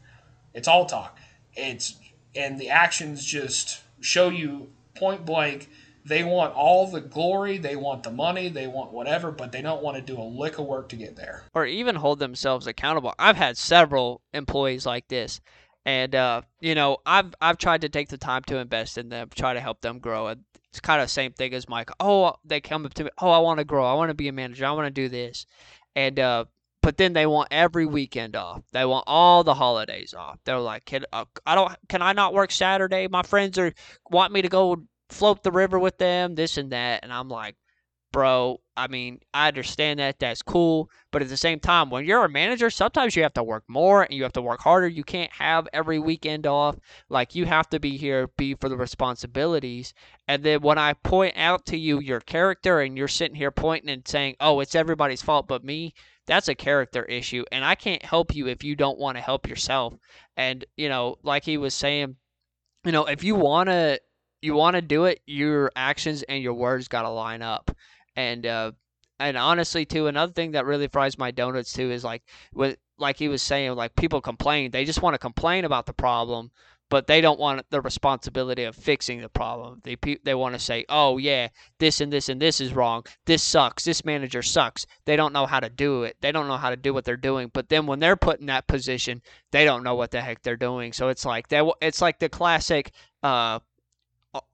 It's 0.53 0.69
all 0.69 0.87
talk. 0.87 1.19
It's 1.57 1.97
and 2.35 2.59
the 2.59 2.71
actions 2.71 3.25
just 3.25 3.83
show 4.01 4.29
you 4.29 4.71
point 4.95 5.25
blank 5.25 5.69
they 6.07 6.23
want 6.23 6.55
all 6.55 6.87
the 6.87 7.01
glory, 7.01 7.57
they 7.57 7.77
want 7.77 8.03
the 8.03 8.11
money, 8.11 8.49
they 8.49 8.67
want 8.67 8.93
whatever, 8.93 9.31
but 9.31 9.53
they 9.53 9.63
don't 9.63 9.83
want 9.83 9.97
to 9.97 10.03
do 10.03 10.21
a 10.21 10.23
lick 10.23 10.59
of 10.59 10.67
work 10.67 10.91
to 10.91 10.97
get 10.97 11.17
there. 11.17 11.45
Or 11.55 11.65
even 11.65 11.97
hold 11.97 12.19
themselves 12.19 12.67
accountable. 12.67 13.15
I've 13.19 13.37
had 13.37 13.57
several 13.57 14.21
employees 14.35 14.85
like 14.85 15.09
this. 15.09 15.41
And 15.87 16.15
uh, 16.15 16.43
you 16.61 16.75
know, 16.75 16.99
I've 17.07 17.35
I've 17.41 17.59
tried 17.59 17.83
to 17.83 17.89
take 17.89 18.09
the 18.09 18.19
time 18.19 18.43
to 18.45 18.59
invest 18.59 18.99
in 18.99 19.09
them, 19.09 19.29
try 19.35 19.55
to 19.55 19.61
help 19.61 19.81
them 19.81 19.99
grow. 19.99 20.29
It's 20.29 20.81
kind 20.81 21.01
of 21.01 21.07
the 21.07 21.13
same 21.13 21.33
thing 21.33 21.55
as 21.55 21.69
Mike. 21.69 21.91
Oh, 22.01 22.35
they 22.45 22.61
come 22.61 22.85
up 22.85 22.95
to 22.95 23.05
me. 23.05 23.11
Oh, 23.19 23.31
I 23.31 23.39
want 23.39 23.59
to 23.59 23.65
grow. 23.65 23.85
I 23.85 23.95
want 23.95 24.11
to 24.11 24.15
be 24.15 24.29
a 24.29 24.33
manager. 24.33 24.67
I 24.67 24.73
want 24.73 24.87
to 24.87 24.91
do 25.03 25.09
this. 25.09 25.47
And 25.95 26.19
uh, 26.19 26.47
but 26.85 26.99
then 26.99 27.15
they 27.15 27.25
want 27.25 27.49
every 27.51 27.87
weekend 27.87 28.37
off. 28.37 28.63
They 28.73 28.85
want 28.85 29.05
all 29.07 29.43
the 29.43 29.55
holidays 29.55 30.13
off. 30.13 30.39
They're 30.45 30.61
like, 30.61 30.85
can, 30.85 31.07
uh, 31.15 31.25
I 31.47 31.55
don't, 31.55 31.75
can 31.89 32.03
I 32.03 32.13
not 32.13 32.35
work 32.35 32.53
Saturday? 32.53 33.09
My 33.09 33.23
friends 33.23 33.59
are 33.59 33.73
want 34.11 34.33
me 34.33 34.43
to 34.43 34.51
go 34.51 34.83
float 35.09 35.43
the 35.43 35.51
river 35.51 35.79
with 35.79 35.97
them, 35.97 36.35
this 36.35 36.59
and 36.59 36.73
that, 36.73 37.03
and 37.03 37.11
I'm 37.11 37.31
like, 37.31 37.57
bro, 38.15 38.61
I 38.77 38.87
mean, 38.87 39.19
I 39.35 39.49
understand 39.49 39.99
that. 39.99 40.21
That's 40.21 40.41
cool. 40.41 40.89
But 41.11 41.23
at 41.23 41.29
the 41.29 41.37
same 41.37 41.59
time, 41.59 41.91
when 41.91 42.05
you're 42.05 42.25
a 42.25 42.29
manager, 42.29 42.71
sometimes 42.71 43.17
you 43.17 43.25
have 43.25 43.35
to 43.35 43.43
work 43.43 43.65
more 43.67 44.05
and 44.05 44.15
you 44.15 44.23
have 44.23 44.33
to 44.35 44.41
work 44.41 44.61
harder. 44.61 44.87
You 44.87 45.03
can't 45.03 45.33
have 45.33 45.67
every 45.73 45.99
weekend 45.99 46.47
off. 46.47 46.77
Like, 47.09 47.35
you 47.35 47.45
have 47.47 47.69
to 47.71 47.81
be 47.81 47.97
here, 47.97 48.29
be 48.37 48.55
for 48.55 48.69
the 48.69 48.77
responsibilities. 48.77 49.95
And 50.29 50.45
then 50.45 50.61
when 50.61 50.79
I 50.79 50.93
point 50.93 51.37
out 51.37 51.67
to 51.67 51.77
you 51.77 51.99
your 51.99 52.21
character 52.21 52.81
and 52.81 52.97
you're 52.97 53.09
sitting 53.09 53.35
here 53.35 53.51
pointing 53.51 53.91
and 53.91 54.07
saying, 54.07 54.37
oh, 54.39 54.61
it's 54.61 54.77
everybody's 54.77 55.23
fault 55.23 55.49
but 55.49 55.65
me, 55.65 55.93
that's 56.25 56.47
a 56.47 56.55
character 56.55 57.03
issue. 57.07 57.45
And 57.51 57.65
I 57.65 57.75
can't 57.75 58.05
help 58.05 58.33
you 58.33 58.47
if 58.47 58.63
you 58.63 58.77
don't 58.77 58.99
want 59.01 59.17
to 59.17 59.23
help 59.23 59.49
yourself. 59.49 59.95
And, 60.37 60.65
you 60.77 60.89
know, 60.89 61.17
like 61.25 61.45
he 61.45 61.59
was 61.59 61.75
saying, 61.75 62.15
you 62.85 62.93
know, 62.93 63.07
if 63.07 63.25
you 63.25 63.35
want 63.35 63.71
to 63.71 63.99
you 64.45 64.55
want 64.55 64.77
to 64.77 64.83
do 64.83 65.07
it, 65.07 65.21
your 65.27 65.73
actions 65.75 66.23
and 66.25 66.43
your 66.43 66.53
words 66.53 66.87
got 66.87 67.03
to 67.03 67.09
line 67.09 67.41
up. 67.41 67.75
And 68.17 68.47
uh, 68.47 68.73
and 69.19 69.37
honestly, 69.37 69.85
too, 69.85 70.07
another 70.07 70.33
thing 70.33 70.53
that 70.53 70.67
really 70.67 70.89
fries 70.89 71.19
my 71.19 71.31
donuts 71.31 71.73
too 71.73 71.91
is 71.91 72.05
like 72.05 72.23
with 72.53 72.77
like 72.99 73.17
he 73.17 73.29
was 73.29 73.43
saying, 73.43 73.75
like 73.75 73.95
people 73.97 74.21
complain, 74.21 74.71
they 74.71 74.85
just 74.85 75.03
want 75.03 75.15
to 75.15 75.19
complain 75.19 75.65
about 75.65 75.87
the 75.87 75.93
problem, 75.93 76.51
but 76.91 77.07
they 77.07 77.21
don't 77.21 77.41
want 77.41 77.65
the 77.71 77.81
responsibility 77.81 78.65
of 78.65 78.77
fixing 78.77 79.21
the 79.21 79.29
problem. 79.29 79.81
They 79.83 79.97
they 80.23 80.35
want 80.35 80.55
to 80.55 80.59
say, 80.59 80.85
"Oh 80.89 81.19
yeah, 81.19 81.49
this 81.79 82.01
and 82.01 82.13
this 82.13 82.29
and 82.29 82.41
this 82.41 82.61
is 82.61 82.75
wrong. 82.75 83.05
This 83.27 83.43
sucks. 83.43 83.85
This 83.85 84.05
manager 84.05 84.43
sucks." 84.43 84.87
They 85.05 85.17
don't 85.17 85.33
know 85.33 85.47
how 85.47 85.61
to 85.61 85.71
do 85.71 86.05
it. 86.05 86.17
They 86.21 86.31
don't 86.31 86.49
know 86.49 86.57
how 86.57 86.71
to 86.71 86.77
do 86.77 86.93
what 86.95 87.05
they're 87.05 87.17
doing. 87.17 87.51
But 87.53 87.69
then 87.69 87.87
when 87.87 88.01
they're 88.01 88.17
put 88.17 88.41
in 88.41 88.47
that 88.47 88.67
position, 88.67 89.23
they 89.51 89.65
don't 89.65 89.83
know 89.83 89.95
what 89.95 90.11
the 90.11 90.21
heck 90.21 90.43
they're 90.43 90.57
doing. 90.57 90.93
So 90.93 91.09
it's 91.09 91.25
like 91.25 91.49
they 91.49 91.69
it's 91.81 92.01
like 92.01 92.19
the 92.19 92.29
classic 92.29 92.93
uh, 93.23 93.61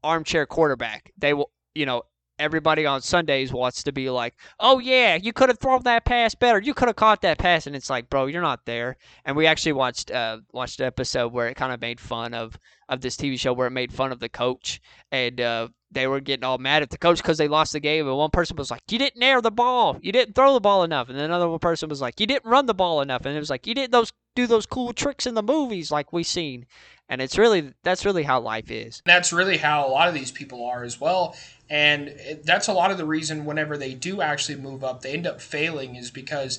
armchair 0.02 0.46
quarterback. 0.46 1.12
They 1.18 1.34
will, 1.34 1.50
you 1.74 1.86
know, 1.86 2.04
everybody 2.40 2.86
on 2.86 3.02
Sundays 3.02 3.52
wants 3.52 3.82
to 3.84 3.92
be 3.92 4.10
like, 4.10 4.34
"Oh 4.58 4.78
yeah, 4.78 5.16
you 5.16 5.32
could 5.32 5.48
have 5.48 5.58
thrown 5.58 5.82
that 5.84 6.04
pass 6.04 6.34
better. 6.34 6.60
You 6.60 6.74
could 6.74 6.88
have 6.88 6.96
caught 6.96 7.22
that 7.22 7.38
pass." 7.38 7.66
And 7.66 7.76
it's 7.76 7.90
like, 7.90 8.10
"Bro, 8.10 8.26
you're 8.26 8.42
not 8.42 8.66
there." 8.66 8.96
And 9.24 9.36
we 9.36 9.46
actually 9.46 9.72
watched 9.72 10.10
uh, 10.10 10.38
watched 10.52 10.80
an 10.80 10.86
episode 10.86 11.32
where 11.32 11.48
it 11.48 11.56
kind 11.56 11.72
of 11.72 11.80
made 11.80 12.00
fun 12.00 12.34
of 12.34 12.58
of 12.88 13.00
this 13.00 13.16
TV 13.16 13.38
show 13.38 13.52
where 13.52 13.68
it 13.68 13.72
made 13.72 13.92
fun 13.92 14.10
of 14.10 14.18
the 14.18 14.28
coach 14.28 14.80
and 15.12 15.40
uh, 15.40 15.68
they 15.92 16.06
were 16.06 16.20
getting 16.20 16.44
all 16.44 16.58
mad 16.58 16.82
at 16.82 16.90
the 16.90 16.98
coach 16.98 17.18
because 17.18 17.38
they 17.38 17.48
lost 17.48 17.72
the 17.72 17.80
game. 17.80 18.06
And 18.06 18.16
one 18.16 18.30
person 18.30 18.56
was 18.56 18.70
like, 18.70 18.82
"You 18.90 18.98
didn't 18.98 19.22
air 19.22 19.40
the 19.40 19.50
ball. 19.50 19.98
You 20.00 20.12
didn't 20.12 20.34
throw 20.34 20.54
the 20.54 20.60
ball 20.60 20.84
enough." 20.84 21.08
And 21.08 21.18
another 21.18 21.58
person 21.58 21.88
was 21.88 22.00
like, 22.00 22.20
"You 22.20 22.26
didn't 22.26 22.48
run 22.48 22.66
the 22.66 22.74
ball 22.74 23.00
enough." 23.00 23.24
And 23.24 23.36
it 23.36 23.40
was 23.40 23.50
like, 23.50 23.66
"You 23.66 23.74
didn't 23.74 23.92
those 23.92 24.12
do 24.36 24.46
those 24.46 24.66
cool 24.66 24.92
tricks 24.92 25.26
in 25.26 25.34
the 25.34 25.42
movies 25.42 25.90
like 25.90 26.12
we 26.12 26.22
seen." 26.22 26.66
And 27.08 27.20
it's 27.20 27.36
really 27.36 27.72
that's 27.82 28.04
really 28.04 28.22
how 28.22 28.40
life 28.40 28.70
is. 28.70 29.02
That's 29.04 29.32
really 29.32 29.56
how 29.56 29.86
a 29.86 29.90
lot 29.90 30.08
of 30.08 30.14
these 30.14 30.30
people 30.30 30.64
are 30.64 30.84
as 30.84 31.00
well. 31.00 31.36
And 31.70 32.40
that's 32.42 32.66
a 32.66 32.72
lot 32.72 32.90
of 32.90 32.98
the 32.98 33.04
reason 33.04 33.44
whenever 33.44 33.78
they 33.78 33.94
do 33.94 34.20
actually 34.20 34.56
move 34.56 34.82
up, 34.82 35.02
they 35.02 35.12
end 35.12 35.26
up 35.26 35.40
failing 35.40 35.94
is 35.94 36.10
because 36.10 36.58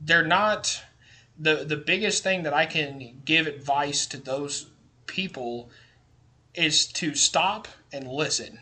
they're 0.00 0.26
not 0.26 0.82
the 1.38 1.64
the 1.64 1.76
biggest 1.76 2.22
thing 2.22 2.42
that 2.44 2.54
I 2.54 2.64
can 2.64 3.20
give 3.24 3.46
advice 3.46 4.06
to 4.06 4.16
those 4.16 4.70
people 5.06 5.70
is 6.54 6.86
to 6.86 7.14
stop 7.14 7.68
and 7.92 8.08
listen. 8.08 8.58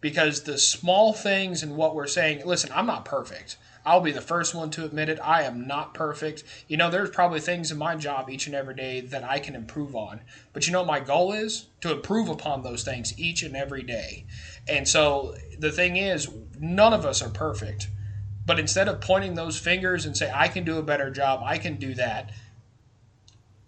Because 0.00 0.44
the 0.44 0.58
small 0.58 1.12
things 1.12 1.62
and 1.62 1.76
what 1.76 1.94
we're 1.94 2.06
saying, 2.06 2.44
listen, 2.46 2.70
I'm 2.74 2.86
not 2.86 3.04
perfect. 3.04 3.56
I'll 3.84 4.00
be 4.00 4.12
the 4.12 4.20
first 4.20 4.54
one 4.54 4.70
to 4.70 4.84
admit 4.84 5.08
it. 5.08 5.18
I 5.22 5.42
am 5.42 5.66
not 5.66 5.94
perfect. 5.94 6.44
You 6.68 6.76
know, 6.76 6.90
there's 6.90 7.10
probably 7.10 7.40
things 7.40 7.70
in 7.70 7.78
my 7.78 7.96
job 7.96 8.28
each 8.28 8.46
and 8.46 8.54
every 8.54 8.74
day 8.74 9.00
that 9.00 9.24
I 9.24 9.38
can 9.38 9.54
improve 9.54 9.94
on. 9.94 10.20
But 10.52 10.66
you 10.66 10.72
know, 10.72 10.84
my 10.84 11.00
goal 11.00 11.32
is 11.32 11.66
to 11.80 11.92
improve 11.92 12.28
upon 12.28 12.62
those 12.62 12.82
things 12.82 13.18
each 13.18 13.42
and 13.42 13.56
every 13.56 13.82
day. 13.82 14.26
And 14.70 14.86
so 14.86 15.34
the 15.58 15.72
thing 15.72 15.96
is, 15.96 16.28
none 16.58 16.94
of 16.94 17.04
us 17.04 17.20
are 17.22 17.28
perfect. 17.28 17.88
But 18.46 18.58
instead 18.58 18.88
of 18.88 19.00
pointing 19.00 19.34
those 19.34 19.58
fingers 19.58 20.06
and 20.06 20.16
say, 20.16 20.32
I 20.32 20.48
can 20.48 20.64
do 20.64 20.78
a 20.78 20.82
better 20.82 21.10
job, 21.10 21.42
I 21.44 21.58
can 21.58 21.76
do 21.76 21.92
that, 21.94 22.30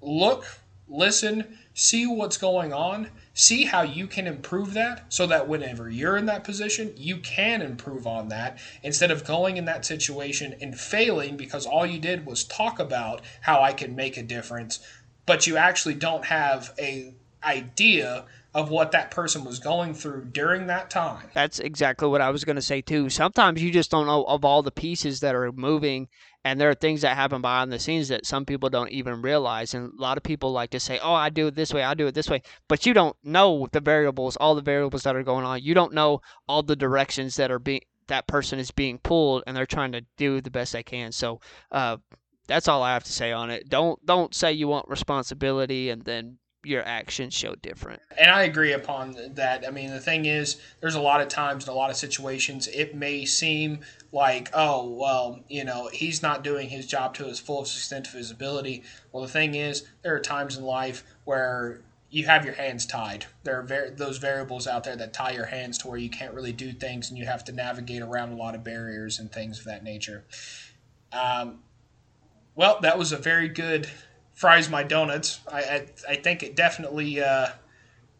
look, 0.01 0.45
listen, 0.89 1.59
see 1.75 2.07
what's 2.07 2.37
going 2.37 2.73
on, 2.73 3.09
see 3.35 3.65
how 3.65 3.83
you 3.83 4.07
can 4.07 4.27
improve 4.27 4.75
that 4.75 5.13
so 5.13 5.27
that 5.27 5.49
whenever 5.49 5.91
you're 5.91 6.17
in 6.17 6.27
that 6.27 6.45
position, 6.45 6.93
you 6.97 7.19
can 7.19 7.63
improve 7.63 8.07
on 8.07 8.29
that 8.29 8.59
instead 8.83 9.11
of 9.11 9.25
going 9.25 9.57
in 9.57 9.65
that 9.65 9.85
situation 9.85 10.55
and 10.61 10.79
failing 10.79 11.37
because 11.37 11.67
all 11.67 11.87
you 11.87 11.99
did 11.99 12.27
was 12.27 12.45
talk 12.45 12.79
about 12.79 13.23
how 13.41 13.61
I 13.61 13.73
can 13.73 13.97
make 13.97 14.17
a 14.17 14.23
difference, 14.23 14.81
but 15.27 15.47
you 15.47 15.57
actually 15.57 15.95
don't 15.95 16.27
have 16.27 16.73
a 16.79 17.15
idea 17.45 18.25
of 18.55 18.71
what 18.71 18.93
that 18.93 19.11
person 19.11 19.45
was 19.45 19.59
going 19.59 19.95
through 19.95 20.27
during 20.27 20.67
that 20.67 20.91
time. 20.91 21.29
That's 21.33 21.59
exactly 21.59 22.09
what 22.09 22.21
I 22.21 22.31
was 22.31 22.45
going 22.45 22.57
to 22.57 22.63
say 22.63 22.83
too. 22.83 23.09
Sometimes 23.09 23.63
you 23.63 23.71
just 23.71 23.91
don't 23.91 24.07
know 24.07 24.25
of 24.25 24.45
all 24.45 24.63
the 24.63 24.71
pieces 24.71 25.21
that 25.21 25.35
are 25.35 25.51
moving 25.53 26.09
and 26.45 26.61
there 26.61 26.69
are 26.69 26.75
things 26.75 27.03
that 27.03 27.17
happen 27.17 27.41
behind 27.41 27.73
the 27.73 27.79
scenes 27.79 28.09
that 28.09 28.27
some 28.27 28.45
people 28.45 28.69
don't 28.69 28.91
even 28.91 29.23
realize 29.23 29.75
and 29.75 29.93
a 29.93 30.03
lot 30.03 30.17
of 30.17 30.23
people 30.23 30.53
like 30.53 30.71
to 30.71 30.81
say 30.81 30.99
oh 31.03 31.15
i 31.15 31.31
do 31.31 31.47
it 31.47 31.55
this 31.55 31.73
way 31.73 31.83
i 31.83 31.95
do 31.95 32.07
it 32.07 32.15
this 32.15 32.29
way 32.29 32.43
but 32.69 32.85
you 32.85 32.93
don't 32.93 33.17
know 33.23 33.69
the 33.73 33.81
variables 33.81 34.37
all 34.37 34.55
the 34.55 34.63
variables 34.63 35.03
that 35.03 35.17
are 35.17 35.23
going 35.23 35.45
on 35.45 35.63
you 35.63 35.75
don't 35.75 35.95
know 35.95 36.21
all 36.49 36.63
the 36.63 36.77
directions 36.77 37.37
that 37.37 37.51
are 37.51 37.59
being 37.59 37.81
that 38.09 38.27
person 38.27 38.59
is 38.59 38.71
being 38.71 38.99
pulled 38.99 39.43
and 39.47 39.57
they're 39.57 39.67
trying 39.67 39.93
to 39.93 40.05
do 40.17 40.41
the 40.41 40.51
best 40.51 40.73
they 40.73 40.83
can 40.83 41.13
so 41.13 41.41
uh, 41.71 41.97
that's 42.47 42.69
all 42.69 42.83
i 42.83 42.93
have 42.93 43.05
to 43.05 43.13
say 43.13 43.33
on 43.33 43.51
it 43.51 43.69
don't 43.69 44.05
don't 44.05 44.35
say 44.35 44.53
you 44.53 44.69
want 44.69 44.89
responsibility 44.89 45.91
and 45.91 46.05
then 46.05 46.39
your 46.65 46.87
actions 46.87 47.35
show 47.35 47.55
different. 47.57 48.01
And 48.17 48.31
I 48.31 48.43
agree 48.43 48.73
upon 48.73 49.17
that. 49.35 49.65
I 49.67 49.71
mean, 49.71 49.91
the 49.91 50.01
thing 50.01 50.27
is, 50.27 50.61
there's 50.81 50.95
a 50.95 51.01
lot 51.01 51.21
of 51.21 51.29
times 51.29 51.67
in 51.67 51.73
a 51.73 51.77
lot 51.77 51.91
of 51.91 51.97
situations, 51.97 52.69
it 52.69 52.95
may 52.95 53.25
seem 53.25 53.81
like, 54.13 54.51
oh, 54.53 54.89
well, 54.89 55.41
you 55.49 55.65
know, 55.65 55.89
he's 55.93 56.23
not 56.23 56.45
doing 56.45 56.69
his 56.69 56.87
job 56.87 57.15
to 57.15 57.25
his 57.25 57.41
fullest 57.41 57.77
extent 57.77 58.07
of 58.07 58.15
his 58.15 58.31
ability. 58.31 58.85
Well, 59.11 59.23
the 59.23 59.29
thing 59.29 59.55
is, 59.55 59.85
there 60.03 60.15
are 60.15 60.21
times 60.21 60.57
in 60.57 60.65
life 60.65 61.05
where 61.25 61.81
you 62.11 62.27
have 62.27 62.45
your 62.45 62.55
hands 62.55 62.85
tied. 62.85 63.25
There 63.43 63.59
are 63.59 63.91
those 63.91 64.19
variables 64.19 64.67
out 64.67 64.85
there 64.85 64.97
that 64.97 65.15
tie 65.15 65.33
your 65.33 65.47
hands 65.47 65.79
to 65.79 65.89
where 65.89 65.99
you 65.99 66.11
can't 66.11 66.35
really 66.35 66.53
do 66.53 66.73
things 66.73 67.09
and 67.09 67.19
you 67.19 67.25
have 67.25 67.43
to 67.45 67.53
navigate 67.53 68.03
around 68.03 68.33
a 68.33 68.37
lot 68.37 68.55
of 68.55 68.63
barriers 68.63 69.19
and 69.19 69.33
things 69.33 69.59
of 69.59 69.65
that 69.65 69.83
nature. 69.83 70.25
Um, 71.11 71.61
well, 72.55 72.79
that 72.83 72.99
was 72.99 73.13
a 73.13 73.17
very 73.17 73.49
good 73.49 73.89
fries 74.43 74.69
my 74.69 74.83
donuts. 74.83 75.39
I 75.51 75.61
I, 75.61 75.87
I 76.09 76.17
think 76.17 76.43
it 76.43 76.57
definitely 76.57 77.23
uh, 77.23 77.51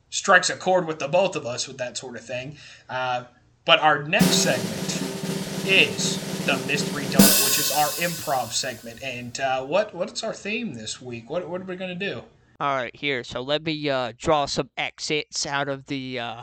strikes 0.09 0.51
a 0.51 0.57
chord 0.57 0.87
with 0.87 1.01
the 1.01 1.09
both 1.09 1.35
of 1.35 1.45
us 1.47 1.67
with 1.67 1.79
that 1.79 1.99
sort 1.99 2.15
of 2.15 2.25
thing. 2.25 2.57
Uh, 2.89 3.25
but 3.65 3.81
our 3.81 4.05
next 4.05 4.37
segment 4.37 5.67
is 5.67 6.47
the 6.47 6.57
mystery 6.69 7.03
donut, 7.07 7.45
which 7.45 7.59
is 7.59 7.73
our 7.77 7.89
improv 8.07 8.53
segment. 8.53 9.03
And 9.03 9.39
uh, 9.41 9.65
what 9.65 9.97
what's 9.97 10.23
our 10.23 10.33
theme 10.33 10.75
this 10.75 11.03
week? 11.03 11.29
What 11.29 11.49
what 11.49 11.61
are 11.61 11.65
we 11.65 11.75
gonna 11.75 11.97
do? 11.97 12.23
All 12.61 12.77
right, 12.77 12.95
here. 12.95 13.25
So 13.25 13.43
let 13.43 13.65
me 13.65 13.91
uh, 13.91 14.13
draw 14.17 14.47
some 14.47 14.71
exits 14.77 15.45
out 15.45 15.69
of 15.69 15.87
the 15.87 16.21
uh, 16.21 16.43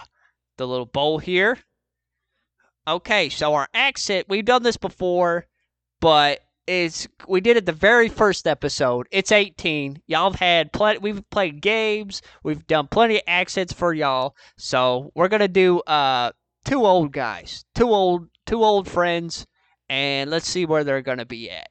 the 0.58 0.68
little 0.68 0.88
bowl 0.88 1.20
here. 1.20 1.58
Okay, 2.86 3.30
so 3.30 3.54
our 3.54 3.70
exit. 3.74 4.26
We've 4.28 4.44
done 4.44 4.64
this 4.64 4.76
before, 4.76 5.46
but 6.02 6.42
is 6.70 7.10
we 7.28 7.42
did 7.42 7.58
it 7.58 7.66
the 7.66 7.72
very 7.72 8.08
first 8.08 8.46
episode. 8.48 9.08
It's 9.12 9.32
18. 9.32 10.02
Y'all 10.06 10.32
have 10.32 10.40
had 10.40 10.72
plenty. 10.72 11.00
We've 11.00 11.28
played 11.32 11.62
games. 11.62 12.22
We've 12.44 12.66
done 12.68 12.88
plenty 12.88 13.16
of 13.18 13.24
accents 13.28 13.74
for 13.74 13.94
y'all. 13.94 14.36
So 14.58 15.12
we're 15.16 15.28
gonna 15.28 15.48
do 15.48 15.80
uh 15.82 16.32
two 16.66 16.86
old 16.86 17.12
guys, 17.12 17.66
two 17.74 17.90
old 17.90 18.30
two 18.46 18.64
old 18.64 18.88
friends, 18.88 19.48
and 19.90 20.30
let's 20.30 20.48
see 20.48 20.66
where 20.66 20.84
they're 20.84 21.02
gonna 21.02 21.26
be 21.26 21.50
at. 21.50 21.69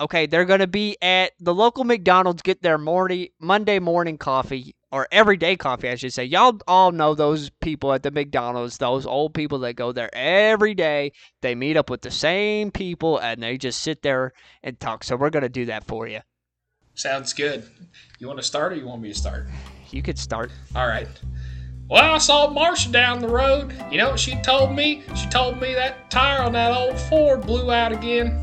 Okay, 0.00 0.26
they're 0.26 0.44
gonna 0.44 0.66
be 0.66 0.96
at 1.02 1.32
the 1.40 1.54
local 1.54 1.84
McDonald's. 1.84 2.42
Get 2.42 2.62
their 2.62 2.78
morning 2.78 3.28
Monday 3.40 3.78
morning 3.78 4.18
coffee 4.18 4.74
or 4.90 5.06
everyday 5.10 5.56
coffee, 5.56 5.88
I 5.88 5.96
should 5.96 6.12
say. 6.12 6.24
Y'all 6.24 6.58
all 6.66 6.92
know 6.92 7.14
those 7.14 7.50
people 7.60 7.92
at 7.92 8.02
the 8.02 8.10
McDonald's, 8.10 8.78
those 8.78 9.06
old 9.06 9.34
people 9.34 9.58
that 9.60 9.74
go 9.74 9.92
there 9.92 10.10
every 10.14 10.74
day. 10.74 11.12
They 11.42 11.54
meet 11.54 11.76
up 11.76 11.90
with 11.90 12.02
the 12.02 12.10
same 12.10 12.70
people 12.70 13.18
and 13.18 13.42
they 13.42 13.58
just 13.58 13.80
sit 13.82 14.02
there 14.02 14.32
and 14.62 14.78
talk. 14.80 15.04
So 15.04 15.16
we're 15.16 15.30
going 15.30 15.42
to 15.42 15.48
do 15.48 15.66
that 15.66 15.84
for 15.84 16.06
you. 16.06 16.20
Sounds 16.94 17.32
good. 17.32 17.68
You 18.18 18.26
want 18.26 18.38
to 18.38 18.44
start 18.44 18.72
or 18.72 18.76
you 18.76 18.86
want 18.86 19.02
me 19.02 19.12
to 19.12 19.18
start? 19.18 19.46
You 19.90 20.02
could 20.02 20.18
start. 20.18 20.50
All 20.74 20.86
right. 20.86 21.08
Well, 21.88 22.14
I 22.14 22.18
saw 22.18 22.48
Marsha 22.48 22.90
down 22.90 23.20
the 23.20 23.28
road. 23.28 23.74
You 23.90 23.98
know 23.98 24.10
what 24.10 24.20
she 24.20 24.40
told 24.42 24.74
me? 24.74 25.02
She 25.14 25.26
told 25.28 25.60
me 25.60 25.74
that 25.74 26.10
tire 26.10 26.42
on 26.42 26.52
that 26.52 26.72
old 26.72 26.98
Ford 26.98 27.42
blew 27.42 27.72
out 27.72 27.92
again. 27.92 28.42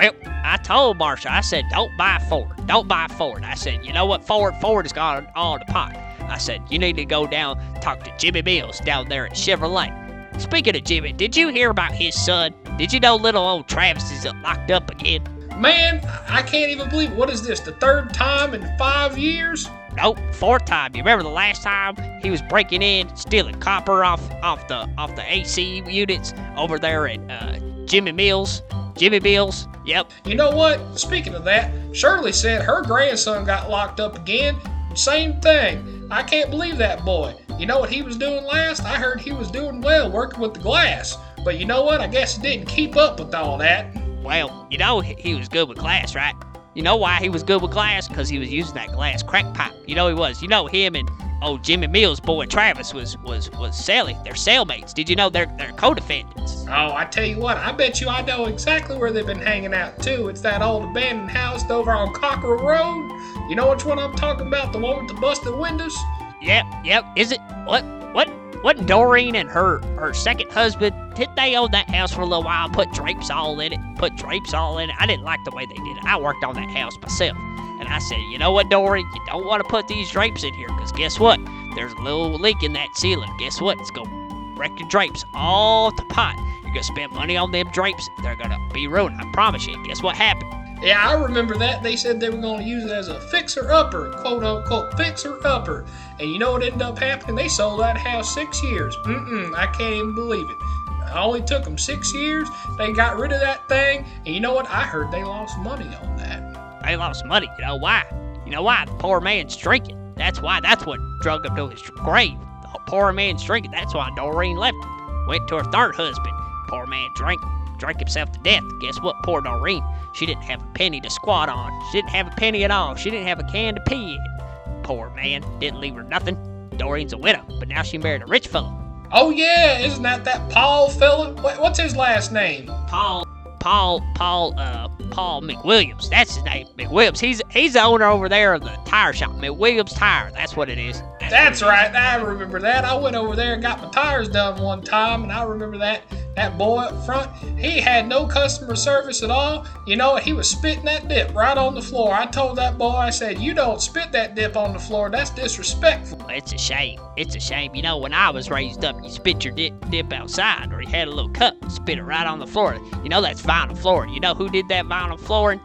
Well, 0.00 0.12
I 0.24 0.56
told 0.56 0.98
Marsha, 0.98 1.26
I 1.26 1.42
said, 1.42 1.66
don't 1.70 1.94
buy 1.98 2.18
Ford. 2.30 2.66
Don't 2.66 2.88
buy 2.88 3.06
Ford. 3.18 3.44
I 3.44 3.54
said, 3.54 3.84
you 3.84 3.92
know 3.92 4.06
what, 4.06 4.24
Ford? 4.24 4.54
Ford 4.58 4.86
has 4.86 4.94
got 4.94 5.30
all 5.34 5.58
the 5.58 5.66
pot. 5.66 5.94
I 6.22 6.38
said, 6.38 6.62
you 6.70 6.78
need 6.78 6.96
to 6.96 7.04
go 7.04 7.26
down, 7.26 7.58
talk 7.82 8.02
to 8.04 8.16
Jimmy 8.16 8.40
Mills 8.40 8.80
down 8.80 9.10
there 9.10 9.26
at 9.26 9.32
Chevrolet. 9.32 10.40
Speaking 10.40 10.74
of 10.74 10.84
Jimmy, 10.84 11.12
did 11.12 11.36
you 11.36 11.48
hear 11.48 11.68
about 11.68 11.92
his 11.92 12.14
son? 12.14 12.54
Did 12.78 12.94
you 12.94 13.00
know 13.00 13.16
little 13.16 13.46
old 13.46 13.68
Travis 13.68 14.10
is 14.10 14.24
locked 14.42 14.70
up 14.70 14.90
again? 14.90 15.22
Man, 15.58 16.00
I 16.28 16.40
can't 16.40 16.70
even 16.70 16.88
believe 16.88 17.10
it. 17.10 17.16
What 17.16 17.28
is 17.28 17.46
this, 17.46 17.60
the 17.60 17.72
third 17.72 18.14
time 18.14 18.54
in 18.54 18.78
five 18.78 19.18
years? 19.18 19.68
nope, 19.96 20.18
fourth 20.32 20.64
time. 20.64 20.94
You 20.94 21.00
remember 21.00 21.22
the 21.22 21.28
last 21.28 21.62
time 21.62 21.96
he 22.22 22.30
was 22.30 22.42
breaking 22.42 22.82
in, 22.82 23.14
stealing 23.16 23.58
copper 23.60 24.04
off 24.04 24.30
off 24.42 24.66
the 24.68 24.88
off 24.96 25.14
the 25.16 25.32
AC 25.32 25.82
units 25.86 26.32
over 26.56 26.78
there 26.78 27.08
at 27.08 27.18
uh, 27.30 27.58
Jimmy 27.90 28.12
Mills. 28.12 28.62
Jimmy 28.96 29.18
Mills. 29.18 29.66
Yep. 29.84 30.12
You 30.24 30.36
know 30.36 30.50
what? 30.52 30.96
Speaking 30.96 31.34
of 31.34 31.42
that, 31.42 31.72
Shirley 31.92 32.30
said 32.30 32.62
her 32.62 32.82
grandson 32.82 33.44
got 33.44 33.68
locked 33.68 33.98
up 33.98 34.14
again. 34.14 34.54
Same 34.94 35.40
thing. 35.40 36.06
I 36.08 36.22
can't 36.22 36.50
believe 36.50 36.78
that 36.78 37.04
boy. 37.04 37.34
You 37.58 37.66
know 37.66 37.80
what 37.80 37.90
he 37.90 38.02
was 38.02 38.16
doing 38.16 38.44
last? 38.44 38.84
I 38.84 38.96
heard 38.96 39.20
he 39.20 39.32
was 39.32 39.50
doing 39.50 39.80
well 39.80 40.08
working 40.08 40.38
with 40.38 40.54
the 40.54 40.60
glass. 40.60 41.18
But 41.44 41.58
you 41.58 41.66
know 41.66 41.82
what? 41.82 42.00
I 42.00 42.06
guess 42.06 42.36
he 42.36 42.42
didn't 42.42 42.66
keep 42.66 42.96
up 42.96 43.18
with 43.18 43.34
all 43.34 43.58
that. 43.58 43.92
Well, 44.22 44.68
you 44.70 44.78
know 44.78 45.00
he 45.00 45.14
he 45.14 45.34
was 45.34 45.48
good 45.48 45.68
with 45.68 45.78
glass, 45.78 46.14
right? 46.14 46.36
You 46.74 46.82
know 46.82 46.94
why 46.94 47.18
he 47.18 47.28
was 47.28 47.42
good 47.42 47.60
with 47.60 47.72
glass? 47.72 48.06
Because 48.06 48.28
he 48.28 48.38
was 48.38 48.52
using 48.52 48.74
that 48.74 48.92
glass 48.92 49.24
crack 49.24 49.52
pipe. 49.52 49.72
You 49.88 49.96
know 49.96 50.06
he 50.06 50.14
was. 50.14 50.42
You 50.42 50.46
know 50.46 50.68
him 50.68 50.94
and 50.94 51.10
old 51.42 51.62
Jimmy 51.62 51.86
Mills' 51.86 52.20
boy 52.20 52.46
Travis 52.46 52.94
was 52.94 53.16
was 53.18 53.50
was 53.52 53.76
Sally. 53.76 54.16
They're 54.24 54.34
cellmates. 54.34 54.94
Did 54.94 55.08
you 55.08 55.16
know 55.16 55.28
they're 55.28 55.52
they're 55.58 55.72
co-defendants? 55.72 56.64
Oh, 56.68 56.94
I 56.94 57.04
tell 57.06 57.24
you 57.24 57.38
what, 57.38 57.56
I 57.56 57.72
bet 57.72 58.00
you 58.00 58.08
I 58.08 58.22
know 58.22 58.46
exactly 58.46 58.96
where 58.96 59.12
they've 59.12 59.26
been 59.26 59.40
hanging 59.40 59.74
out 59.74 60.00
too. 60.02 60.28
It's 60.28 60.40
that 60.42 60.62
old 60.62 60.90
abandoned 60.90 61.30
house 61.30 61.68
over 61.70 61.92
on 61.92 62.12
Cockrell 62.14 62.62
Road. 62.62 63.10
You 63.48 63.56
know 63.56 63.70
which 63.70 63.84
one 63.84 63.98
I'm 63.98 64.14
talking 64.14 64.46
about? 64.46 64.72
The 64.72 64.78
one 64.78 65.04
with 65.04 65.14
the 65.14 65.20
busted 65.20 65.56
windows? 65.56 65.96
Yep, 66.40 66.66
yep. 66.84 67.04
Is 67.16 67.32
it 67.32 67.40
what 67.64 67.84
what 68.12 68.28
what 68.62 68.86
Doreen 68.86 69.34
and 69.34 69.48
her 69.48 69.80
her 69.98 70.12
second 70.12 70.50
husband 70.52 70.94
did 71.14 71.28
they 71.36 71.56
own 71.56 71.70
that 71.72 71.88
house 71.90 72.12
for 72.12 72.22
a 72.22 72.26
little 72.26 72.44
while? 72.44 72.68
Put 72.68 72.92
drapes 72.92 73.30
all 73.30 73.60
in 73.60 73.72
it. 73.72 73.80
Put 73.96 74.16
drapes 74.16 74.54
all 74.54 74.78
in 74.78 74.90
it. 74.90 74.96
I 74.98 75.06
didn't 75.06 75.24
like 75.24 75.40
the 75.44 75.50
way 75.50 75.66
they 75.66 75.74
did 75.74 75.96
it. 75.96 76.04
I 76.04 76.18
worked 76.18 76.44
on 76.44 76.54
that 76.54 76.70
house 76.70 76.96
myself, 77.02 77.36
and 77.80 77.88
I 77.88 77.98
said, 77.98 78.20
you 78.20 78.38
know 78.38 78.52
what, 78.52 78.68
Dory? 78.68 79.00
you 79.00 79.20
don't 79.26 79.46
want 79.46 79.62
to 79.62 79.68
put 79.68 79.88
these 79.88 80.10
drapes 80.10 80.44
in 80.44 80.54
here 80.54 80.68
because 80.68 80.92
guess 80.92 81.18
what? 81.18 81.40
There's 81.74 81.92
a 81.92 82.00
little 82.00 82.32
leak 82.34 82.62
in 82.62 82.72
that 82.74 82.96
ceiling. 82.96 83.34
Guess 83.38 83.60
what? 83.60 83.78
It's 83.80 83.90
gonna 83.90 84.54
wreck 84.56 84.78
your 84.78 84.88
drapes 84.88 85.24
all 85.34 85.90
to 85.90 86.04
pot. 86.04 86.36
You're 86.62 86.72
gonna 86.74 86.84
spend 86.84 87.12
money 87.12 87.36
on 87.36 87.50
them 87.50 87.68
drapes. 87.72 88.08
They're 88.22 88.36
gonna 88.36 88.58
be 88.72 88.86
ruined. 88.86 89.20
I 89.20 89.24
promise 89.32 89.66
you. 89.66 89.82
Guess 89.86 90.02
what 90.02 90.14
happened? 90.14 90.52
Yeah, 90.82 91.06
I 91.06 91.12
remember 91.12 91.56
that. 91.58 91.82
They 91.82 91.96
said 91.96 92.20
they 92.20 92.30
were 92.30 92.38
going 92.38 92.60
to 92.60 92.64
use 92.64 92.84
it 92.84 92.90
as 92.90 93.08
a 93.08 93.20
fixer 93.28 93.70
upper, 93.70 94.12
quote 94.22 94.42
unquote 94.42 94.96
fixer 94.96 95.38
upper. 95.46 95.84
And 96.18 96.30
you 96.30 96.38
know 96.38 96.52
what 96.52 96.62
ended 96.62 96.80
up 96.80 96.98
happening? 96.98 97.36
They 97.36 97.48
sold 97.48 97.80
that 97.80 97.98
house 97.98 98.32
six 98.32 98.62
years. 98.62 98.96
Mm-mm, 99.04 99.54
I 99.54 99.66
can't 99.66 99.94
even 99.94 100.14
believe 100.14 100.48
it. 100.48 100.56
It 100.56 101.14
only 101.14 101.42
took 101.42 101.64
them 101.64 101.76
six 101.76 102.14
years. 102.14 102.48
They 102.78 102.92
got 102.92 103.18
rid 103.18 103.30
of 103.32 103.40
that 103.40 103.68
thing. 103.68 104.06
And 104.24 104.34
you 104.34 104.40
know 104.40 104.54
what? 104.54 104.70
I 104.70 104.82
heard 104.82 105.10
they 105.10 105.22
lost 105.22 105.58
money 105.58 105.94
on 105.96 106.16
that. 106.16 106.49
They 106.84 106.96
lost 106.96 107.24
money. 107.24 107.48
You 107.58 107.66
know 107.66 107.76
why? 107.76 108.04
You 108.44 108.52
know 108.52 108.62
why? 108.62 108.84
The 108.86 108.94
poor 108.94 109.20
man's 109.20 109.56
drinking. 109.56 110.14
That's 110.16 110.40
why. 110.40 110.60
That's 110.60 110.84
what 110.86 110.98
drug 111.22 111.44
him 111.46 111.56
to 111.56 111.68
his 111.68 111.82
grave. 111.82 112.38
The 112.62 112.78
poor 112.86 113.12
man's 113.12 113.44
drinking. 113.44 113.72
That's 113.72 113.94
why 113.94 114.10
Doreen 114.16 114.56
left 114.56 114.76
him. 114.76 115.26
Went 115.26 115.48
to 115.48 115.56
her 115.56 115.64
third 115.64 115.94
husband. 115.94 116.34
Poor 116.68 116.86
man 116.86 117.08
drank, 117.16 117.40
drank 117.78 117.98
himself 117.98 118.32
to 118.32 118.40
death. 118.40 118.62
Guess 118.80 119.00
what? 119.00 119.16
Poor 119.22 119.40
Doreen. 119.40 119.84
She 120.14 120.26
didn't 120.26 120.42
have 120.42 120.62
a 120.62 120.66
penny 120.74 121.00
to 121.00 121.10
squat 121.10 121.48
on. 121.48 121.70
She 121.90 121.98
didn't 121.98 122.10
have 122.10 122.26
a 122.26 122.36
penny 122.36 122.64
at 122.64 122.70
all. 122.70 122.94
She 122.94 123.10
didn't 123.10 123.26
have 123.26 123.38
a 123.38 123.44
can 123.44 123.74
to 123.74 123.80
pee 123.82 124.14
in. 124.14 124.82
Poor 124.82 125.10
man. 125.10 125.44
Didn't 125.58 125.80
leave 125.80 125.94
her 125.94 126.02
nothing. 126.02 126.36
Doreen's 126.76 127.12
a 127.12 127.18
widow, 127.18 127.42
but 127.58 127.68
now 127.68 127.82
she 127.82 127.98
married 127.98 128.22
a 128.22 128.26
rich 128.26 128.48
fellow. 128.48 128.76
Oh, 129.12 129.30
yeah, 129.30 129.78
isn't 129.78 130.02
that 130.02 130.24
that 130.24 130.50
Paul 130.50 130.88
fella? 130.88 131.34
What's 131.58 131.78
his 131.78 131.96
last 131.96 132.32
name? 132.32 132.66
Paul, 132.86 133.26
Paul, 133.60 134.02
Paul, 134.14 134.58
uh, 134.58 134.88
Paul 135.10 135.42
McWilliams. 135.42 136.08
That's 136.08 136.34
his 136.34 136.44
name, 136.44 136.66
McWilliams. 136.78 137.20
He's 137.20 137.40
he's 137.50 137.74
the 137.74 137.82
owner 137.82 138.06
over 138.06 138.28
there 138.28 138.54
of 138.54 138.62
the 138.62 138.76
tire 138.86 139.12
shop, 139.12 139.32
McWilliams 139.32 139.94
Tire. 139.94 140.30
That's 140.32 140.56
what 140.56 140.68
it 140.68 140.78
is. 140.78 141.02
That's 141.30 141.62
right. 141.62 141.94
I 141.94 142.16
remember 142.16 142.60
that. 142.60 142.84
I 142.84 142.94
went 142.94 143.16
over 143.16 143.36
there 143.36 143.54
and 143.54 143.62
got 143.62 143.80
my 143.80 143.88
tires 143.90 144.28
done 144.28 144.60
one 144.60 144.82
time, 144.82 145.22
and 145.22 145.32
I 145.32 145.44
remember 145.44 145.78
that 145.78 146.02
that 146.36 146.56
boy 146.56 146.78
up 146.78 147.04
front. 147.04 147.30
He 147.58 147.80
had 147.80 148.08
no 148.08 148.26
customer 148.26 148.74
service 148.76 149.22
at 149.22 149.30
all. 149.30 149.66
You 149.86 149.96
know? 149.96 150.16
He 150.16 150.32
was 150.32 150.48
spitting 150.48 150.84
that 150.84 151.08
dip 151.08 151.34
right 151.34 151.56
on 151.56 151.74
the 151.74 151.82
floor. 151.82 152.14
I 152.14 152.26
told 152.26 152.56
that 152.58 152.78
boy, 152.78 152.90
I 152.90 153.10
said, 153.10 153.38
"You 153.38 153.52
don't 153.54 153.80
spit 153.80 154.12
that 154.12 154.34
dip 154.34 154.56
on 154.56 154.72
the 154.72 154.78
floor. 154.78 155.10
That's 155.10 155.30
disrespectful." 155.30 156.24
It's 156.28 156.52
a 156.52 156.58
shame. 156.58 157.00
It's 157.16 157.34
a 157.34 157.40
shame. 157.40 157.74
You 157.74 157.82
know, 157.82 157.98
when 157.98 158.12
I 158.14 158.30
was 158.30 158.50
raised 158.50 158.84
up, 158.84 159.02
you 159.02 159.10
spit 159.10 159.44
your 159.44 159.54
dip, 159.54 159.90
dip 159.90 160.12
outside, 160.12 160.72
or 160.72 160.82
you 160.82 160.88
had 160.88 161.08
a 161.08 161.10
little 161.10 161.30
cup, 161.30 161.54
spit 161.70 161.98
it 161.98 162.04
right 162.04 162.26
on 162.26 162.38
the 162.38 162.46
floor. 162.46 162.78
You 163.02 163.08
know 163.08 163.20
that's 163.20 163.42
vinyl 163.42 163.76
flooring. 163.76 164.12
You 164.14 164.20
know 164.20 164.34
who 164.34 164.48
did 164.48 164.68
that 164.68 164.86
vinyl 164.86 165.18
flooring? 165.18 165.60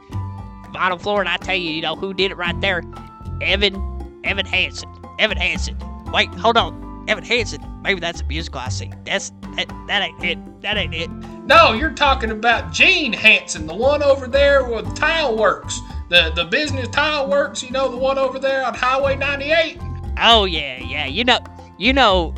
Vinyl 0.73 0.99
flooring. 0.99 1.27
I 1.27 1.37
tell 1.37 1.55
you, 1.55 1.71
you 1.71 1.81
know 1.81 1.95
who 1.95 2.13
did 2.13 2.31
it 2.31 2.35
right 2.37 2.59
there? 2.61 2.83
Evan, 3.41 4.21
Evan 4.23 4.45
Hansen. 4.45 4.89
Evan 5.19 5.37
Hansen. 5.37 5.77
Wait, 6.11 6.29
hold 6.29 6.57
on. 6.57 7.05
Evan 7.07 7.23
Hansen. 7.23 7.63
Maybe 7.83 7.99
that's 7.99 8.21
a 8.21 8.25
musical 8.25 8.59
I 8.59 8.69
see. 8.69 8.91
That's 9.05 9.31
that, 9.55 9.71
that 9.87 10.01
ain't 10.01 10.23
it. 10.23 10.61
That 10.61 10.77
ain't 10.77 10.93
it. 10.93 11.09
No, 11.45 11.73
you're 11.73 11.91
talking 11.91 12.31
about 12.31 12.73
Gene 12.73 13.13
Hansen, 13.13 13.67
the 13.67 13.75
one 13.75 14.01
over 14.01 14.27
there 14.27 14.67
with 14.67 14.95
Tile 14.95 15.37
Works, 15.37 15.79
the 16.09 16.31
the 16.35 16.45
business 16.45 16.87
Tile 16.87 17.29
Works. 17.29 17.61
You 17.61 17.71
know, 17.71 17.89
the 17.89 17.97
one 17.97 18.17
over 18.17 18.39
there 18.39 18.65
on 18.65 18.73
Highway 18.73 19.15
98. 19.15 19.79
Oh 20.19 20.45
yeah, 20.45 20.79
yeah. 20.79 21.05
You 21.05 21.23
know, 21.23 21.39
you 21.77 21.93
know, 21.93 22.33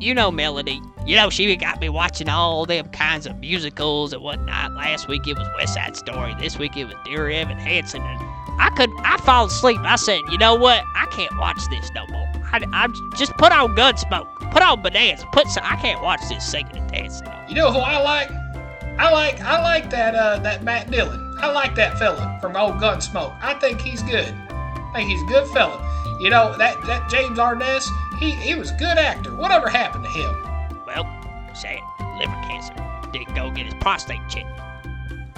you 0.00 0.14
know 0.14 0.30
Melody. 0.30 0.80
You 1.06 1.16
know 1.16 1.30
she 1.30 1.54
got 1.56 1.80
me 1.80 1.88
watching 1.88 2.28
all 2.28 2.66
them 2.66 2.88
kinds 2.90 3.26
of 3.26 3.38
musicals 3.38 4.12
and 4.12 4.22
whatnot. 4.22 4.74
Last 4.74 5.08
week 5.08 5.26
it 5.26 5.38
was 5.38 5.48
West 5.56 5.74
Side 5.74 5.96
Story. 5.96 6.34
This 6.40 6.58
week 6.58 6.76
it 6.76 6.84
was 6.84 6.94
Dear 7.04 7.30
Evan 7.30 7.58
Hansen. 7.58 8.02
And 8.02 8.20
I 8.60 8.68
could, 8.76 8.90
I 8.98 9.16
fall 9.18 9.46
asleep. 9.46 9.78
I 9.80 9.96
said, 9.96 10.20
you 10.30 10.36
know 10.36 10.54
what? 10.54 10.84
I 10.94 11.06
can't 11.06 11.34
watch 11.38 11.58
this 11.70 11.90
no 11.94 12.06
more. 12.08 12.30
I, 12.52 12.60
I 12.72 12.88
just 13.16 13.32
put 13.38 13.52
on 13.52 13.74
Gunsmoke, 13.74 14.28
put 14.50 14.62
on 14.62 14.82
Bonanza, 14.82 15.26
put 15.32 15.48
some. 15.48 15.64
I 15.64 15.76
can't 15.76 16.02
watch 16.02 16.20
this 16.28 16.44
singing 16.46 16.76
and 16.76 16.90
dancing. 16.90 17.26
You 17.48 17.54
know 17.54 17.72
who 17.72 17.78
I 17.78 17.98
like? 18.02 18.30
I 18.98 19.10
like 19.12 19.40
I 19.40 19.62
like 19.62 19.88
that 19.90 20.14
uh 20.14 20.40
that 20.40 20.62
Matt 20.62 20.90
Dillon. 20.90 21.34
I 21.38 21.50
like 21.52 21.74
that 21.76 21.98
fella 21.98 22.38
from 22.40 22.56
old 22.56 22.74
Gunsmoke. 22.74 23.34
I 23.40 23.54
think 23.54 23.80
he's 23.80 24.02
good. 24.02 24.34
I 24.50 24.92
think 24.94 25.08
he's 25.08 25.22
a 25.22 25.26
good 25.26 25.48
fella. 25.48 25.78
You 26.20 26.28
know 26.28 26.54
that 26.58 26.76
that 26.82 27.08
James 27.08 27.38
Arness, 27.38 27.88
he 28.18 28.32
he 28.32 28.54
was 28.56 28.72
a 28.72 28.74
good 28.76 28.98
actor. 28.98 29.34
Whatever 29.34 29.68
happened 29.70 30.04
to 30.04 30.10
him? 30.10 30.36
Well, 30.86 31.04
sad, 31.54 31.80
liver 32.18 32.32
cancer. 32.46 32.74
Didn't 33.10 33.34
go 33.34 33.50
get 33.50 33.66
his 33.66 33.74
prostate 33.80 34.20
checked. 34.28 34.60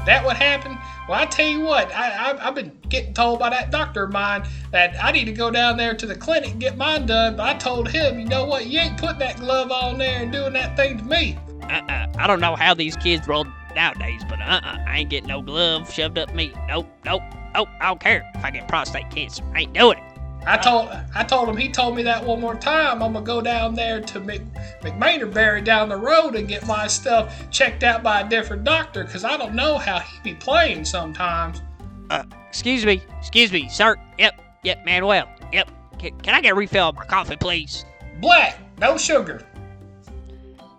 That 0.07 0.25
would 0.25 0.37
happen? 0.37 0.77
Well, 1.09 1.21
I 1.21 1.27
tell 1.27 1.47
you 1.47 1.61
what, 1.61 1.93
I, 1.95 2.37
I've 2.41 2.55
been 2.55 2.77
getting 2.89 3.15
told 3.15 3.39
by 3.39 3.51
that 3.51 3.71
doctor 3.71 4.05
of 4.05 4.13
mine 4.13 4.45
that 4.71 4.97
I 5.03 5.13
need 5.13 5.25
to 5.27 5.33
go 5.33 5.51
down 5.51 5.77
there 5.77 5.95
to 5.95 6.07
the 6.07 6.17
clinic 6.17 6.53
and 6.53 6.61
get 6.61 6.77
mine 6.77 7.07
done. 7.07 7.37
But 7.37 7.47
I 7.47 7.55
told 7.59 7.89
him, 7.89 8.19
you 8.19 8.25
know 8.25 8.45
what, 8.45 8.67
you 8.67 8.81
ain't 8.81 8.99
putting 8.99 9.19
that 9.19 9.39
glove 9.39 9.71
on 9.71 9.99
there 9.99 10.23
and 10.23 10.33
doing 10.33 10.53
that 10.55 10.77
thing 10.77 10.99
to 10.99 11.05
me. 11.05 11.39
Uh-uh. 11.63 12.13
I 12.19 12.27
don't 12.27 12.41
know 12.41 12.57
how 12.57 12.75
these 12.75 12.97
kids 12.97 13.27
roll 13.27 13.47
nowadays, 13.75 14.23
but 14.29 14.41
uh-uh. 14.41 14.79
I 14.87 14.99
ain't 14.99 15.11
getting 15.11 15.29
no 15.29 15.43
glove 15.43 15.93
shoved 15.93 16.19
up 16.19 16.35
me. 16.35 16.53
Nope, 16.69 16.89
nope, 17.05 17.23
nope. 17.55 17.69
I 17.81 17.89
don't 17.89 18.01
care 18.01 18.31
if 18.35 18.45
I 18.45 18.51
get 18.51 18.69
prostate 18.69 19.11
cancer. 19.11 19.45
I 19.55 19.63
ain't 19.63 19.73
doing 19.73 19.99
it. 19.99 20.12
I 20.47 20.57
told 20.57 20.89
I 21.15 21.23
told 21.23 21.49
him 21.49 21.57
he 21.57 21.69
told 21.69 21.95
me 21.97 22.03
that 22.03 22.25
one 22.25 22.41
more 22.41 22.57
time. 22.57 23.03
I'm 23.03 23.13
gonna 23.13 23.25
go 23.25 23.41
down 23.41 23.75
there 23.75 24.01
to 24.01 24.21
Mc, 24.21 24.43
McManerberry 24.81 25.65
down 25.65 25.89
the 25.89 25.97
road 25.97 26.35
and 26.35 26.49
get 26.49 26.67
my 26.67 26.87
stuff 26.89 27.49
checked 27.51 27.85
out 27.85 28.03
by 28.03 28.23
a 28.23 28.29
different 28.29 28.65
doctor 28.65 29.05
because 29.05 29.25
I 29.25 29.37
don't 29.37 29.55
know 29.55 29.79
how 29.79 30.01
he 30.01 30.19
be 30.25 30.35
playing 30.35 30.85
sometimes. 30.85 31.63
Uh, 32.11 32.25
excuse 32.49 32.85
me, 32.85 33.03
excuse 33.19 33.53
me, 33.53 33.69
sir. 33.69 33.97
Yep, 34.19 34.41
yep, 34.65 34.85
Manuel. 34.85 35.29
Yep. 35.53 35.71
Can, 35.99 36.19
can 36.21 36.35
I 36.35 36.41
get 36.41 36.53
a 36.53 36.55
refill 36.55 36.89
of 36.89 36.97
my 36.97 37.05
coffee, 37.05 37.37
please? 37.37 37.85
Black, 38.21 38.59
no 38.79 38.97
sugar. 38.97 39.47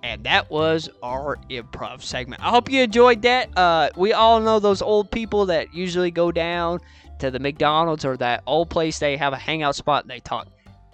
And 0.03 0.26
that 0.26 0.51
was 0.51 0.89
our 1.01 1.38
improv 1.49 2.01
segment. 2.01 2.45
I 2.45 2.49
hope 2.49 2.70
you 2.70 2.84
enjoyed 2.84 3.22
that. 3.22 3.57
Uh, 3.57 3.89
we 3.95 4.11
all 4.11 4.41
know 4.41 4.59
those 4.59 4.82
old 4.82 5.09
people 5.09 5.45
that 5.45 5.74
usually 5.74 6.11
go 6.11 6.30
down 6.30 6.82
to 7.24 7.32
the 7.32 7.39
McDonald's 7.39 8.03
or 8.03 8.17
that 8.17 8.43
old 8.45 8.69
place 8.69 8.99
they 8.99 9.15
have 9.15 9.32
a 9.32 9.38
hangout 9.38 9.76
spot 9.76 10.03
and 10.03 10.11
they 10.11 10.19
talk 10.19 10.45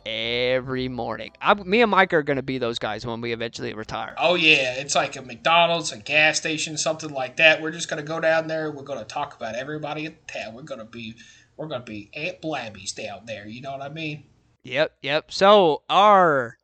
every 0.05 0.87
morning. 0.87 1.31
I, 1.41 1.55
me 1.55 1.81
and 1.81 1.89
Mike 1.89 2.13
are 2.13 2.21
going 2.21 2.37
to 2.37 2.43
be 2.43 2.59
those 2.59 2.77
guys 2.77 3.03
when 3.03 3.19
we 3.19 3.33
eventually 3.33 3.73
retire. 3.73 4.13
Oh 4.15 4.35
yeah, 4.35 4.75
it's 4.75 4.93
like 4.93 5.15
a 5.15 5.23
McDonald's, 5.23 5.91
a 5.91 5.97
gas 5.97 6.37
station, 6.37 6.77
something 6.77 7.09
like 7.09 7.37
that. 7.37 7.63
We're 7.63 7.71
just 7.71 7.89
gonna 7.89 8.03
go 8.03 8.19
down 8.19 8.45
there. 8.45 8.71
We're 8.71 8.83
gonna 8.83 9.05
talk 9.05 9.35
about 9.35 9.55
everybody 9.55 10.05
in 10.05 10.17
town. 10.27 10.53
We're 10.53 10.61
gonna 10.61 10.85
be 10.85 11.15
we're 11.57 11.67
gonna 11.67 11.83
be 11.83 12.11
Aunt 12.13 12.41
Blabby's 12.41 12.91
down 12.91 13.25
there. 13.25 13.47
You 13.47 13.61
know 13.61 13.71
what 13.71 13.81
I 13.81 13.89
mean? 13.89 14.25
Yep, 14.63 14.97
yep. 15.01 15.31
So 15.31 15.81
our 15.89 16.57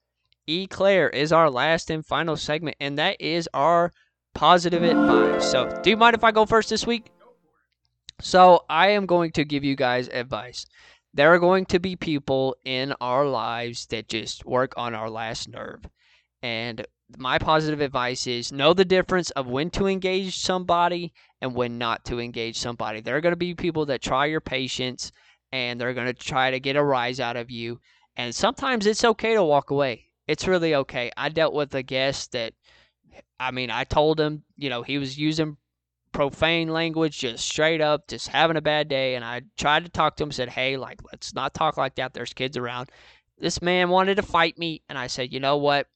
Eclair 0.48 1.10
is 1.10 1.32
our 1.32 1.50
last 1.50 1.90
and 1.90 2.06
final 2.06 2.38
segment, 2.38 2.78
and 2.80 3.00
that 3.00 3.20
is 3.20 3.50
our 3.52 3.92
positive 4.36 4.84
advice. 4.84 5.50
So, 5.50 5.80
do 5.82 5.90
you 5.90 5.98
mind 5.98 6.16
if 6.16 6.24
I 6.24 6.32
go 6.32 6.46
first 6.46 6.70
this 6.70 6.86
week? 6.86 7.12
So, 8.22 8.64
I 8.70 8.90
am 8.90 9.06
going 9.06 9.32
to 9.32 9.46
give 9.46 9.64
you 9.64 9.76
guys 9.76 10.08
advice. 10.08 10.66
There 11.14 11.34
are 11.34 11.40
going 11.40 11.66
to 11.68 11.80
be 11.80 11.96
people 11.96 12.56
in 12.66 12.94
our 13.00 13.26
lives 13.26 13.86
that 13.88 14.08
just 14.08 14.46
work 14.46 14.74
on 14.78 14.94
our 14.94 15.10
last 15.10 15.48
nerve. 15.50 15.86
And 16.42 16.86
my 17.18 17.38
positive 17.38 17.82
advice 17.82 18.28
is 18.28 18.52
know 18.52 18.74
the 18.74 18.86
difference 18.86 19.30
of 19.32 19.48
when 19.48 19.70
to 19.72 19.88
engage 19.88 20.38
somebody 20.38 21.14
and 21.42 21.54
when 21.54 21.78
not 21.78 22.04
to 22.06 22.20
engage 22.20 22.58
somebody. 22.58 23.02
There 23.02 23.16
are 23.16 23.22
going 23.22 23.34
to 23.34 23.38
be 23.38 23.54
people 23.54 23.86
that 23.88 24.02
try 24.02 24.26
your 24.26 24.42
patience 24.42 25.12
and 25.52 25.80
they're 25.80 25.94
going 25.94 26.08
to 26.08 26.14
try 26.14 26.52
to 26.52 26.60
get 26.60 26.76
a 26.76 26.84
rise 26.84 27.20
out 27.20 27.38
of 27.38 27.52
you. 27.52 27.80
And 28.18 28.34
sometimes 28.34 28.86
it's 28.86 29.04
okay 29.04 29.34
to 29.36 29.44
walk 29.44 29.70
away. 29.70 30.06
It's 30.28 30.48
really 30.48 30.74
okay. 30.76 31.12
I 31.16 31.30
dealt 31.30 31.54
with 31.54 31.74
a 31.76 31.84
guest 31.84 32.32
that, 32.32 32.54
I 33.40 33.52
mean, 33.52 33.70
I 33.70 33.84
told 33.84 34.20
him, 34.20 34.44
you 34.58 34.70
know, 34.70 34.82
he 34.82 34.98
was 34.98 35.18
using 35.18 35.58
profane 36.16 36.70
language, 36.70 37.20
just 37.20 37.46
straight 37.46 37.82
up, 37.82 38.08
just 38.08 38.30
having 38.30 38.56
a 38.56 38.62
bad 38.62 38.88
day. 38.88 39.16
And 39.16 39.26
I 39.26 39.42
tried 39.58 39.84
to 39.84 39.92
talk 39.92 40.16
to 40.16 40.24
him, 40.24 40.32
said, 40.32 40.48
hey, 40.50 40.78
like, 40.78 41.02
let's 41.12 41.34
not 41.34 41.54
talk 41.54 41.76
like 41.76 41.96
that. 41.96 42.14
There's 42.14 42.34
kids 42.34 42.56
around. 42.56 42.90
This 43.38 43.62
man 43.62 43.90
wanted 43.90 44.16
to 44.16 44.24
fight 44.24 44.58
me. 44.58 44.82
And 44.88 44.98
I 44.98 45.08
said, 45.08 45.34
you 45.34 45.42
know 45.42 45.58
what? 45.58 45.88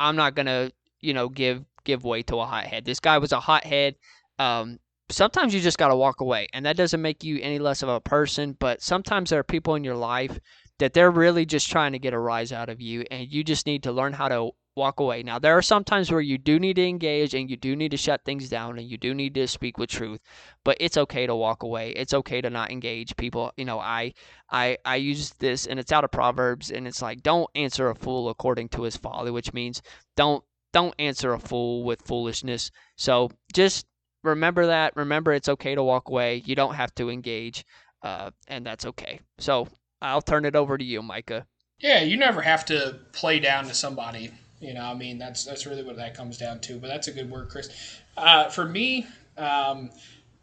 I'm 0.00 0.16
not 0.16 0.34
going 0.34 0.46
to, 0.46 0.72
you 1.00 1.12
know, 1.12 1.28
give 1.28 1.64
give 1.84 2.04
way 2.04 2.22
to 2.22 2.40
a 2.40 2.46
hothead. 2.46 2.84
This 2.84 3.00
guy 3.00 3.18
was 3.18 3.32
a 3.32 3.38
hothead. 3.38 3.96
Um, 4.38 4.80
sometimes 5.10 5.54
you 5.54 5.60
just 5.60 5.78
got 5.78 5.88
to 5.88 5.96
walk 5.96 6.20
away, 6.20 6.48
and 6.52 6.64
that 6.66 6.76
doesn't 6.76 7.00
make 7.02 7.22
you 7.22 7.38
any 7.40 7.58
less 7.58 7.82
of 7.82 7.88
a 7.88 8.00
person. 8.00 8.56
But 8.58 8.82
sometimes 8.82 9.30
there 9.30 9.40
are 9.40 9.44
people 9.44 9.74
in 9.74 9.84
your 9.84 9.94
life 9.94 10.38
that 10.78 10.94
they're 10.94 11.10
really 11.10 11.46
just 11.46 11.70
trying 11.70 11.92
to 11.92 11.98
get 11.98 12.14
a 12.14 12.18
rise 12.18 12.50
out 12.50 12.70
of 12.70 12.80
you, 12.80 13.04
and 13.10 13.30
you 13.30 13.44
just 13.44 13.66
need 13.66 13.82
to 13.82 13.92
learn 13.92 14.14
how 14.14 14.28
to 14.28 14.50
walk 14.76 15.00
away. 15.00 15.22
Now, 15.22 15.38
there 15.38 15.56
are 15.56 15.62
some 15.62 15.82
times 15.82 16.12
where 16.12 16.20
you 16.20 16.38
do 16.38 16.58
need 16.58 16.76
to 16.76 16.86
engage 16.86 17.34
and 17.34 17.50
you 17.50 17.56
do 17.56 17.74
need 17.74 17.90
to 17.90 17.96
shut 17.96 18.24
things 18.24 18.48
down 18.48 18.78
and 18.78 18.88
you 18.88 18.98
do 18.98 19.14
need 19.14 19.34
to 19.34 19.48
speak 19.48 19.78
with 19.78 19.90
truth, 19.90 20.20
but 20.64 20.76
it's 20.78 20.98
okay 20.98 21.26
to 21.26 21.34
walk 21.34 21.62
away. 21.62 21.90
It's 21.90 22.14
okay 22.14 22.40
to 22.40 22.50
not 22.50 22.70
engage 22.70 23.16
people. 23.16 23.52
You 23.56 23.64
know, 23.64 23.80
I 23.80 24.12
I 24.50 24.76
I 24.84 24.96
use 24.96 25.30
this 25.38 25.66
and 25.66 25.80
it's 25.80 25.92
out 25.92 26.04
of 26.04 26.12
Proverbs 26.12 26.70
and 26.70 26.86
it's 26.86 27.02
like 27.02 27.22
don't 27.22 27.50
answer 27.54 27.88
a 27.88 27.94
fool 27.94 28.28
according 28.28 28.68
to 28.70 28.82
his 28.82 28.96
folly, 28.96 29.30
which 29.30 29.52
means 29.52 29.82
don't 30.16 30.44
don't 30.72 30.94
answer 30.98 31.32
a 31.32 31.40
fool 31.40 31.84
with 31.84 32.02
foolishness. 32.02 32.70
So, 32.96 33.30
just 33.54 33.86
remember 34.22 34.66
that. 34.66 34.94
Remember 34.94 35.32
it's 35.32 35.48
okay 35.48 35.74
to 35.74 35.82
walk 35.82 36.10
away. 36.10 36.42
You 36.44 36.54
don't 36.54 36.74
have 36.74 36.94
to 36.96 37.08
engage. 37.08 37.64
Uh, 38.02 38.30
and 38.46 38.64
that's 38.64 38.84
okay. 38.84 39.20
So, 39.38 39.68
I'll 40.02 40.20
turn 40.20 40.44
it 40.44 40.54
over 40.54 40.76
to 40.76 40.84
you, 40.84 41.00
Micah. 41.02 41.46
Yeah, 41.78 42.02
you 42.02 42.16
never 42.16 42.42
have 42.42 42.66
to 42.66 43.00
play 43.12 43.40
down 43.40 43.64
to 43.66 43.74
somebody 43.74 44.30
you 44.60 44.74
know, 44.74 44.82
I 44.82 44.94
mean, 44.94 45.18
that's 45.18 45.44
that's 45.44 45.66
really 45.66 45.82
what 45.82 45.96
that 45.96 46.14
comes 46.14 46.38
down 46.38 46.60
to. 46.60 46.78
But 46.78 46.88
that's 46.88 47.08
a 47.08 47.12
good 47.12 47.30
word, 47.30 47.48
Chris. 47.48 47.68
Uh, 48.16 48.48
for 48.48 48.64
me, 48.64 49.06
um, 49.36 49.90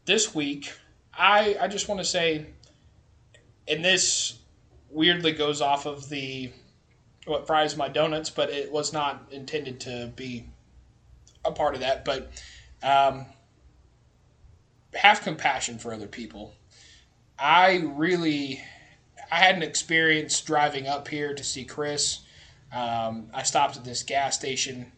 this 0.05 0.35
week, 0.35 0.71
I 1.13 1.55
I 1.59 1.67
just 1.67 1.87
want 1.87 1.99
to 1.99 2.05
say, 2.05 2.45
and 3.67 3.83
this 3.83 4.37
weirdly 4.89 5.31
goes 5.31 5.61
off 5.61 5.85
of 5.85 6.09
the 6.09 6.51
what 7.25 7.47
fries 7.47 7.75
my 7.75 7.87
donuts, 7.87 8.29
but 8.29 8.49
it 8.49 8.71
was 8.71 8.93
not 8.93 9.27
intended 9.31 9.79
to 9.81 10.11
be 10.15 10.45
a 11.45 11.51
part 11.51 11.73
of 11.73 11.81
that. 11.81 12.05
But 12.05 12.31
um, 12.83 13.25
have 14.93 15.21
compassion 15.21 15.79
for 15.79 15.93
other 15.93 16.07
people. 16.07 16.53
I 17.39 17.83
really, 17.95 18.61
I 19.31 19.37
had 19.37 19.55
an 19.55 19.63
experience 19.63 20.39
driving 20.41 20.87
up 20.87 21.07
here 21.07 21.33
to 21.33 21.43
see 21.43 21.65
Chris 21.65 22.19
um, 22.73 23.29
I 23.33 23.43
stopped 23.43 23.77
at 23.77 23.85
this 23.85 24.03
gas 24.03 24.35
station, 24.35 24.91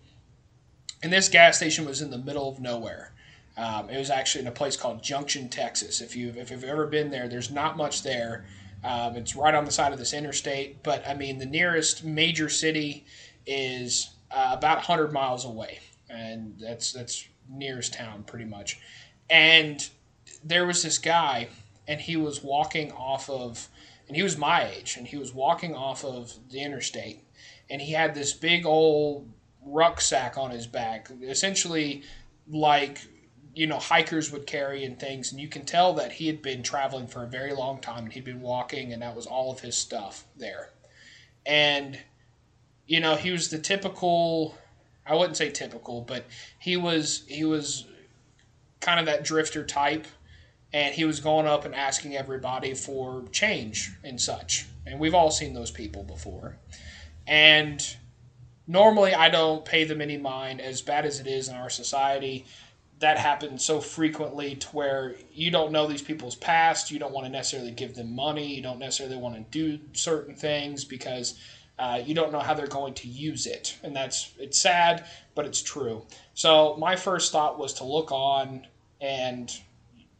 and 1.03 1.11
this 1.11 1.29
gas 1.29 1.57
station 1.57 1.85
was 1.85 2.01
in 2.01 2.09
the 2.09 2.17
middle 2.17 2.49
of 2.49 2.59
nowhere. 2.59 3.13
Um, 3.57 3.89
it 3.89 3.97
was 3.97 4.09
actually 4.09 4.41
in 4.41 4.47
a 4.47 4.51
place 4.51 4.75
called 4.75 5.03
Junction, 5.03 5.49
Texas. 5.49 6.01
If 6.01 6.15
you 6.15 6.33
if 6.35 6.51
you've 6.51 6.63
ever 6.63 6.87
been 6.87 7.09
there, 7.09 7.27
there's 7.27 7.51
not 7.51 7.77
much 7.77 8.03
there. 8.03 8.45
Um, 8.83 9.15
it's 9.15 9.35
right 9.35 9.55
on 9.55 9.65
the 9.65 9.71
side 9.71 9.93
of 9.93 9.99
this 9.99 10.13
interstate, 10.13 10.83
but 10.83 11.07
I 11.07 11.13
mean 11.13 11.37
the 11.37 11.45
nearest 11.45 12.03
major 12.03 12.49
city 12.49 13.05
is 13.45 14.11
uh, 14.31 14.51
about 14.53 14.77
100 14.77 15.11
miles 15.11 15.45
away, 15.45 15.79
and 16.09 16.55
that's 16.59 16.91
that's 16.91 17.27
nearest 17.49 17.93
town 17.93 18.23
pretty 18.23 18.45
much. 18.45 18.79
And 19.29 19.87
there 20.43 20.65
was 20.65 20.83
this 20.83 20.97
guy, 20.97 21.49
and 21.87 21.99
he 21.99 22.15
was 22.15 22.43
walking 22.43 22.91
off 22.91 23.29
of, 23.29 23.69
and 24.07 24.15
he 24.15 24.23
was 24.23 24.37
my 24.37 24.65
age, 24.65 24.97
and 24.97 25.07
he 25.07 25.17
was 25.17 25.33
walking 25.33 25.75
off 25.75 26.03
of 26.03 26.33
the 26.51 26.61
interstate, 26.61 27.23
and 27.69 27.81
he 27.81 27.93
had 27.93 28.13
this 28.13 28.33
big 28.33 28.65
old 28.65 29.29
rucksack 29.65 30.37
on 30.37 30.51
his 30.51 30.67
back, 30.67 31.09
essentially 31.21 32.03
like 32.47 32.99
you 33.55 33.65
know 33.65 33.79
hikers 33.79 34.31
would 34.31 34.45
carry 34.45 34.83
and 34.83 34.99
things 34.99 35.31
and 35.31 35.39
you 35.39 35.47
can 35.47 35.63
tell 35.63 35.93
that 35.93 36.11
he 36.11 36.27
had 36.27 36.41
been 36.41 36.61
traveling 36.61 37.07
for 37.07 37.23
a 37.23 37.27
very 37.27 37.53
long 37.53 37.79
time 37.79 38.03
and 38.03 38.13
he'd 38.13 38.25
been 38.25 38.41
walking 38.41 38.91
and 38.91 39.01
that 39.01 39.15
was 39.15 39.25
all 39.25 39.51
of 39.51 39.61
his 39.61 39.75
stuff 39.75 40.25
there. 40.37 40.71
And 41.45 41.97
you 42.85 42.99
know 42.99 43.15
he 43.15 43.31
was 43.31 43.49
the 43.49 43.57
typical 43.57 44.55
i 45.07 45.15
wouldn't 45.15 45.37
say 45.37 45.49
typical 45.49 46.01
but 46.01 46.25
he 46.59 46.77
was 46.77 47.23
he 47.27 47.43
was 47.43 47.85
kind 48.79 48.99
of 48.99 49.07
that 49.07 49.23
drifter 49.23 49.63
type 49.65 50.05
and 50.75 50.93
he 50.93 51.05
was 51.05 51.21
going 51.21 51.47
up 51.47 51.63
and 51.63 51.73
asking 51.73 52.17
everybody 52.17 52.73
for 52.73 53.23
change 53.31 53.91
and 54.03 54.19
such. 54.19 54.65
And 54.85 54.99
we've 54.99 55.15
all 55.15 55.31
seen 55.31 55.53
those 55.53 55.71
people 55.71 56.03
before 56.03 56.57
and 57.27 57.95
normally 58.67 59.13
I 59.13 59.29
don't 59.29 59.65
pay 59.65 59.83
them 59.83 60.01
any 60.01 60.17
mind, 60.17 60.61
as 60.61 60.81
bad 60.81 61.05
as 61.05 61.19
it 61.19 61.27
is 61.27 61.47
in 61.47 61.55
our 61.55 61.69
society. 61.69 62.45
That 62.99 63.17
happens 63.17 63.63
so 63.63 63.81
frequently 63.81 64.55
to 64.55 64.67
where 64.69 65.15
you 65.33 65.51
don't 65.51 65.71
know 65.71 65.85
these 65.85 66.01
people's 66.01 66.35
past. 66.35 66.91
You 66.91 66.99
don't 66.99 67.13
want 67.13 67.25
to 67.25 67.31
necessarily 67.31 67.71
give 67.71 67.95
them 67.95 68.15
money. 68.15 68.55
You 68.55 68.61
don't 68.61 68.79
necessarily 68.79 69.17
want 69.17 69.35
to 69.35 69.41
do 69.51 69.79
certain 69.93 70.33
things 70.33 70.85
because 70.85 71.37
uh, 71.77 72.01
you 72.05 72.15
don't 72.15 72.31
know 72.31 72.39
how 72.39 72.53
they're 72.53 72.67
going 72.67 72.93
to 72.93 73.07
use 73.09 73.47
it. 73.47 73.77
And 73.83 73.93
that's, 73.93 74.33
it's 74.39 74.57
sad, 74.57 75.05
but 75.35 75.45
it's 75.45 75.61
true. 75.61 76.05
So 76.33 76.77
my 76.77 76.95
first 76.95 77.33
thought 77.33 77.59
was 77.59 77.73
to 77.75 77.83
look 77.83 78.11
on 78.11 78.65
and 79.01 79.51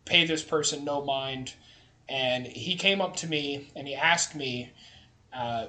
pay 0.03 0.26
this 0.26 0.43
person 0.43 0.84
no 0.84 1.03
mind. 1.03 1.53
And 2.10 2.45
he 2.45 2.76
came 2.76 2.99
up 2.99 3.16
to 3.18 3.28
me 3.28 3.70
and 3.76 3.88
he 3.88 3.95
asked 3.95 4.36
me, 4.36 4.74
uh, 5.34 5.68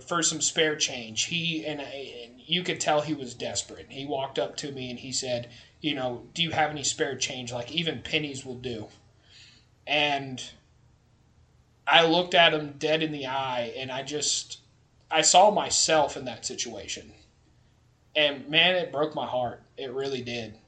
for 0.00 0.22
some 0.22 0.40
spare 0.40 0.76
change. 0.76 1.24
He 1.24 1.64
and, 1.64 1.80
and 1.80 2.40
you 2.44 2.62
could 2.62 2.80
tell 2.80 3.00
he 3.00 3.14
was 3.14 3.34
desperate. 3.34 3.86
He 3.88 4.06
walked 4.06 4.38
up 4.38 4.56
to 4.58 4.72
me 4.72 4.90
and 4.90 4.98
he 4.98 5.12
said, 5.12 5.48
"You 5.80 5.94
know, 5.94 6.24
do 6.34 6.42
you 6.42 6.50
have 6.50 6.70
any 6.70 6.84
spare 6.84 7.16
change? 7.16 7.52
Like 7.52 7.72
even 7.72 8.02
pennies 8.02 8.44
will 8.44 8.56
do." 8.56 8.88
And 9.86 10.42
I 11.86 12.04
looked 12.04 12.34
at 12.34 12.52
him 12.54 12.74
dead 12.78 13.02
in 13.02 13.12
the 13.12 13.26
eye 13.26 13.72
and 13.76 13.90
I 13.92 14.02
just 14.02 14.58
I 15.10 15.22
saw 15.22 15.50
myself 15.50 16.16
in 16.16 16.24
that 16.24 16.44
situation. 16.44 17.12
And 18.14 18.48
man, 18.48 18.74
it 18.74 18.92
broke 18.92 19.14
my 19.14 19.26
heart. 19.26 19.62
It 19.76 19.92
really 19.92 20.22
did. 20.22 20.58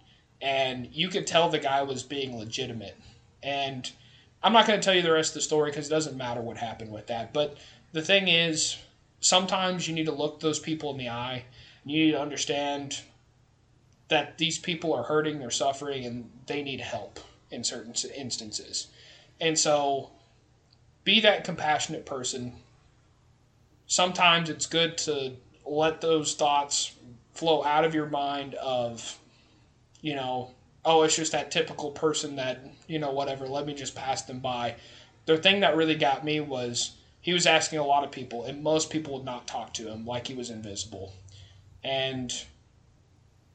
And 0.40 0.88
you 0.92 1.08
could 1.08 1.26
tell 1.26 1.48
the 1.48 1.58
guy 1.58 1.82
was 1.82 2.02
being 2.02 2.38
legitimate. 2.38 2.96
And 3.42 3.90
I'm 4.42 4.52
not 4.52 4.66
going 4.66 4.78
to 4.78 4.84
tell 4.84 4.94
you 4.94 5.02
the 5.02 5.12
rest 5.12 5.30
of 5.30 5.34
the 5.34 5.40
story 5.40 5.70
because 5.70 5.88
it 5.88 5.90
doesn't 5.90 6.16
matter 6.16 6.40
what 6.40 6.58
happened 6.58 6.92
with 6.92 7.08
that. 7.08 7.32
But 7.32 7.56
the 7.92 8.02
thing 8.02 8.28
is, 8.28 8.76
sometimes 9.20 9.88
you 9.88 9.94
need 9.94 10.06
to 10.06 10.12
look 10.12 10.40
those 10.40 10.58
people 10.58 10.90
in 10.90 10.98
the 10.98 11.08
eye. 11.08 11.44
And 11.82 11.92
You 11.92 12.06
need 12.06 12.12
to 12.12 12.20
understand 12.20 13.00
that 14.08 14.38
these 14.38 14.58
people 14.58 14.94
are 14.94 15.02
hurting, 15.02 15.38
they're 15.38 15.50
suffering, 15.50 16.04
and 16.04 16.30
they 16.46 16.62
need 16.62 16.80
help 16.80 17.20
in 17.50 17.64
certain 17.64 17.94
instances. 18.16 18.88
And 19.40 19.58
so, 19.58 20.10
be 21.04 21.20
that 21.20 21.44
compassionate 21.44 22.06
person. 22.06 22.54
Sometimes 23.86 24.50
it's 24.50 24.66
good 24.66 24.98
to 24.98 25.32
let 25.64 26.00
those 26.00 26.34
thoughts 26.34 26.94
flow 27.32 27.64
out 27.64 27.84
of 27.84 27.94
your 27.94 28.06
mind 28.06 28.54
of, 28.54 29.18
you 30.00 30.14
know, 30.14 30.50
oh, 30.84 31.02
it's 31.02 31.16
just 31.16 31.32
that 31.32 31.50
typical 31.50 31.90
person 31.90 32.36
that, 32.36 32.64
you 32.86 32.98
know, 32.98 33.12
whatever, 33.12 33.46
let 33.46 33.66
me 33.66 33.74
just 33.74 33.94
pass 33.94 34.22
them 34.22 34.40
by. 34.40 34.76
The 35.26 35.36
thing 35.36 35.60
that 35.60 35.76
really 35.76 35.94
got 35.94 36.24
me 36.24 36.40
was 36.40 36.97
he 37.28 37.34
was 37.34 37.44
asking 37.46 37.78
a 37.78 37.84
lot 37.84 38.04
of 38.04 38.10
people, 38.10 38.46
and 38.46 38.62
most 38.62 38.88
people 38.88 39.12
would 39.12 39.24
not 39.26 39.46
talk 39.46 39.74
to 39.74 39.86
him 39.86 40.06
like 40.06 40.26
he 40.26 40.32
was 40.32 40.48
invisible. 40.48 41.12
And 41.84 42.32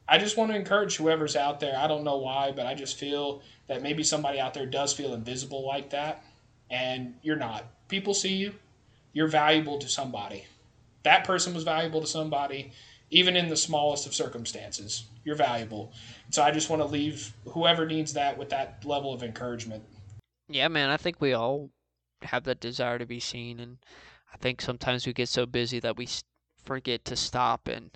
I 0.08 0.20
just 0.20 0.38
want 0.38 0.52
to 0.52 0.56
encourage 0.56 0.98
whoever's 0.98 1.36
out 1.36 1.60
there. 1.60 1.76
I 1.76 1.88
don't 1.88 2.04
know 2.04 2.18
why, 2.18 2.52
but 2.52 2.68
I 2.68 2.76
just 2.76 3.00
feel 3.00 3.42
that 3.66 3.82
maybe 3.82 4.04
somebody 4.04 4.40
out 4.40 4.54
there 4.54 4.68
does 4.68 4.94
feel 4.94 5.16
invisible 5.16 5.66
like 5.66 5.90
that, 5.90 6.24
and 6.70 7.16
you're 7.24 7.36
not. 7.36 7.66
People 7.88 8.14
see 8.14 8.36
you. 8.36 8.54
You're 9.12 9.28
valuable 9.28 9.80
to 9.80 9.90
somebody. 9.90 10.46
That 11.02 11.24
person 11.24 11.56
was 11.56 11.64
valuable 11.64 12.02
to 12.02 12.06
somebody, 12.06 12.74
even 13.10 13.36
in 13.36 13.50
the 13.50 13.58
smallest 13.58 14.06
of 14.06 14.14
circumstances. 14.14 15.06
You're 15.26 15.36
valuable. 15.36 15.94
So 16.30 16.44
I 16.44 16.52
just 16.52 16.70
want 16.70 16.84
to 16.84 16.88
leave 16.88 17.34
whoever 17.50 17.88
needs 17.88 18.14
that 18.14 18.38
with 18.38 18.50
that 18.50 18.86
level 18.86 19.16
of 19.16 19.24
encouragement. 19.24 19.84
Yeah, 20.48 20.68
man, 20.68 20.92
I 20.92 20.98
think 20.98 21.20
we 21.20 21.34
all 21.34 21.72
have 22.26 22.44
that 22.46 22.60
desire 22.60 22.98
to 23.00 23.06
be 23.06 23.20
seen. 23.20 23.60
And 23.60 23.78
I 24.34 24.38
think 24.38 24.62
sometimes 24.62 25.06
we 25.06 25.14
get 25.14 25.30
so 25.30 25.46
busy 25.46 25.80
that 25.80 25.98
we 25.98 26.08
forget 26.64 27.06
to 27.06 27.16
stop 27.16 27.68
and 27.68 27.92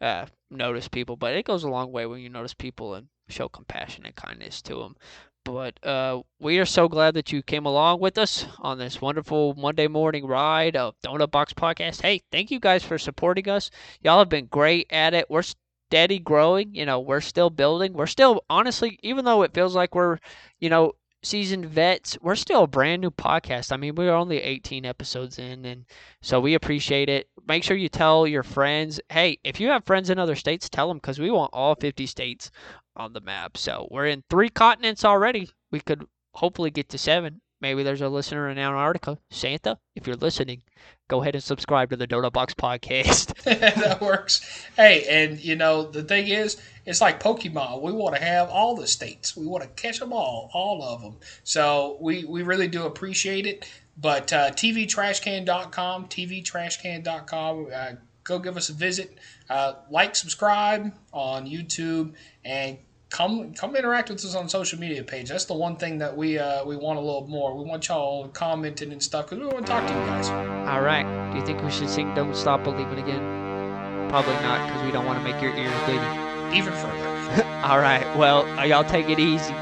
uh, 0.00 0.26
notice 0.50 0.88
people. 0.88 1.16
But 1.16 1.34
it 1.34 1.44
goes 1.44 1.64
a 1.64 1.68
long 1.68 1.92
way 1.92 2.06
when 2.06 2.20
you 2.20 2.28
notice 2.28 2.54
people 2.54 2.94
and 2.94 3.08
show 3.28 3.48
compassion 3.48 4.04
and 4.04 4.14
kindness 4.14 4.62
to 4.62 4.76
them. 4.76 4.96
But 5.44 5.84
uh, 5.84 6.22
we 6.38 6.58
are 6.58 6.66
so 6.66 6.86
glad 6.86 7.14
that 7.14 7.32
you 7.32 7.42
came 7.42 7.64
along 7.64 8.00
with 8.00 8.18
us 8.18 8.44
on 8.58 8.78
this 8.78 9.00
wonderful 9.00 9.54
Monday 9.54 9.88
morning 9.88 10.26
ride 10.26 10.76
of 10.76 10.94
Doughnut 11.02 11.30
Box 11.30 11.54
Podcast. 11.54 12.02
Hey, 12.02 12.22
thank 12.30 12.50
you 12.50 12.60
guys 12.60 12.84
for 12.84 12.98
supporting 12.98 13.48
us. 13.48 13.70
Y'all 14.02 14.18
have 14.18 14.28
been 14.28 14.46
great 14.46 14.86
at 14.90 15.14
it. 15.14 15.30
We're 15.30 15.42
steady 15.42 16.18
growing. 16.18 16.74
You 16.74 16.84
know, 16.84 17.00
we're 17.00 17.22
still 17.22 17.48
building. 17.48 17.94
We're 17.94 18.06
still, 18.06 18.44
honestly, 18.50 18.98
even 19.02 19.24
though 19.24 19.42
it 19.42 19.54
feels 19.54 19.74
like 19.74 19.94
we're, 19.94 20.18
you 20.58 20.68
know, 20.68 20.92
seasoned 21.22 21.66
vets, 21.66 22.16
we're 22.20 22.34
still 22.34 22.64
a 22.64 22.68
brand 22.68 23.02
new 23.02 23.10
podcast. 23.10 23.72
I 23.72 23.76
mean, 23.76 23.94
we're 23.94 24.12
only 24.14 24.38
18 24.38 24.84
episodes 24.86 25.38
in, 25.38 25.64
and 25.64 25.84
so 26.22 26.40
we 26.40 26.54
appreciate 26.54 27.08
it. 27.08 27.28
Make 27.46 27.64
sure 27.64 27.76
you 27.76 27.88
tell 27.88 28.26
your 28.26 28.42
friends. 28.42 29.00
Hey, 29.10 29.38
if 29.44 29.60
you 29.60 29.68
have 29.68 29.84
friends 29.84 30.10
in 30.10 30.18
other 30.18 30.36
states, 30.36 30.68
tell 30.68 30.88
them 30.88 30.98
because 30.98 31.18
we 31.18 31.30
want 31.30 31.50
all 31.52 31.74
50 31.74 32.06
states 32.06 32.50
on 32.96 33.12
the 33.12 33.20
map. 33.20 33.56
So 33.56 33.88
we're 33.90 34.06
in 34.06 34.24
three 34.30 34.50
continents 34.50 35.04
already. 35.04 35.50
We 35.70 35.80
could 35.80 36.06
hopefully 36.34 36.70
get 36.70 36.88
to 36.90 36.98
seven. 36.98 37.40
Maybe 37.60 37.82
there's 37.82 38.00
a 38.00 38.08
listener 38.08 38.48
in 38.48 38.58
Antarctica. 38.58 39.18
Santa, 39.30 39.78
if 39.94 40.06
you're 40.06 40.16
listening, 40.16 40.62
go 41.08 41.20
ahead 41.20 41.34
and 41.34 41.44
subscribe 41.44 41.90
to 41.90 41.96
the 41.96 42.06
Doughnut 42.06 42.32
Box 42.32 42.54
podcast. 42.54 43.34
that 43.44 44.00
works. 44.00 44.40
Hey, 44.76 45.04
and 45.08 45.38
you 45.38 45.56
know 45.56 45.82
the 45.82 46.02
thing 46.02 46.28
is, 46.28 46.60
it's 46.86 47.00
like 47.00 47.22
Pokemon. 47.22 47.82
We 47.82 47.92
want 47.92 48.16
to 48.16 48.22
have 48.22 48.48
all 48.48 48.74
the 48.74 48.86
states. 48.86 49.36
We 49.36 49.46
want 49.46 49.62
to 49.62 49.68
catch 49.82 49.98
them 49.98 50.12
all, 50.12 50.50
all 50.54 50.82
of 50.82 51.02
them. 51.02 51.16
So 51.44 51.98
we 52.00 52.24
we 52.24 52.42
really 52.42 52.68
do 52.68 52.84
appreciate 52.84 53.46
it. 53.46 53.68
But 53.96 54.32
uh, 54.32 54.50
tvtrashcan.com, 54.52 56.06
tvtrashcan.com. 56.06 57.66
Uh, 57.74 57.92
go 58.24 58.38
give 58.38 58.56
us 58.56 58.70
a 58.70 58.72
visit. 58.72 59.18
Uh, 59.50 59.74
like, 59.90 60.16
subscribe 60.16 60.94
on 61.12 61.46
YouTube, 61.46 62.14
and 62.44 62.78
come 63.10 63.52
come 63.54 63.76
interact 63.76 64.08
with 64.08 64.24
us 64.24 64.34
on 64.34 64.48
social 64.48 64.78
media 64.78 65.02
page. 65.04 65.28
That's 65.28 65.44
the 65.44 65.54
one 65.54 65.76
thing 65.76 65.98
that 65.98 66.16
we 66.16 66.38
uh, 66.38 66.64
we 66.64 66.76
want 66.76 66.98
a 66.98 67.02
little 67.02 67.26
more. 67.28 67.56
We 67.56 67.64
want 67.64 67.88
y'all 67.88 68.28
commenting 68.28 68.92
and 68.92 69.02
stuff 69.02 69.26
because 69.28 69.38
we 69.38 69.46
want 69.52 69.66
to 69.66 69.72
talk 69.72 69.86
to 69.86 69.92
you 69.92 70.00
guys. 70.00 70.28
All 70.68 70.80
right. 70.80 71.04
Do 71.32 71.38
you 71.38 71.44
think 71.44 71.62
we 71.62 71.70
should 71.70 71.90
sing 71.90 72.14
"Don't 72.14 72.34
Stop 72.34 72.64
Believing" 72.64 72.98
again? 72.98 74.08
Probably 74.08 74.34
not, 74.34 74.66
because 74.66 74.84
we 74.84 74.90
don't 74.90 75.06
want 75.06 75.18
to 75.18 75.24
make 75.24 75.40
your 75.42 75.54
ears 75.54 75.72
bleeding. 75.84 76.52
Even 76.54 76.72
further. 76.72 77.44
All 77.64 77.78
right. 77.78 78.04
Well, 78.16 78.44
uh, 78.58 78.64
y'all 78.64 78.82
take 78.84 79.08
it 79.08 79.20
easy. 79.20 79.52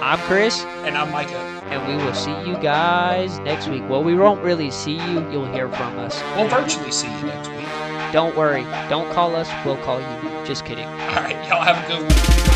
I'm 0.00 0.18
Chris, 0.20 0.62
And 0.86 0.96
I'm 0.96 1.10
Micah. 1.10 1.34
and 1.70 1.86
we 1.88 2.02
will 2.02 2.14
see 2.14 2.30
you 2.48 2.56
guys 2.62 3.38
next 3.40 3.66
week. 3.68 3.82
Well, 3.88 4.02
we 4.02 4.14
won't 4.14 4.40
really 4.42 4.70
see 4.70 4.94
you. 4.94 5.28
You'll 5.30 5.52
hear 5.52 5.68
from 5.68 5.98
us. 5.98 6.22
We'll 6.36 6.48
virtually 6.48 6.92
see 6.92 7.08
you 7.08 7.22
next 7.26 7.48
week. 7.48 7.66
Don't 8.12 8.34
worry. 8.36 8.62
Don't 8.88 9.12
call 9.12 9.34
us. 9.34 9.50
We'll 9.66 9.76
call 9.84 10.00
you. 10.00 10.46
Just 10.46 10.64
kidding. 10.64 10.86
All 10.86 11.16
right, 11.16 11.36
y'all 11.48 11.62
have 11.62 11.84
a 11.84 11.88
good 11.88 12.02
week. 12.02 12.47